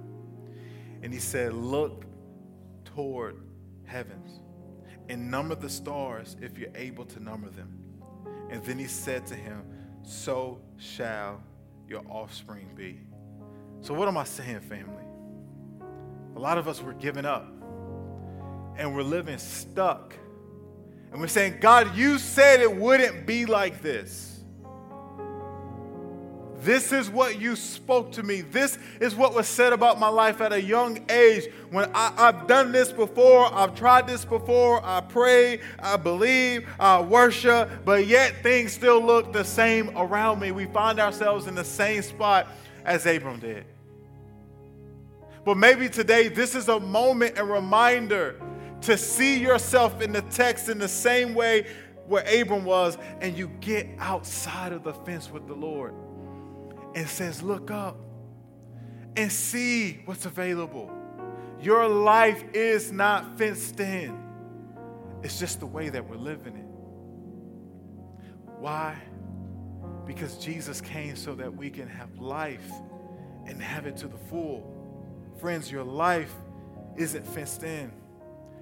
And 1.02 1.12
he 1.12 1.20
said, 1.20 1.52
Look 1.52 2.04
toward 2.84 3.36
heavens 3.84 4.40
and 5.08 5.30
number 5.30 5.54
the 5.54 5.68
stars 5.68 6.36
if 6.40 6.58
you're 6.58 6.74
able 6.74 7.04
to 7.04 7.20
number 7.22 7.50
them. 7.50 7.83
And 8.50 8.62
then 8.64 8.78
he 8.78 8.86
said 8.86 9.26
to 9.26 9.34
him, 9.34 9.64
So 10.02 10.60
shall 10.76 11.42
your 11.88 12.02
offspring 12.08 12.70
be. 12.74 13.00
So, 13.80 13.94
what 13.94 14.08
am 14.08 14.16
I 14.16 14.24
saying, 14.24 14.60
family? 14.60 15.04
A 16.36 16.38
lot 16.38 16.58
of 16.58 16.66
us 16.68 16.82
were 16.82 16.94
giving 16.94 17.24
up 17.24 17.46
and 18.76 18.94
we're 18.94 19.02
living 19.02 19.38
stuck. 19.38 20.14
And 21.12 21.20
we're 21.20 21.28
saying, 21.28 21.58
God, 21.60 21.96
you 21.96 22.18
said 22.18 22.60
it 22.60 22.74
wouldn't 22.74 23.26
be 23.26 23.46
like 23.46 23.82
this. 23.82 24.33
This 26.64 26.92
is 26.92 27.10
what 27.10 27.38
you 27.38 27.56
spoke 27.56 28.12
to 28.12 28.22
me. 28.22 28.40
This 28.40 28.78
is 28.98 29.14
what 29.14 29.34
was 29.34 29.46
said 29.46 29.74
about 29.74 30.00
my 30.00 30.08
life 30.08 30.40
at 30.40 30.50
a 30.50 30.60
young 30.60 31.04
age. 31.10 31.44
When 31.70 31.90
I, 31.94 32.10
have 32.16 32.46
done 32.46 32.72
this 32.72 32.90
before, 32.90 33.52
I've 33.54 33.74
tried 33.74 34.06
this 34.06 34.24
before, 34.24 34.80
I 34.82 35.02
pray, 35.02 35.60
I 35.78 35.98
believe, 35.98 36.66
I 36.80 37.02
worship, 37.02 37.68
but 37.84 38.06
yet 38.06 38.42
things 38.42 38.72
still 38.72 39.04
look 39.04 39.30
the 39.30 39.44
same 39.44 39.90
around 39.94 40.40
me. 40.40 40.52
We 40.52 40.64
find 40.64 40.98
ourselves 40.98 41.46
in 41.46 41.54
the 41.54 41.64
same 41.64 42.00
spot 42.00 42.48
as 42.86 43.04
Abram 43.04 43.40
did. 43.40 43.66
But 45.44 45.58
maybe 45.58 45.90
today, 45.90 46.28
this 46.28 46.54
is 46.54 46.68
a 46.68 46.80
moment 46.80 47.36
and 47.36 47.50
reminder 47.50 48.40
to 48.80 48.96
see 48.96 49.38
yourself 49.38 50.00
in 50.00 50.12
the 50.12 50.22
text 50.22 50.70
in 50.70 50.78
the 50.78 50.88
same 50.88 51.34
way 51.34 51.66
where 52.06 52.24
Abram 52.40 52.64
was, 52.64 52.96
and 53.20 53.36
you 53.36 53.48
get 53.60 53.86
outside 53.98 54.72
of 54.72 54.82
the 54.82 54.94
fence 54.94 55.30
with 55.30 55.46
the 55.46 55.54
Lord 55.54 55.94
and 56.94 57.08
says, 57.08 57.42
Look 57.42 57.70
up 57.70 57.96
and 59.16 59.30
see 59.30 60.00
what's 60.04 60.26
available. 60.26 60.90
Your 61.60 61.88
life 61.88 62.42
is 62.52 62.92
not 62.92 63.38
fenced 63.38 63.80
in, 63.80 64.18
it's 65.22 65.38
just 65.38 65.60
the 65.60 65.66
way 65.66 65.88
that 65.88 66.08
we're 66.08 66.16
living 66.16 66.56
it. 66.56 66.66
Why? 68.58 68.96
Because 70.06 70.36
Jesus 70.38 70.80
came 70.80 71.16
so 71.16 71.34
that 71.34 71.54
we 71.54 71.70
can 71.70 71.88
have 71.88 72.18
life 72.18 72.70
and 73.46 73.62
have 73.62 73.86
it 73.86 73.96
to 73.98 74.08
the 74.08 74.16
full. 74.16 74.70
Friends, 75.40 75.70
your 75.70 75.84
life 75.84 76.32
isn't 76.96 77.26
fenced 77.26 77.62
in, 77.62 77.90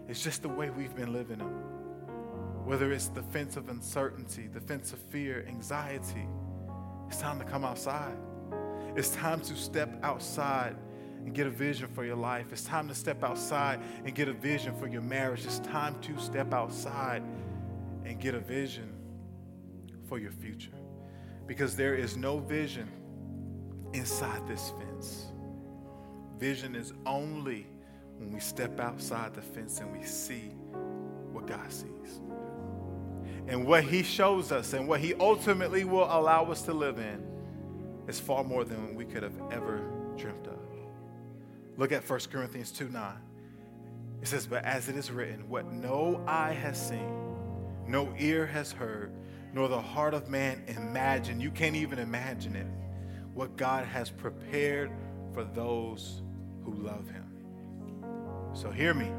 it's 0.09 0.23
just 0.23 0.43
the 0.43 0.49
way 0.49 0.71
we've 0.71 0.95
been 0.95 1.13
living 1.13 1.41
it. 1.41 2.67
Whether 2.67 2.93
it's 2.93 3.09
the 3.09 3.23
fence 3.23 3.57
of 3.57 3.69
uncertainty, 3.69 4.47
the 4.47 4.61
fence 4.61 4.93
of 4.93 4.99
fear, 4.99 5.45
anxiety, 5.49 6.29
it's 7.13 7.21
time 7.21 7.39
to 7.39 7.45
come 7.45 7.63
outside. 7.63 8.17
It's 8.97 9.11
time 9.11 9.43
to 9.43 9.55
step 9.55 9.91
outside 10.03 10.75
and 11.19 11.35
get 11.35 11.47
a 11.47 11.51
vision 11.51 11.87
for 11.89 12.07
your 12.07 12.17
life. 12.17 12.47
It's 12.53 12.65
time 12.65 12.89
to 12.89 12.95
step 12.95 13.23
outside 13.23 13.81
and 14.07 14.15
get 14.15 14.29
a 14.29 14.33
vision 14.33 14.75
for 14.75 14.87
your 14.87 15.03
marriage. 15.03 15.45
It's 15.45 15.59
time 15.59 16.01
to 16.01 16.19
step 16.19 16.55
outside 16.55 17.23
and 18.07 18.19
get 18.19 18.35
a 18.35 18.41
vision 18.41 18.95
for 20.09 20.19
your 20.19 20.33
future. 20.33 20.73
Because 21.47 21.77
there 21.77 21.95
is 21.95 22.17
no 22.17 22.39
vision 22.39 22.89
inside 23.93 24.49
this 24.49 24.73
fence. 24.79 25.27
Vision 26.39 26.75
is 26.75 26.95
only 27.05 27.67
when 28.17 28.33
we 28.33 28.41
step 28.41 28.81
outside 28.81 29.35
the 29.35 29.43
fence 29.43 29.81
and 29.81 29.93
we 29.93 30.03
see 30.03 30.55
what 31.31 31.47
God 31.47 31.71
sees 31.71 32.23
and 33.49 33.67
what 33.67 33.85
He 33.85 34.03
shows 34.03 34.53
us 34.53 34.73
and 34.73 34.87
what 34.87 35.01
He 35.01 35.15
ultimately 35.15 35.85
will 35.85 36.05
allow 36.05 36.45
us 36.51 36.63
to 36.63 36.73
live 36.73 36.99
in 36.99 37.25
is 38.09 38.19
far 38.19 38.45
more 38.45 38.65
than 38.65 38.95
we 38.95 39.05
could 39.05 39.23
have 39.23 39.39
ever 39.51 39.83
dreamt 40.17 40.47
of. 40.47 40.59
Look 41.77 41.93
at 41.93 42.09
1 42.09 42.21
Corinthians 42.31 42.71
2 42.71 42.89
9. 42.89 43.15
It 44.21 44.29
says, 44.29 44.47
But 44.47 44.65
as 44.65 44.89
it 44.89 44.97
is 44.97 45.11
written, 45.11 45.49
what 45.49 45.73
no 45.73 46.23
eye 46.27 46.53
has 46.53 46.89
seen, 46.89 47.37
no 47.87 48.15
ear 48.19 48.47
has 48.47 48.73
heard, 48.73 49.13
nor 49.53 49.69
the 49.69 49.81
heart 49.81 50.15
of 50.15 50.29
man 50.29 50.63
imagined, 50.69 51.43
you 51.43 51.51
can't 51.51 51.77
even 51.77 51.99
imagine 51.99 52.57
it, 52.57 52.67
what 53.35 53.57
God 53.57 53.85
has 53.87 54.11
prepared 54.11 54.91
for 55.33 55.45
those 55.45 56.23
who 56.65 56.75
love 56.75 57.11
Him. 57.11 57.29
So 58.53 58.71
hear 58.71 58.95
me. 58.95 59.11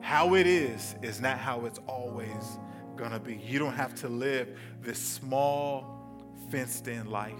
How 0.00 0.34
it 0.34 0.46
is 0.46 0.94
is 1.02 1.20
not 1.20 1.38
how 1.38 1.66
it's 1.66 1.78
always 1.86 2.58
going 2.96 3.12
to 3.12 3.20
be. 3.20 3.36
You 3.36 3.58
don't 3.58 3.74
have 3.74 3.94
to 3.96 4.08
live 4.08 4.58
this 4.82 4.98
small, 4.98 6.24
fenced 6.50 6.88
in 6.88 7.10
life 7.10 7.34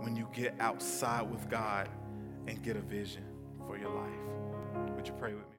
when 0.00 0.16
you 0.16 0.28
get 0.32 0.54
outside 0.60 1.22
with 1.22 1.48
God 1.48 1.88
and 2.46 2.62
get 2.62 2.76
a 2.76 2.80
vision 2.80 3.24
for 3.66 3.76
your 3.76 3.90
life. 3.90 4.94
Would 4.96 5.06
you 5.06 5.14
pray 5.14 5.34
with 5.34 5.48
me? 5.48 5.54